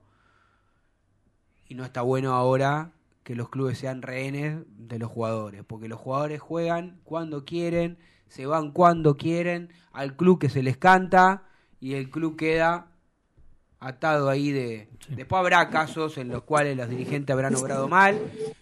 Y 1.69 1.75
no 1.75 1.85
está 1.85 2.01
bueno 2.01 2.33
ahora 2.33 2.93
que 3.21 3.35
los 3.35 3.49
clubes 3.49 3.77
sean 3.77 4.01
rehenes 4.01 4.63
de 4.69 4.97
los 4.97 5.11
jugadores, 5.11 5.63
porque 5.63 5.87
los 5.87 5.99
jugadores 5.99 6.41
juegan 6.41 6.99
cuando 7.03 7.45
quieren, 7.45 7.99
se 8.29 8.47
van 8.47 8.71
cuando 8.71 9.17
quieren, 9.17 9.71
al 9.91 10.15
club 10.15 10.39
que 10.39 10.49
se 10.49 10.63
les 10.63 10.77
canta 10.77 11.43
y 11.79 11.93
el 11.93 12.09
club 12.09 12.37
queda 12.37 12.87
atado 13.87 14.29
ahí 14.29 14.51
de... 14.51 14.89
Después 15.09 15.39
habrá 15.39 15.69
casos 15.69 16.17
en 16.17 16.29
los 16.29 16.43
cuales 16.43 16.77
los 16.77 16.89
dirigentes 16.89 17.33
habrán 17.33 17.55
obrado 17.55 17.87
mal, 17.89 18.17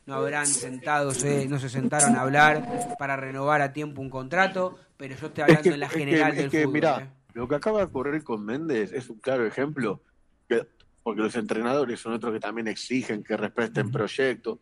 no 0.05 0.15
habrán 0.15 0.47
sentado, 0.47 1.11
se- 1.11 1.47
no 1.47 1.59
se 1.59 1.69
sentaron 1.69 2.15
a 2.15 2.21
hablar 2.21 2.95
para 2.97 3.15
renovar 3.15 3.61
a 3.61 3.73
tiempo 3.73 4.01
un 4.01 4.09
contrato, 4.09 4.77
pero 4.97 5.15
yo 5.15 5.27
estoy 5.27 5.43
hablando 5.43 5.69
en 5.71 5.79
la 5.79 5.85
es 5.85 5.91
que- 5.93 5.99
general 5.99 6.31
es 6.31 6.37
del 6.37 6.49
que, 6.49 6.59
fútbol. 6.63 6.73
mirá, 6.73 6.99
¿eh? 7.01 7.09
lo 7.33 7.47
que 7.47 7.55
acaba 7.55 7.79
de 7.79 7.85
ocurrir 7.85 8.23
con 8.23 8.43
Méndez 8.43 8.91
es 8.91 9.09
un 9.09 9.19
claro 9.19 9.45
ejemplo, 9.45 10.01
que- 10.49 10.65
porque 11.03 11.21
los 11.21 11.35
entrenadores 11.35 11.99
son 11.99 12.13
otros 12.13 12.33
que 12.33 12.39
también 12.39 12.67
exigen 12.67 13.23
que 13.23 13.37
respeten 13.37 13.91
proyectos, 13.91 14.57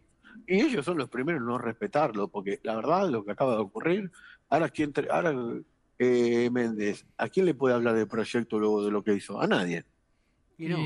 y 0.48 0.62
ellos 0.62 0.84
son 0.86 0.98
los 0.98 1.10
primeros 1.10 1.40
en 1.42 1.48
no 1.48 1.58
respetarlo, 1.58 2.28
porque 2.28 2.60
la 2.64 2.76
verdad 2.76 3.10
lo 3.10 3.24
que 3.24 3.32
acaba 3.32 3.54
de 3.56 3.62
ocurrir, 3.62 4.12
ahora 4.50 4.70
quién 4.70 4.92
ahora 5.10 5.34
eh, 5.98 6.50
Méndez, 6.52 7.06
¿a 7.18 7.28
quién 7.30 7.46
le 7.46 7.54
puede 7.54 7.76
hablar 7.76 7.94
de 7.96 8.06
proyecto 8.06 8.58
luego 8.60 8.84
de 8.86 8.92
lo 8.92 9.04
que 9.04 9.14
hizo? 9.14 9.42
A 9.42 9.48
nadie. 9.48 9.84
Y 10.60 10.68
no. 10.68 10.78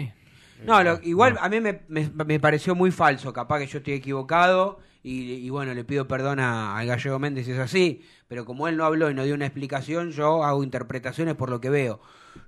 No, 0.66 0.82
lo- 0.84 1.00
igual 1.04 1.38
a 1.42 1.50
mí 1.50 1.60
me, 1.60 1.82
me- 1.90 2.10
me 2.26 2.40
pareció 2.40 2.74
muy 2.76 2.92
falso, 2.92 3.34
capaz 3.34 3.60
que 3.60 3.68
yo 3.68 3.80
estoy 3.80 3.96
equivocado 3.96 4.80
y, 5.04 5.34
y 5.34 5.50
bueno, 5.50 5.74
le 5.74 5.84
pido 5.84 6.08
perdón 6.08 6.40
a- 6.40 6.78
al 6.78 6.88
gallego 6.88 7.20
Méndez 7.20 7.46
si 7.48 7.52
es 7.52 7.60
así, 7.60 8.02
pero 8.30 8.46
como 8.46 8.70
él 8.70 8.78
no 8.78 8.86
habló 8.86 9.10
y 9.12 9.14
no 9.14 9.26
dio 9.26 9.36
una 9.36 9.46
explicación, 9.46 10.12
yo 10.12 10.44
hago 10.46 10.64
interpretaciones 10.64 11.36
por 11.36 11.50
lo 11.50 11.60
que 11.60 11.70
veo. 11.70 12.00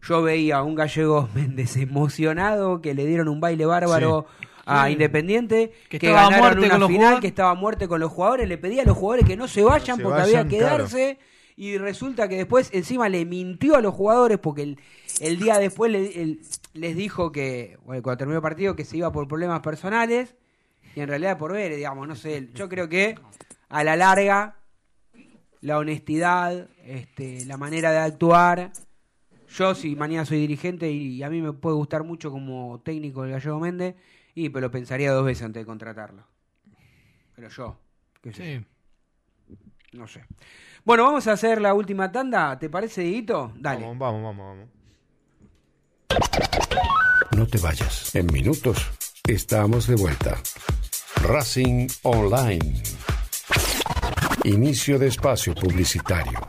Yo 0.01 0.21
veía 0.23 0.57
a 0.57 0.63
un 0.63 0.75
gallego 0.75 1.27
Méndez 1.35 1.75
emocionado 1.75 2.81
que 2.81 2.93
le 2.93 3.05
dieron 3.05 3.27
un 3.27 3.41
baile 3.41 3.65
bárbaro 3.65 4.27
a 4.65 4.85
Sí. 4.87 4.93
Independiente, 4.93 5.73
Que 5.89 5.99
que, 5.99 6.11
ganaron 6.11 6.39
muerte 6.39 6.59
una 6.59 6.69
con 6.69 6.79
los 6.79 6.87
final, 6.87 6.99
jugadores. 7.01 7.21
que 7.21 7.27
estaba 7.27 7.51
a 7.51 7.55
muerte 7.55 7.87
con 7.87 7.99
los 7.99 8.11
jugadores, 8.11 8.47
le 8.49 8.57
pedía 8.57 8.81
a 8.81 8.85
los 8.85 8.97
jugadores 8.97 9.27
que 9.27 9.35
no 9.37 9.47
se 9.47 9.61
vayan 9.61 9.97
Se 9.97 10.03
porque 10.03 10.21
vayan, 10.21 10.39
había 10.39 10.49
que 10.49 10.57
claro. 10.57 10.87
Y 11.57 11.77
resulta 11.77 12.27
que 12.27 12.35
después 12.35 12.69
encima 12.73 13.07
le 13.09 13.25
mintió 13.25 13.75
a 13.75 13.81
los 13.81 13.93
jugadores 13.93 14.37
porque 14.39 14.63
el, 14.63 14.79
el 15.21 15.39
día 15.39 15.57
después 15.57 15.91
le- 15.91 16.21
el- 16.21 16.41
les 16.73 16.95
dijo 16.95 17.31
que, 17.31 17.77
bueno, 17.85 18.01
cuando 18.03 18.17
terminó 18.17 18.37
el 18.37 18.41
partido, 18.43 18.75
que 18.75 18.83
se 18.85 18.97
iba 18.97 19.11
por 19.11 19.27
problemas 19.27 19.61
personales 19.61 20.35
y 20.95 20.99
en 21.01 21.07
realidad 21.07 21.37
por 21.37 21.53
ver, 21.53 21.75
digamos, 21.75 22.07
no 22.07 22.15
sé, 22.15 22.49
yo 22.53 22.67
creo 22.69 22.89
que 22.89 23.15
a 23.69 23.83
la 23.83 23.95
larga 23.95 24.55
la 25.61 25.77
honestidad, 25.79 26.69
este, 26.83 27.45
la 27.45 27.57
manera 27.57 27.91
de 27.91 27.97
actuar, 27.99 28.71
yo 29.49 29.73
si 29.73 29.95
mañana 29.95 30.25
soy 30.25 30.39
dirigente 30.39 30.91
y, 30.91 31.23
a 31.23 31.29
mí 31.29 31.41
me 31.41 31.53
puede 31.53 31.75
gustar 31.75 32.03
mucho 32.03 32.29
como 32.31 32.81
técnico 32.83 33.23
el 33.23 33.31
Gallego 33.31 33.59
Méndez, 33.59 33.95
y 34.35 34.49
pero 34.49 34.67
lo 34.67 34.71
pensaría 34.71 35.11
dos 35.11 35.25
veces 35.25 35.43
antes 35.43 35.61
de 35.61 35.65
contratarlo. 35.65 36.23
Pero 37.35 37.49
yo, 37.49 37.77
qué 38.21 38.33
sé. 38.33 38.59
Sí. 38.59 39.55
No 39.93 40.07
sé. 40.07 40.23
Bueno, 40.85 41.05
vamos 41.05 41.27
a 41.27 41.31
hacer 41.31 41.59
la 41.61 41.73
última 41.73 42.11
tanda. 42.11 42.59
¿Te 42.59 42.69
parece, 42.69 43.01
Dieguito? 43.01 43.51
Dale. 43.55 43.81
Vamos, 43.81 43.97
vamos, 43.97 44.23
vamos, 44.23 44.47
vamos. 44.47 44.69
No 47.35 47.47
te 47.47 47.57
vayas. 47.57 48.13
En 48.13 48.27
minutos 48.27 48.91
estamos 49.27 49.87
de 49.87 49.95
vuelta. 49.95 50.37
Racing 51.23 51.87
Online. 52.03 52.83
Inicio 54.43 54.99
de 54.99 55.07
espacio 55.07 55.55
publicitario. 55.55 56.39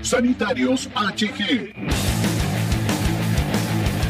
Sanitarios 0.00 0.88
HG. 0.94 2.13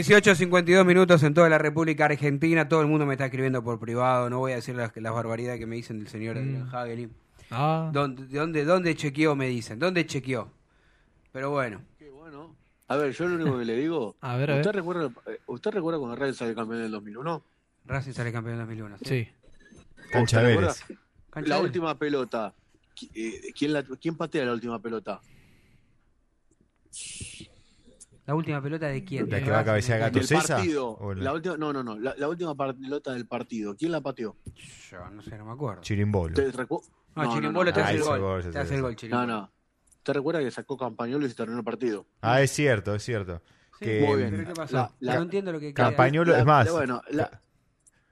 18.52 0.00 0.84
minutos 0.84 1.22
en 1.22 1.32
toda 1.34 1.48
la 1.48 1.58
República 1.58 2.04
Argentina. 2.06 2.68
Todo 2.68 2.80
el 2.82 2.86
mundo 2.86 3.06
me 3.06 3.14
está 3.14 3.26
escribiendo 3.26 3.62
por 3.62 3.78
privado. 3.78 4.28
No 4.30 4.38
voy 4.38 4.52
a 4.52 4.56
decir 4.56 4.74
las, 4.74 4.94
las 4.96 5.12
barbaridades 5.12 5.58
que 5.58 5.66
me 5.66 5.76
dicen 5.76 5.98
del 5.98 6.08
señor 6.08 6.36
Adrián 6.38 6.68
Hagel. 6.72 7.10
Ah. 7.50 7.90
¿Dónde, 7.92 8.26
dónde, 8.26 8.64
¿Dónde 8.64 8.94
chequeó? 8.94 9.34
Me 9.36 9.48
dicen. 9.48 9.78
¿Dónde 9.78 10.04
chequeó? 10.06 10.50
Pero 11.32 11.50
bueno. 11.50 11.82
A 12.88 12.96
ver, 12.96 13.12
yo 13.12 13.26
lo 13.26 13.34
único 13.34 13.58
que 13.58 13.64
le 13.64 13.76
digo. 13.76 14.14
A 14.20 14.36
ver, 14.36 14.50
a 14.50 14.56
¿usted, 14.56 14.66
ver. 14.68 14.76
Recuerda, 14.76 15.10
eh, 15.26 15.40
¿Usted 15.46 15.70
recuerda 15.72 15.98
cuando 15.98 16.14
Racing 16.16 16.34
salió 16.38 16.54
campeón 16.54 16.78
en 16.80 16.84
el 16.86 16.92
2001? 16.92 17.42
Racing 17.86 18.12
sale 18.12 18.32
campeón 18.32 18.54
en 18.54 18.60
2001. 18.60 18.96
Sí. 19.02 19.28
Cancha 20.12 20.38
¿Usted 20.38 20.56
Vélez. 20.56 20.84
Cancha 21.30 21.48
La 21.48 21.56
Vélez. 21.56 21.68
última 21.68 21.98
pelota. 21.98 22.54
eh, 23.14 23.52
¿Quién, 23.58 23.72
la, 23.72 23.82
¿Quién 23.82 24.16
patea 24.16 24.44
la 24.44 24.52
última 24.52 24.80
pelota? 24.80 25.20
¿La 28.26 28.34
última 28.34 28.60
pelota 28.60 28.86
de 28.88 29.04
quién? 29.04 29.30
La 29.30 29.40
que 29.40 29.50
va 29.50 29.60
a 29.60 29.64
cabecear 29.64 29.98
de- 30.00 30.04
Gato 30.06 30.22
César. 30.26 30.56
partido. 30.58 30.88
¿O 30.98 31.14
la- 31.14 31.24
La 31.24 31.32
última, 31.32 31.56
no, 31.56 31.72
no, 31.72 31.82
no. 31.84 31.96
La, 31.98 32.14
la 32.16 32.28
última 32.28 32.54
pelota 32.56 33.12
del 33.12 33.26
partido. 33.26 33.76
¿Quién 33.76 33.92
la 33.92 34.00
pateó? 34.00 34.36
Yo 34.90 35.10
no 35.10 35.22
sé, 35.22 35.38
no 35.38 35.44
me 35.46 35.52
acuerdo. 35.52 35.80
Chirimbolo. 35.82 36.34
¿Te 36.34 36.52
recu- 36.52 36.82
No, 37.14 37.32
Chirimbolo 37.34 37.72
te 37.72 37.80
Ah, 37.80 37.84
hace 37.84 37.94
el 37.94 38.00
hizo 38.00 38.10
gol. 38.10 38.20
gol, 38.20 38.50
Te 38.50 38.58
hace 38.58 38.74
el 38.74 38.82
gol, 38.82 38.90
No, 38.92 38.96
Chirimbolo. 38.96 39.26
no. 39.26 39.52
¿Te 40.02 40.12
recuerda 40.12 40.40
que 40.40 40.50
sacó 40.50 40.76
Campañolo 40.76 41.24
y 41.26 41.28
se 41.28 41.34
terminó 41.34 41.58
el 41.60 41.64
partido? 41.64 42.06
Ah, 42.20 42.40
es 42.42 42.50
cierto, 42.50 42.94
es 42.94 43.02
cierto. 43.02 43.42
que, 43.78 44.00
Muy 44.06 44.16
bien. 44.18 44.30
¿Pero 44.30 44.44
qué 44.48 44.54
pasó? 44.54 44.74
La- 44.76 44.90
la- 45.00 45.14
no 45.16 45.22
entiendo 45.22 45.52
lo 45.52 45.60
que 45.60 45.74
Campañolo, 45.74 46.34
es 46.34 46.44
más. 46.46 46.64
la- 46.66 46.72
bueno, 46.72 47.02
la- 47.10 47.40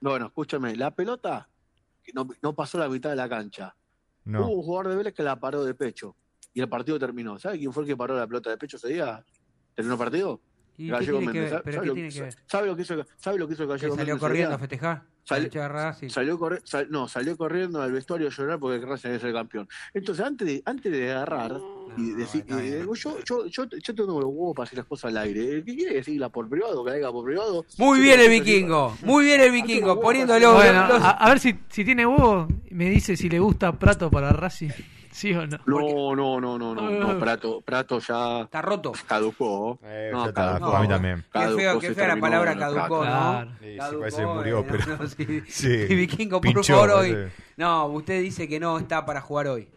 bueno, 0.00 0.26
escúchame. 0.26 0.76
La 0.76 0.90
pelota 0.94 1.48
no, 2.12 2.28
no 2.42 2.54
pasó 2.54 2.78
la 2.78 2.88
mitad 2.88 3.08
de 3.10 3.16
la 3.16 3.28
cancha. 3.28 3.74
No. 4.24 4.44
Hubo 4.46 4.56
un 4.56 4.62
jugador 4.62 4.88
de 4.90 4.96
Vélez 4.96 5.14
que 5.14 5.22
la 5.22 5.40
paró 5.40 5.64
de 5.64 5.74
pecho. 5.74 6.16
Y 6.52 6.60
el 6.60 6.68
partido 6.68 6.98
terminó. 6.98 7.38
¿Sabe 7.38 7.58
quién 7.58 7.72
fue 7.72 7.82
el 7.84 7.88
que 7.88 7.96
paró 7.96 8.16
la 8.16 8.26
pelota 8.26 8.50
de 8.50 8.58
pecho 8.58 8.76
ese 8.76 8.88
día? 8.88 9.24
¿Terminó 9.74 9.94
el 9.94 9.98
partido? 9.98 10.40
¿Y 10.76 10.86
qué 10.86 10.92
Gallego 10.92 11.18
tiene 11.18 11.32
que 11.32 11.38
Méndez. 11.38 11.52
ver? 11.54 11.62
¿Pero 11.62 11.74
¿Sabe 11.76 11.84
qué 11.84 11.88
lo- 11.88 11.94
que 11.94 12.20
ver? 12.22 12.34
¿Sabe 12.46 12.66
lo 12.66 12.76
que 12.76 12.82
hizo, 12.82 12.94
sabe 13.16 13.38
lo 13.38 13.46
que 13.48 13.54
hizo 13.54 13.62
¿Que 13.62 13.68
Gallego 13.68 13.94
salió 13.96 14.14
Méndez 14.14 14.20
corriendo 14.20 14.54
a 14.54 14.58
festejar? 14.58 15.02
Sal-. 15.26 15.50
Salió 16.10 16.38
corre- 16.38 16.60
sal- 16.64 16.88
no, 16.90 17.08
salió 17.08 17.36
corriendo 17.38 17.80
al 17.80 17.92
vestuario 17.92 18.26
a 18.26 18.30
llorar 18.30 18.58
porque 18.58 18.84
Racing 18.84 19.14
sido 19.16 19.28
el 19.28 19.32
campeón. 19.34 19.68
Entonces, 19.94 20.22
antes 20.24 20.46
de, 20.46 20.62
antes 20.66 20.92
de 20.92 21.12
agarrar 21.12 21.58
y 21.96 22.10
decir, 22.10 22.44
y- 22.46 22.52
bien. 22.54 22.86
yo, 22.94 23.16
yo, 23.24 23.46
yo, 23.46 23.64
yo 23.64 23.94
tengo 23.94 24.20
los 24.20 24.30
huevos 24.30 24.54
para 24.54 24.64
decir 24.66 24.78
las 24.78 24.86
cosas 24.86 25.12
al 25.12 25.16
aire. 25.18 25.62
¿Qué 25.64 25.74
quiere 25.76 25.94
decirla 25.94 26.28
por 26.28 26.46
privado? 26.48 26.84
Que 26.84 26.90
la 26.90 26.96
diga 26.96 27.12
por 27.12 27.24
privado. 27.24 27.64
Muy 27.78 28.00
bien 28.00 28.20
el 28.20 28.28
vikingo. 28.28 28.94
Muy 29.02 29.24
bien 29.24 29.40
el 29.40 29.50
vikingo. 29.52 29.98
Poniéndolo. 30.00 30.54
Bueno, 30.54 30.88
los- 30.88 31.02
a, 31.02 31.10
a 31.12 31.28
ver 31.30 31.38
si, 31.40 31.54
si 31.70 31.84
tiene 31.86 32.04
huevo, 32.04 32.46
me 32.70 32.90
dice 32.90 33.16
si 33.16 33.30
le 33.30 33.38
gusta 33.38 33.72
Prato 33.78 34.10
para 34.10 34.30
Racing. 34.32 34.70
¿Sí 35.14 35.32
o 35.32 35.46
no? 35.46 35.58
No, 35.64 36.16
no, 36.16 36.40
no, 36.40 36.58
no, 36.58 36.74
no, 36.74 36.90
no, 36.90 37.18
Prato, 37.20 37.60
Prato 37.60 38.00
ya 38.00 38.40
Está 38.42 38.60
roto. 38.60 38.92
caducó. 39.06 39.78
Eh, 39.84 40.10
No, 40.12 40.24
ya 40.24 40.28
está, 40.30 40.42
caducó. 40.58 40.76
a 40.76 40.80
mí 40.80 40.88
también. 40.88 41.24
Qué 41.32 41.38
feo, 41.56 41.78
qué 41.78 41.86
se 41.86 41.94
fea 41.94 42.08
la 42.08 42.16
palabra 42.16 42.54
no, 42.54 42.60
caducó. 42.60 43.04
¿no? 43.04 43.44
Sí, 43.60 43.66
sí, 43.72 43.76
Caducó, 43.78 44.00
parece 44.00 44.16
que 44.22 44.26
murió, 44.26 44.58
eh, 44.60 44.66
pero- 44.68 44.86
no, 44.98 45.06
sí. 45.06 45.42
Sí. 45.46 45.68
Y 45.88 45.94
vikingo, 45.94 46.40
por 46.40 46.52
Pinchó, 46.52 46.74
favor, 46.74 46.90
hoy. 46.90 47.16
No, 47.56 47.86
usted 47.86 48.20
dice 48.22 48.48
que 48.48 48.58
no 48.58 48.76
está 48.78 49.06
para 49.06 49.20
jugar 49.20 49.46
hoy. 49.46 49.68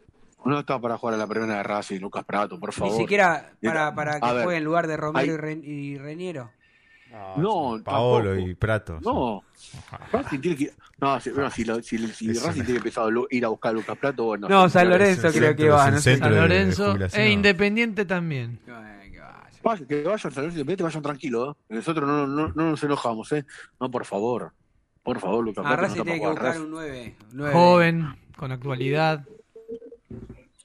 No 0.43 0.59
está 0.59 0.79
para 0.79 0.97
jugar 0.97 1.13
a 1.15 1.17
la 1.17 1.27
primera 1.27 1.57
de 1.57 1.63
Racing, 1.63 1.99
Lucas 1.99 2.23
Prato, 2.23 2.59
por 2.59 2.73
favor. 2.73 2.93
Ni 2.93 2.99
siquiera 2.99 3.51
para, 3.61 3.93
para 3.93 4.19
que 4.19 4.33
ver, 4.33 4.43
juegue 4.43 4.57
en 4.57 4.63
lugar 4.63 4.87
de 4.87 4.97
Romero 4.97 5.19
hay- 5.19 5.29
y, 5.29 5.97
Ren- 5.97 6.49
Reñero. 7.09 7.37
No, 7.37 7.83
Paolo 7.83 8.29
tampoco. 8.31 8.49
y 8.49 8.55
Prato. 8.55 8.99
No, 9.01 9.43
Racing 10.11 10.39
tiene 10.39 10.57
que. 10.57 10.71
No, 10.99 11.19
si, 11.19 11.29
no, 11.31 11.49
si, 11.51 11.63
lo- 11.65 11.81
si, 11.83 11.97
si 12.07 12.27
Racing 12.33 12.39
una- 12.43 12.53
tiene 12.53 12.65
que 12.65 12.77
empezar 12.77 13.05
a 13.05 13.09
ir 13.29 13.45
a 13.45 13.47
buscar 13.49 13.69
a 13.71 13.73
Lucas 13.73 13.97
Prato, 13.97 14.23
bueno. 14.25 14.47
No, 14.49 14.67
San 14.69 14.89
Lorenzo 14.89 15.29
creo 15.31 15.55
que 15.55 15.69
va. 15.69 15.91
No 15.91 15.97
sé. 15.97 16.11
centro. 16.11 16.29
San 16.29 16.35
Lorenzo 16.37 16.95
e 17.13 17.29
Independiente 17.31 18.05
también. 18.05 18.59
Que 19.87 20.03
vayan 20.03 20.19
San 20.19 20.33
Lorenzo 20.35 20.59
Independiente, 20.59 20.83
vayan 20.83 21.01
tranquilos. 21.03 21.55
¿eh? 21.69 21.75
Nosotros 21.75 22.07
no, 22.07 22.25
no, 22.27 22.47
no 22.49 22.69
nos 22.71 22.83
enojamos, 22.83 23.31
¿eh? 23.33 23.45
No, 23.79 23.91
por 23.91 24.05
favor. 24.05 24.53
Por 25.03 25.19
favor, 25.19 25.43
Lucas 25.43 25.65
A 25.65 25.69
Prato. 25.69 25.81
no 25.81 25.87
Racing 25.87 26.03
tiene 26.03 26.19
que 26.21 26.27
buscar 26.27 26.61
un 26.61 26.71
9. 26.71 27.15
Joven, 27.53 28.15
con 28.37 28.51
actualidad. 28.51 29.25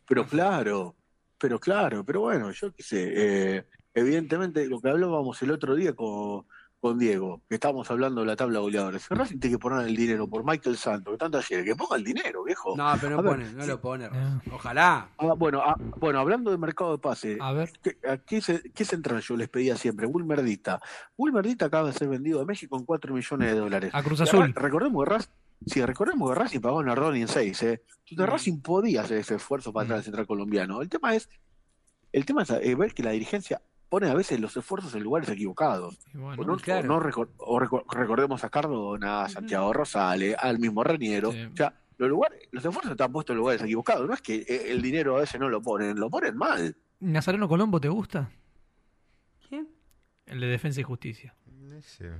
Pero 0.09 0.26
claro, 0.26 0.95
pero 1.38 1.59
claro, 1.59 2.05
pero 2.05 2.20
bueno, 2.20 2.51
yo 2.53 2.72
qué 2.74 2.82
sé. 2.82 3.12
eh, 3.57 3.64
evidentemente, 3.95 4.66
lo 4.66 4.80
que 4.80 4.88
hablábamos 4.90 5.40
el 5.43 5.51
otro 5.51 5.74
día 5.74 5.93
con, 5.95 6.45
con 6.80 6.99
Diego, 6.99 7.43
que 7.49 7.55
estábamos 7.57 7.90
hablando 7.90 8.22
de 8.22 8.26
la 8.26 8.36
tabla 8.36 8.59
de 8.59 8.62
goleadores. 8.64 9.03
Si 9.03 9.14
Racing 9.14 9.38
tiene 9.38 9.57
que 9.57 9.61
poner 9.61 9.86
el 9.86 9.95
dinero 9.95 10.26
por 10.28 10.45
Michael 10.45 10.76
Santos, 10.76 11.12
que 11.14 11.18
tanto 11.18 11.38
ayer, 11.38 11.64
que 11.64 11.76
ponga 11.76 11.97
el 11.97 12.03
dinero, 12.05 12.43
viejo. 12.45 12.76
No, 12.76 12.93
pero 13.01 13.16
no 13.16 13.22
ver, 13.22 13.32
pone, 13.32 13.53
no 13.53 13.62
si- 13.62 13.68
lo 13.68 13.80
pone. 13.80 14.09
Racing. 14.09 14.51
Ojalá. 14.53 15.09
Ah, 15.18 15.34
bueno, 15.36 15.62
ah, 15.64 15.76
bueno, 15.99 16.18
hablando 16.18 16.51
de 16.51 16.59
mercado 16.59 16.93
de 16.93 16.99
pase, 16.99 17.38
A 17.40 17.53
ver. 17.53 17.70
¿qué, 17.82 17.97
a 18.09 18.16
qué, 18.18 18.40
ce- 18.40 18.62
qué 18.74 18.84
central 18.84 19.20
yo 19.20 19.36
les 19.36 19.49
pedía 19.49 19.76
siempre? 19.76 20.07
Wilmer 20.07 20.43
Dita. 20.43 20.80
Wilmer 21.16 21.47
Dita 21.47 21.66
acaba 21.66 21.88
de 21.88 21.93
ser 21.95 22.09
vendido 22.09 22.40
a 22.40 22.45
México 22.45 22.76
en 22.76 22.84
4 22.84 23.14
millones 23.14 23.53
de 23.53 23.59
dólares. 23.59 23.90
A 23.95 24.03
Cruz 24.03 24.20
Azul. 24.20 24.40
ahora, 24.40 24.53
Recordemos 24.57 25.05
que 25.05 25.11
Racing, 25.11 25.30
sí, 25.66 25.82
recordemos 25.84 26.30
que 26.32 26.38
Racing 26.40 26.61
pagó 26.61 26.80
a 26.80 26.84
Nardoni 26.84 27.20
en 27.22 27.28
6, 27.28 27.62
¿eh? 27.62 27.82
Entonces 28.09 28.32
Racing 28.32 28.61
podía 28.61 29.03
hacer 29.03 29.18
ese 29.18 29.36
esfuerzo 29.36 29.72
para 29.72 29.86
traer 29.86 29.99
al 29.99 30.05
central 30.05 30.26
colombiano. 30.26 30.82
El 30.82 30.88
tema 30.88 31.14
es, 31.14 31.30
el 32.11 32.26
tema 32.26 32.43
es 32.43 32.51
eh, 32.51 32.74
ver 32.74 32.93
que 32.93 33.03
la 33.05 33.12
dirigencia 33.12 33.62
pone 33.93 34.09
a 34.09 34.14
veces 34.14 34.40
los 34.40 34.57
esfuerzos 34.57 34.95
en 34.95 35.03
lugares 35.03 35.28
equivocados. 35.28 35.99
Y 36.14 36.16
bueno, 36.16 36.40
O 36.40 36.47
no- 36.47 36.57
claro. 36.57 36.80
o 36.95 36.99
no 36.99 36.99
recor- 37.07 37.28
o 37.36 37.59
recor- 37.61 37.84
recordemos 37.95 38.43
a 38.43 38.49
Cardona, 38.49 39.24
a 39.24 39.28
Santiago 39.28 39.70
Rosales, 39.70 40.34
al 40.38 40.59
mismo 40.59 40.82
Reniero. 40.82 41.30
Sí. 41.30 41.45
O 41.45 41.55
sea, 41.55 41.74
los, 41.99 42.09
lugares, 42.09 42.40
los 42.53 42.64
esfuerzos 42.64 42.93
están 42.93 43.12
puestos 43.12 43.34
en 43.34 43.38
lugares 43.40 43.61
equivocados. 43.61 44.09
No 44.09 44.14
es 44.14 44.22
que 44.22 44.36
eh, 44.49 44.70
el 44.72 44.80
dinero 44.80 45.18
a 45.18 45.20
veces 45.20 45.38
no 45.38 45.51
lo 45.51 45.61
ponen, 45.61 46.01
lo 46.01 46.09
ponen 46.09 46.34
mal. 46.38 46.74
¿Nazareno 47.01 47.47
Colombo 47.47 47.78
te 47.82 47.90
gusta? 47.90 48.30
¿Quién? 49.47 49.68
El 50.24 50.40
de 50.40 50.47
Defensa 50.47 50.80
y 50.80 50.84
Justicia. 50.84 51.34
Ese. 51.78 52.12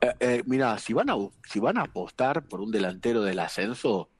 Eh, 0.00 0.14
eh, 0.18 0.42
mirá, 0.46 0.76
si 0.78 0.92
van, 0.94 1.10
a, 1.10 1.14
si 1.48 1.60
van 1.60 1.78
a 1.78 1.82
apostar 1.82 2.42
por 2.48 2.60
un 2.60 2.72
delantero 2.72 3.22
del 3.22 3.38
ascenso, 3.38 4.10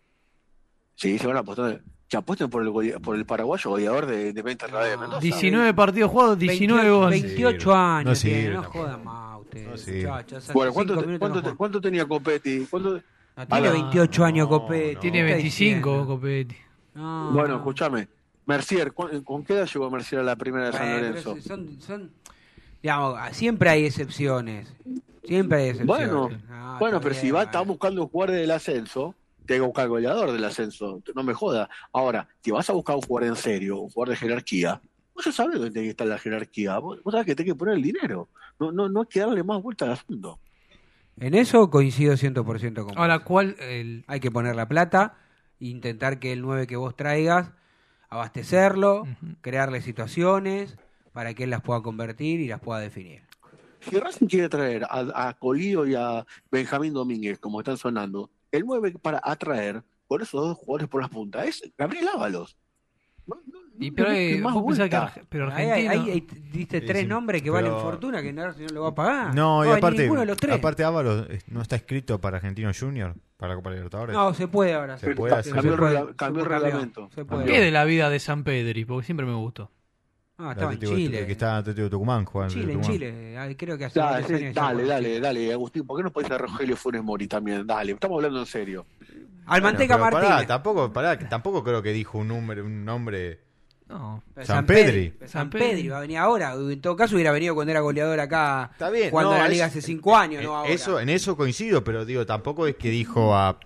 sí, 0.94 1.18
se 1.18 1.26
van 1.26 1.38
a 1.38 1.40
apostar. 1.40 1.82
Que 2.14 2.18
apuesten 2.18 2.48
por 2.48 2.62
el, 2.62 3.00
por 3.00 3.16
el 3.16 3.26
paraguayo 3.26 3.70
goleador 3.70 4.06
de 4.06 4.28
Independiente 4.28 4.66
No, 4.68 4.74
Radio 4.78 4.90
de 4.92 4.96
Mendoza. 4.98 5.20
19 5.20 5.74
partidos 5.74 6.10
jugados, 6.12 6.38
19 6.38 6.82
28, 6.82 6.96
goles. 7.00 7.22
28 7.22 7.74
años 7.74 8.04
No 8.08 8.14
sirve 8.14 8.34
tiene, 8.38 8.54
no 8.54 8.62
tampoco. 8.62 8.78
joda 8.84 8.96
más 8.98 9.40
usted. 9.40 9.66
No 10.04 10.52
Bueno, 10.54 10.72
¿cuánto, 10.72 10.96
te- 10.96 11.18
cuánto 11.18 11.40
no 11.40 11.42
te- 11.50 11.56
cuánto 11.56 11.80
tenía 11.80 12.06
Copetti? 12.06 12.66
¿Cuánto- 12.70 12.90
No, 13.36 13.46
tiene 13.48 13.68
Ah, 13.68 13.72
28 13.72 14.24
años 14.24 14.46
Copetti. 14.46 14.94
no. 14.94 15.00
Tiene 15.00 15.18
¿qué 15.18 15.24
está 15.24 15.34
25, 15.38 15.90
diciendo? 15.90 16.06
Copetti. 16.06 16.56
No, 16.94 17.30
Bueno, 17.32 17.48
no. 17.48 17.56
escúchame. 17.56 18.08
Mercier, 18.46 18.92
¿cu- 18.92 19.24
¿con 19.24 19.42
qué 19.42 19.54
edad 19.54 19.66
llegó 19.66 19.90
Mercier 19.90 20.20
a 20.20 20.24
la 20.24 20.36
primera 20.36 20.66
de 20.66 20.72
San 20.72 20.82
Bueno, 20.88 21.08
Lorenzo? 21.08 21.36
son, 21.40 21.80
son, 21.80 22.10
digamos, 22.80 23.18
siempre 23.32 23.70
hay 23.70 23.86
excepciones. 23.86 24.72
Siempre 25.24 25.58
hay 25.62 25.68
excepciones. 25.70 26.08
Bueno, 26.12 26.28
No, 26.48 26.78
bueno, 26.78 27.00
pero 27.00 27.14
si 27.16 27.22
bien, 27.22 27.34
va, 27.34 27.38
bueno. 27.38 27.50
está 27.50 27.60
buscando 27.62 28.02
un 28.04 28.08
jugador 28.08 28.36
del 28.36 28.50
ascenso, 28.52 29.16
te 29.46 29.54
que 29.54 29.60
buscar 29.60 29.88
goleador 29.88 30.32
del 30.32 30.44
ascenso, 30.44 31.02
no 31.14 31.22
me 31.22 31.34
joda. 31.34 31.68
Ahora, 31.92 32.28
si 32.42 32.50
vas 32.50 32.68
a 32.70 32.72
buscar 32.72 32.96
un 32.96 33.02
jugador 33.02 33.28
en 33.28 33.36
serio, 33.36 33.78
un 33.78 33.90
jugador 33.90 34.10
de 34.10 34.16
jerarquía, 34.16 34.80
vos 35.14 35.24
ya 35.24 35.32
sabés 35.32 35.56
dónde 35.56 35.70
tiene 35.70 35.86
que 35.86 35.90
estar 35.90 36.06
la 36.06 36.18
jerarquía. 36.18 36.78
Vos, 36.78 37.02
vos 37.02 37.12
sabés 37.12 37.26
que 37.26 37.34
tenés 37.34 37.52
que 37.52 37.58
poner 37.58 37.74
el 37.74 37.82
dinero. 37.82 38.28
No, 38.58 38.72
no, 38.72 38.88
no 38.88 39.00
hay 39.00 39.06
que 39.06 39.20
darle 39.20 39.42
más 39.42 39.62
vuelta 39.62 39.84
al 39.84 39.92
asunto. 39.92 40.38
En 41.18 41.34
eso 41.34 41.70
coincido 41.70 42.14
100% 42.14 42.74
con 42.74 42.86
vos. 42.86 42.96
Ahora, 42.96 43.20
¿cuál? 43.20 43.56
El... 43.60 44.04
Hay 44.06 44.20
que 44.20 44.30
poner 44.30 44.56
la 44.56 44.68
plata, 44.68 45.16
intentar 45.58 46.18
que 46.18 46.32
el 46.32 46.42
9 46.42 46.66
que 46.66 46.76
vos 46.76 46.96
traigas, 46.96 47.52
abastecerlo, 48.08 49.04
crearle 49.40 49.82
situaciones 49.82 50.76
para 51.12 51.34
que 51.34 51.44
él 51.44 51.50
las 51.50 51.62
pueda 51.62 51.82
convertir 51.82 52.40
y 52.40 52.48
las 52.48 52.60
pueda 52.60 52.80
definir. 52.80 53.22
Si 53.80 53.98
Racing 53.98 54.26
quiere 54.26 54.48
traer 54.48 54.84
a, 54.84 55.28
a 55.28 55.34
Colío 55.34 55.86
y 55.86 55.94
a 55.94 56.24
Benjamín 56.50 56.94
Domínguez, 56.94 57.38
como 57.38 57.60
están 57.60 57.76
sonando, 57.76 58.30
el 58.56 58.64
9 58.64 58.94
para 59.02 59.20
atraer 59.22 59.82
por 60.06 60.22
esos 60.22 60.40
dos 60.48 60.56
jugadores 60.58 60.88
por 60.88 61.00
las 61.00 61.10
puntas 61.10 61.46
es 61.46 61.72
Gabriel 61.76 62.08
Ábalos. 62.14 62.56
No, 63.26 63.36
no, 63.46 63.58
Y 63.80 63.90
pero, 63.90 64.10
eh, 64.12 64.38
más 64.42 64.52
que 64.90 65.22
pero 65.30 65.50
Ahí, 65.50 65.70
Argentina... 65.70 65.90
ahí- 65.92 66.10
ahí 66.10 66.20
diste 66.52 66.80
Sí, 66.80 66.86
tres 66.86 67.02
sí, 67.02 67.06
nombres 67.08 67.40
que 67.40 67.50
pero- 67.50 67.54
valen 67.70 67.80
fortuna 67.82 68.20
que 68.22 68.32
no, 68.34 68.46
no 68.52 68.66
lo 68.70 68.82
va 68.82 68.88
a 68.90 68.94
pagar. 68.94 69.34
No, 69.34 69.64
y 69.64 69.68
aparte, 69.70 70.02
ninguno 70.02 70.20
de 70.20 70.26
los 70.26 70.36
tres. 70.36 70.54
aparte 70.56 70.84
Ábalos 70.84 71.26
eh, 71.30 71.38
no 71.48 71.62
está 71.62 71.76
escrito 71.76 72.20
para 72.20 72.36
Argentino 72.36 72.70
Junior, 72.78 73.14
para 73.38 73.52
la 73.54 73.56
Copa 73.56 73.70
Libertadores. 73.70 74.14
No, 74.14 74.34
se 74.34 74.46
puede 74.46 74.74
ahora. 74.74 74.98
Se 74.98 75.14
puede 75.14 75.34
hacer. 75.34 75.54
Cambió 75.54 75.72
el 75.72 75.78
puede, 75.78 76.16
cambió 76.16 76.44
reglamento. 76.44 77.08
Se 77.14 77.24
puede. 77.24 77.46
¿Qué 77.46 77.60
de 77.60 77.70
la 77.70 77.84
vida 77.84 78.10
de 78.10 78.18
San 78.20 78.44
Pedri? 78.44 78.84
Porque 78.84 79.06
siempre 79.06 79.24
me 79.24 79.34
gustó. 79.34 79.70
El 80.36 80.50
estaba 80.50 80.72
en 80.72 80.80
Chile. 80.80 81.26
Que 81.26 81.32
está 81.32 81.56
Atlético 81.58 81.84
de 81.84 81.90
Tucumán 81.90 82.24
jugando. 82.24 82.54
Chile, 82.54 82.72
en. 82.72 82.80
Chile. 82.80 83.38
Ay, 83.38 83.54
Creo 83.54 83.78
que 83.78 83.84
hace 83.84 84.00
Dale, 84.00 84.52
dale, 84.52 84.84
dale, 84.84 85.20
dale, 85.20 85.52
Agustín, 85.52 85.86
¿por 85.86 85.96
qué 85.96 86.02
no 86.02 86.10
podés 86.10 86.30
a 86.30 86.38
Rogelio 86.38 86.76
Funes 86.76 87.04
Mori 87.04 87.28
también? 87.28 87.66
Dale, 87.66 87.92
estamos 87.92 88.16
hablando 88.16 88.40
en 88.40 88.46
serio. 88.46 88.84
Al 89.46 89.62
Manteca 89.62 89.96
Martínez. 89.96 90.28
Pará, 90.28 90.46
tampoco, 90.46 90.92
pará, 90.92 91.18
que 91.18 91.26
tampoco 91.26 91.62
creo 91.62 91.82
que 91.82 91.92
dijo 91.92 92.18
un 92.18 92.28
nombre, 92.28 92.62
un 92.62 92.84
nombre. 92.84 93.40
No. 93.86 94.22
Pero 94.34 94.46
San 94.46 94.64
Pedri. 94.66 95.12
San 95.20 95.28
San 95.28 95.50
Pedri 95.50 95.86
va 95.88 95.98
a 95.98 96.00
venir 96.00 96.16
ahora. 96.16 96.54
En 96.54 96.80
todo 96.80 96.96
caso 96.96 97.14
hubiera 97.14 97.30
venido 97.30 97.54
cuando 97.54 97.70
era 97.70 97.80
goleador 97.80 98.18
acá. 98.18 98.70
Está 98.72 98.88
bien, 98.90 99.10
Cuando 99.10 99.32
no, 99.32 99.38
la 99.38 99.44
es- 99.44 99.50
liga 99.52 99.66
hace 99.66 99.82
cinco 99.82 100.16
años, 100.16 100.40
en, 100.40 100.46
no 100.46 100.56
ahora. 100.56 100.70
eso, 100.70 100.98
en 100.98 101.10
eso 101.10 101.36
coincido, 101.36 101.84
pero 101.84 102.04
digo, 102.06 102.24
tampoco 102.24 102.66
es 102.66 102.76
que 102.76 102.88
dijo 102.88 103.36
a, 103.36 103.58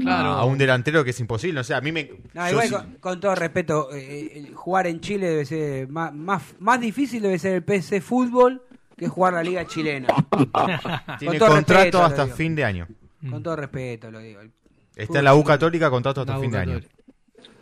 Claro. 0.00 0.30
a, 0.30 0.44
un 0.44 0.58
delantero 0.58 1.04
que 1.04 1.10
es 1.10 1.20
imposible. 1.20 1.60
O 1.60 1.64
sea, 1.64 1.78
a 1.78 1.80
mí 1.80 1.92
me. 1.92 2.10
No, 2.32 2.44
yo 2.46 2.50
igual 2.50 2.68
sí- 2.68 2.74
con, 2.74 2.94
con 3.00 3.20
todo 3.20 3.34
respeto, 3.34 3.88
eh, 3.92 4.50
jugar 4.54 4.86
en 4.86 5.00
Chile 5.00 5.28
debe 5.28 5.44
ser 5.44 5.88
más, 5.88 6.12
más, 6.14 6.42
más 6.58 6.80
difícil 6.80 7.22
debe 7.22 7.38
ser 7.38 7.54
el 7.54 7.62
PC 7.62 8.00
Fútbol 8.00 8.62
que 8.96 9.08
jugar 9.08 9.34
la 9.34 9.42
liga 9.42 9.66
chilena. 9.66 10.08
tiene 11.18 11.38
todo 11.38 11.50
contrato 11.50 11.74
respeto, 11.82 12.04
hasta 12.04 12.26
fin 12.28 12.54
de 12.54 12.64
año. 12.64 12.86
Con 13.28 13.42
todo 13.42 13.56
respeto 13.56 14.10
lo 14.10 14.18
digo. 14.20 14.40
Está 14.94 15.18
en 15.18 15.24
la 15.24 15.34
U 15.34 15.42
Católica, 15.42 15.90
contrato 15.90 16.20
hasta 16.20 16.38
fin 16.38 16.50
de 16.50 16.58
año. 16.58 16.74
Católica. 16.74 16.94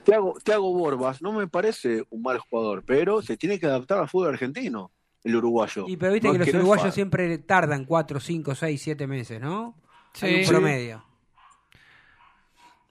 Tiago, 0.04 0.34
Tiago 0.42 0.72
Borbas 0.72 1.22
no 1.22 1.32
me 1.32 1.46
parece 1.46 2.04
un 2.10 2.22
mal 2.22 2.38
jugador, 2.38 2.82
pero 2.84 3.22
se 3.22 3.36
tiene 3.36 3.58
que 3.58 3.66
adaptar 3.66 3.98
al 3.98 4.08
fútbol 4.08 4.30
argentino, 4.30 4.90
el 5.22 5.36
uruguayo. 5.36 5.84
Y 5.88 5.96
pero 5.96 6.12
viste 6.12 6.26
No, 6.26 6.32
que 6.34 6.38
los 6.40 6.54
uruguayos 6.54 6.92
siempre 6.92 7.38
tardan 7.38 7.84
4, 7.84 8.18
5, 8.18 8.54
6, 8.54 8.82
7 8.82 9.06
meses, 9.06 9.40
¿no? 9.40 9.76
Hay 10.20 10.40
un 10.40 10.44
Sí. 10.44 10.50
promedio. 10.50 11.04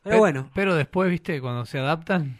Pero 0.03 0.15
Pe- 0.15 0.19
bueno, 0.19 0.49
Pero 0.53 0.75
después, 0.75 1.09
viste, 1.09 1.39
cuando 1.41 1.65
se 1.65 1.77
adaptan. 1.79 2.37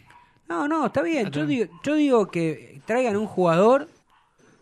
no, 0.50 0.68
no, 0.68 0.88
está 0.88 1.02
bien. 1.02 1.30
Yo 1.32 1.46
digo, 1.46 1.66
yo 1.84 1.96
digo 1.96 2.28
que 2.28 2.82
traigan 2.86 3.16
un 3.18 3.28
jugador 3.28 3.88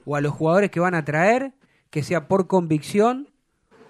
o 0.05 0.15
a 0.15 0.21
los 0.21 0.33
jugadores 0.33 0.69
que 0.71 0.79
van 0.79 0.95
a 0.95 1.05
traer 1.05 1.53
que 1.89 2.03
sea 2.03 2.27
por 2.27 2.47
convicción 2.47 3.27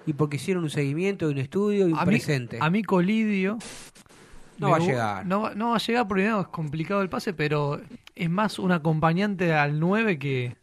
y 0.05 0.13
porque 0.13 0.37
hicieron 0.37 0.63
un 0.63 0.69
seguimiento, 0.69 1.27
un 1.27 1.37
estudio 1.37 1.87
y 1.87 1.93
un 1.93 1.99
A 1.99 2.05
mí, 2.05 2.11
presente. 2.11 2.57
a 2.61 2.69
mí 2.69 2.83
Colidio. 2.83 3.57
No 4.57 4.67
me 4.67 4.71
va 4.71 4.77
a 4.77 4.79
llegar. 4.79 5.25
No, 5.25 5.41
va- 5.41 5.55
no 5.55 5.69
va 5.69 5.75
a 5.75 5.79
llegar 5.79 6.07
porque 6.07 6.27
no, 6.27 6.41
es 6.41 6.47
complicado 6.47 7.01
el 7.01 7.09
pase, 7.09 7.33
pero 7.33 7.79
es 8.15 8.29
más 8.29 8.59
un 8.59 8.71
acompañante 8.71 9.53
al 9.53 9.79
9 9.79 10.19
que. 10.19 10.55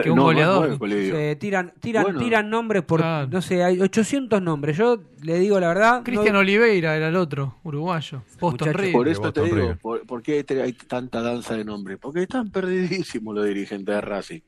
Que 0.00 0.10
un 0.10 0.16
no, 0.16 0.22
goleador. 0.24 0.76
nueve, 0.80 1.36
tiran, 1.36 1.72
tiran, 1.80 2.04
Bueno. 2.04 2.18
tiran 2.20 2.48
nombres 2.50 2.82
por, 2.82 3.04
no 3.04 3.42
sé, 3.42 3.62
hay 3.62 3.80
800 3.80 4.40
nombres. 4.40 4.76
Yo 4.76 5.02
le 5.22 5.38
digo 5.38 5.60
la 5.60 5.68
verdad. 5.68 6.02
Cristian 6.02 6.32
no- 6.34 6.38
Oliveira 6.40 6.96
era 6.96 7.08
el 7.08 7.16
otro, 7.16 7.58
uruguayo. 7.64 8.22
Boston 8.40 8.68
Muchacho, 8.68 8.78
River. 8.78 8.92
Por 8.92 9.08
eso 9.08 9.32
te 9.32 9.42
digo, 9.42 9.76
por, 9.80 10.06
¿por 10.06 10.22
qué 10.22 10.44
hay 10.62 10.72
tanta 10.72 11.20
danza 11.20 11.56
de 11.56 11.64
nombres? 11.64 11.98
Porque 12.00 12.22
están 12.22 12.50
perdidísimos 12.50 13.34
los 13.34 13.44
dirigentes 13.46 13.94
de 13.94 14.00
Racing. 14.00 14.40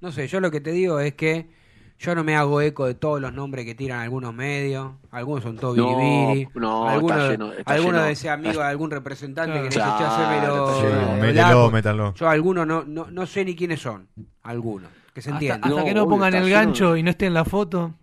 No 0.00 0.12
sé, 0.12 0.26
yo 0.28 0.40
lo 0.40 0.50
que 0.50 0.60
te 0.60 0.72
digo 0.72 1.00
es 1.00 1.14
que 1.14 1.48
yo 2.04 2.14
no 2.14 2.24
me 2.24 2.36
hago 2.36 2.60
eco 2.60 2.86
de 2.86 2.94
todos 2.94 3.20
los 3.20 3.32
nombres 3.32 3.64
que 3.64 3.74
tiran 3.74 4.00
algunos 4.00 4.34
medios. 4.34 4.92
Algunos 5.10 5.42
son 5.44 5.56
todos 5.56 5.76
No, 5.76 5.96
biribiri. 5.96 6.48
no, 6.54 6.88
algunos, 6.88 7.16
está 7.18 7.30
lleno, 7.30 7.52
está 7.52 7.72
algunos 7.74 7.94
lleno. 7.94 8.06
de 8.06 8.12
ese 8.12 8.30
amigo 8.30 8.60
de 8.60 8.66
algún 8.66 8.90
representante 8.90 9.52
que 9.54 9.58
le 9.60 9.64
dice, 9.66 9.78
"Che, 9.80 9.84
Claro, 9.84 10.80
eh, 10.82 11.20
mételo, 11.20 11.32
blanco". 11.32 11.70
métanlo. 11.70 12.14
Yo 12.14 12.28
algunos 12.28 12.66
no, 12.66 12.84
no, 12.84 13.10
no 13.10 13.26
sé 13.26 13.44
ni 13.44 13.54
quiénes 13.56 13.80
son. 13.80 14.08
Algunos. 14.42 14.90
Que 15.14 15.22
se 15.22 15.30
Hasta, 15.30 15.36
entienda. 15.36 15.66
hasta 15.66 15.68
No, 15.80 15.84
que 15.84 15.94
no 15.94 16.08
pongan 16.08 16.34
el 16.34 16.44
lleno 16.44 16.54
gancho 16.56 16.96
y 16.96 17.02
no 17.02 17.10
esté 17.10 17.26
en 17.26 17.34
la 17.34 17.44
foto. 17.44 17.94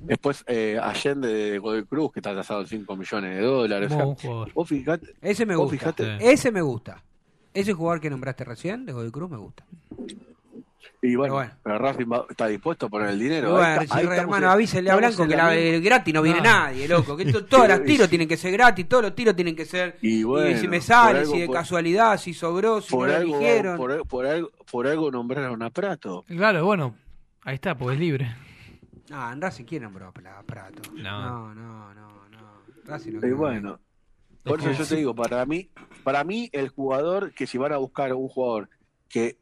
Después 0.00 0.44
eh, 0.48 0.78
Allende 0.82 1.28
de 1.28 1.58
Godoy 1.58 1.84
Cruz, 1.84 2.12
que 2.12 2.20
está 2.20 2.34
tasado 2.34 2.60
en 2.62 2.66
5 2.66 2.96
millones 2.96 3.36
de 3.36 3.42
dólares. 3.42 3.92
O 3.92 4.16
sea, 4.18 4.30
vos 4.52 4.68
fijate, 4.68 5.14
Ese 5.20 5.46
me 5.46 5.54
vos 5.56 5.70
gusta. 5.70 5.92
fijate- 5.92 6.18
Sí. 6.18 6.24
Ese 6.26 6.50
me 6.52 6.60
gusta. 6.60 7.02
Ese 7.54 7.72
jugador 7.72 8.00
que 8.00 8.10
nombraste 8.10 8.44
recién, 8.44 8.84
de 8.84 8.92
Godoy 8.92 9.10
Cruz, 9.10 9.30
me 9.30 9.36
gusta. 9.36 9.64
Y 11.04 11.16
bueno, 11.16 11.34
Pero 11.36 11.50
pero, 11.64 11.78
bueno. 11.78 11.92
Racing 11.92 12.06
va- 12.12 12.26
está 12.30 12.46
dispuesto 12.46 12.86
a 12.86 12.88
poner 12.88 13.08
el 13.08 13.18
dinero. 13.18 13.50
Bueno, 13.52 13.66
Ahí 13.66 13.72
está- 13.82 13.94
si 13.96 14.00
ahí 14.00 14.06
re- 14.06 14.14
estamos 14.14 14.34
hermano, 14.36 14.46
en- 14.46 14.52
avísele 14.52 14.90
a 14.90 14.96
Blanco 14.96 15.26
que 15.26 15.36
la 15.36 15.54
gratis 15.80 16.14
no 16.14 16.22
viene 16.22 16.38
No. 16.38 16.44
nadie, 16.44 16.86
loco. 16.88 17.16
Que 17.16 17.24
to- 17.32 17.44
todas 17.46 17.68
las 17.68 17.82
tiros 17.84 18.08
tienen 18.08 18.28
que 18.28 18.36
ser 18.36 18.52
gratis, 18.52 18.88
todos 18.88 19.02
los 19.02 19.14
tiros 19.14 19.34
tienen 19.34 19.56
que 19.56 19.64
ser. 19.64 19.98
Y 20.00 20.22
bueno, 20.22 20.56
si 20.58 20.68
me 20.68 20.80
sale, 20.80 21.18
algo- 21.20 21.32
si 21.32 21.40
de 21.40 21.46
por- 21.46 21.56
casualidad, 21.56 22.16
si 22.18 22.32
sobró, 22.32 22.80
si 22.80 22.90
por 22.92 23.08
no 23.08 23.14
lo 23.14 23.20
algo, 23.20 23.34
eligieron. 23.36 23.76
por, 23.76 24.06
por 24.06 24.26
algo, 24.26 24.50
por 24.70 24.86
algo 24.86 25.10
nombraron 25.10 25.60
a 25.62 25.70
Prato. 25.70 26.24
Claro, 26.28 26.64
bueno, 26.64 26.94
ahí 27.42 27.56
está, 27.56 27.74
porque 27.76 27.94
es 27.94 28.00
libre. 28.00 28.36
Ah, 29.10 29.30
en 29.32 29.40
Racing, 29.42 29.64
¿quién 29.64 29.82
nombró 29.82 30.06
a 30.06 30.12
Prato? 30.12 30.82
No. 30.94 31.02
no, 31.02 31.54
no, 31.54 31.94
no. 31.94 32.28
no. 32.30 32.62
Racing 32.86 33.18
no 33.20 33.26
Y 33.26 33.32
bueno, 33.32 33.80
por 34.44 34.60
eso 34.60 34.70
yo 34.70 34.86
te 34.86 34.96
digo, 34.96 35.14
para 35.14 35.44
mí, 35.46 35.68
para 36.04 36.22
mí 36.24 36.48
el 36.52 36.68
jugador 36.68 37.32
que 37.32 37.46
si 37.48 37.58
van 37.58 37.72
a 37.72 37.76
buscar 37.78 38.12
un 38.14 38.28
jugador 38.28 38.68
que, 39.08 39.36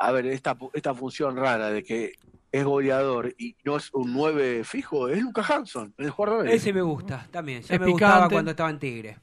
a 0.00 0.12
ver, 0.12 0.26
esta, 0.26 0.56
esta 0.72 0.94
función 0.94 1.36
rara 1.36 1.70
de 1.70 1.82
que 1.84 2.12
es 2.52 2.64
goleador 2.64 3.34
y 3.38 3.54
no 3.64 3.76
es 3.76 3.90
un 3.92 4.12
9 4.12 4.64
fijo, 4.64 5.08
es 5.08 5.22
Lucas 5.22 5.48
Hanson, 5.50 5.94
el 5.98 6.10
jugador 6.10 6.42
de 6.44 6.54
Ese 6.54 6.72
me 6.72 6.82
gusta, 6.82 7.28
también. 7.30 7.62
Ya 7.62 7.74
Es 7.74 7.80
me 7.80 7.86
gustaba 7.86 8.14
picante. 8.14 8.34
cuando 8.34 8.50
estaba 8.52 8.70
en 8.70 8.78
Tigre. 8.78 9.18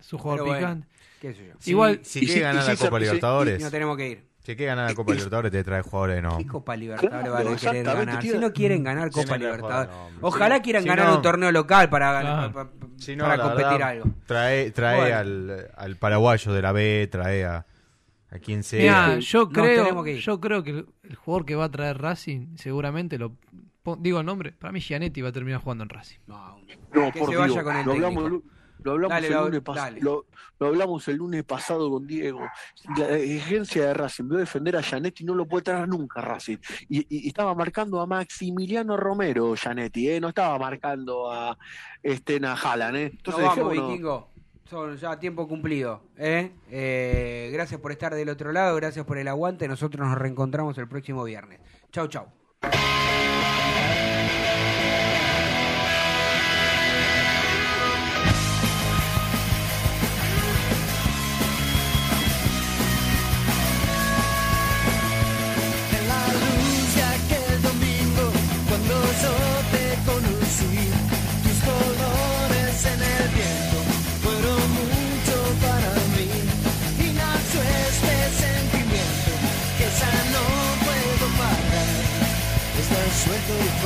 Es 0.00 0.12
un 0.12 0.18
jugador 0.20 0.44
Pero 0.46 0.52
bueno. 0.52 0.66
picante. 0.80 0.88
¿Qué 1.20 1.34
sé 1.34 1.46
yo? 1.48 1.54
Si- 1.58 1.70
Igual- 1.70 2.00
si 2.02 2.18
quiere 2.20 2.34
sí- 2.34 2.40
ganar 2.40 2.64
la 2.64 2.76
sí, 2.76 2.84
Copa 2.84 2.98
sí, 2.98 3.04
sí, 3.04 3.08
Libertadores, 3.10 3.62
No 3.62 3.70
tenemos 3.70 3.96
que 3.96 4.08
ir. 4.08 4.32
Si 4.44 4.56
que 4.56 4.64
ganar 4.64 4.88
la 4.90 4.94
Copa 4.96 5.12
Libertadores 5.12 5.52
te 5.52 5.62
trae 5.62 5.82
jugadores 5.82 6.16
de 6.22 6.28
¿Qué. 6.38 6.46
Copa 6.48 6.74
Libertadores 6.76 7.20
Claro, 7.20 7.32
van 7.32 7.40
a 7.40 7.44
querer 7.44 7.52
exactamente, 7.54 8.06
ganar? 8.06 8.22
tío. 8.22 8.32
Si 8.32 8.38
no 8.38 8.52
quieren 8.52 8.82
ganar 8.82 9.10
Copa 9.12 9.36
Libertadores. 9.38 9.90
no, 9.90 10.08
Ojalá 10.28 10.56
sí. 10.56 10.62
quieran 10.62 10.82
Si 10.82 10.88
ganar 10.88 11.06
no- 11.08 11.16
un 11.16 11.22
torneo 11.22 11.52
local 11.52 11.88
para, 11.90 12.12
ganar, 12.12 12.52
Si 12.96 13.14
no, 13.14 13.24
para 13.24 13.40
competir 13.40 13.66
verdad, 13.66 13.88
algo. 13.88 14.04
Trae, 14.26 14.70
trae 14.72 14.96
Bueno. 15.00 15.16
al, 15.16 15.70
al 15.76 15.96
paraguayo 15.96 16.52
de 16.52 16.62
la 16.62 16.72
B, 16.72 17.08
trae 17.12 17.44
a, 17.44 17.66
a 18.32 18.38
quien 18.38 18.62
sea. 18.62 18.80
Mirá, 19.08 19.18
yo 19.18 19.48
creo, 19.50 20.02
que 20.02 20.18
yo 20.20 20.40
creo 20.40 20.62
que 20.62 20.70
el, 20.70 20.86
el 21.02 21.14
jugador 21.16 21.44
que 21.44 21.54
va 21.54 21.64
a 21.64 21.70
traer 21.70 21.98
Racing, 21.98 22.56
seguramente 22.56 23.18
lo 23.18 23.36
digo 23.98 24.20
el 24.20 24.26
nombre, 24.26 24.52
para 24.52 24.72
mí 24.72 24.80
Gianetti 24.80 25.20
va 25.22 25.28
a 25.30 25.32
terminar 25.32 25.60
jugando 25.60 25.84
en 25.84 25.90
Racing. 25.90 26.18
No, 26.26 26.56
No, 26.94 27.12
que 27.12 27.18
por 27.18 27.28
se 27.28 27.36
Dios. 27.36 27.48
vaya 27.48 27.62
con 27.64 27.76
el 27.76 27.84
lo 27.86 27.92
hablamos, 27.92 28.24
técnico. 28.24 28.44
lo 28.84 28.92
hablamos 28.92 29.14
Dale, 29.14 29.26
el 29.26 29.34
lunes 29.34 29.64
pas- 29.64 29.74
dale. 29.74 30.00
lo, 30.00 30.26
lo 30.60 30.66
hablamos 30.68 31.08
el 31.08 31.16
lunes 31.16 31.42
pasado 31.44 31.90
con 31.90 32.06
Diego. 32.06 32.40
La 32.96 33.16
exigencia 33.18 33.86
de 33.88 33.94
Racing, 33.94 34.28
veo 34.28 34.38
defender 34.38 34.76
a 34.76 34.82
Gianetti, 34.82 35.24
no 35.24 35.34
lo 35.34 35.46
puede 35.46 35.64
traer 35.64 35.88
nunca 35.88 36.20
Racing. 36.20 36.58
Y, 36.88 37.28
estaba 37.28 37.54
marcando 37.54 38.00
a 38.00 38.06
Maximiliano 38.06 38.96
Romero 38.96 39.54
Gianetti, 39.56 40.08
¿eh? 40.10 40.20
no 40.20 40.28
estaba 40.28 40.56
marcando 40.58 41.30
a 41.30 41.58
este 42.02 42.40
a 42.46 42.52
Haaland, 42.54 42.96
¿eh? 42.96 43.10
Entonces 43.14 43.44
vamos, 43.44 43.56
dejémonos- 43.72 43.88
Vikingo. 43.90 44.31
Son 44.68 44.96
ya 44.96 45.18
tiempo 45.18 45.46
cumplido. 45.48 46.02
¿eh? 46.16 46.52
Eh, 46.70 47.50
gracias 47.52 47.80
por 47.80 47.92
estar 47.92 48.14
del 48.14 48.28
otro 48.28 48.52
lado, 48.52 48.76
gracias 48.76 49.04
por 49.04 49.18
el 49.18 49.28
aguante. 49.28 49.68
Nosotros 49.68 50.06
nos 50.06 50.16
reencontramos 50.18 50.78
el 50.78 50.88
próximo 50.88 51.24
viernes. 51.24 51.60
Chau, 51.90 52.08
chau. 52.08 52.26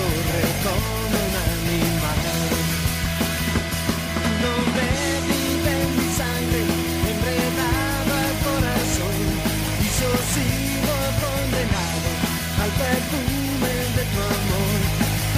corre 0.06 0.46
como 0.64 0.92
un 1.22 1.34
animal. 1.50 2.20
No 4.42 4.54
me 4.76 4.90
vive 5.30 5.74
mi 5.96 6.08
sangre, 6.20 6.62
enredado 7.10 8.12
el 8.26 8.36
corazón, 8.46 9.16
y 9.84 9.88
yo 9.98 10.10
sigo 10.34 10.96
condenado 11.22 12.08
al 12.62 12.72
perfume 12.82 13.74
de 13.96 14.04
tu 14.12 14.20
amor. 14.36 14.78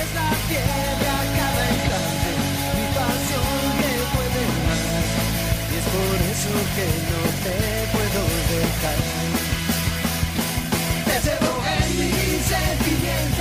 Es 0.02 0.10
la 0.18 0.30
piedra 0.48 1.14
cada 1.38 1.64
instante, 1.76 2.30
mi 2.76 2.86
pasión 2.96 3.60
que 3.80 3.92
puede 4.14 4.42
más, 4.66 5.08
y 5.70 5.74
es 5.80 5.86
por 5.94 6.16
eso 6.32 6.52
que 6.76 6.88
no 7.10 7.22
te 7.44 7.56
puedo 7.94 8.20
dejar. 8.52 9.00
Te 11.06 11.16
llevo 11.24 11.52
en 11.76 11.88
mi 11.98 12.12
sentimiento. 12.52 13.37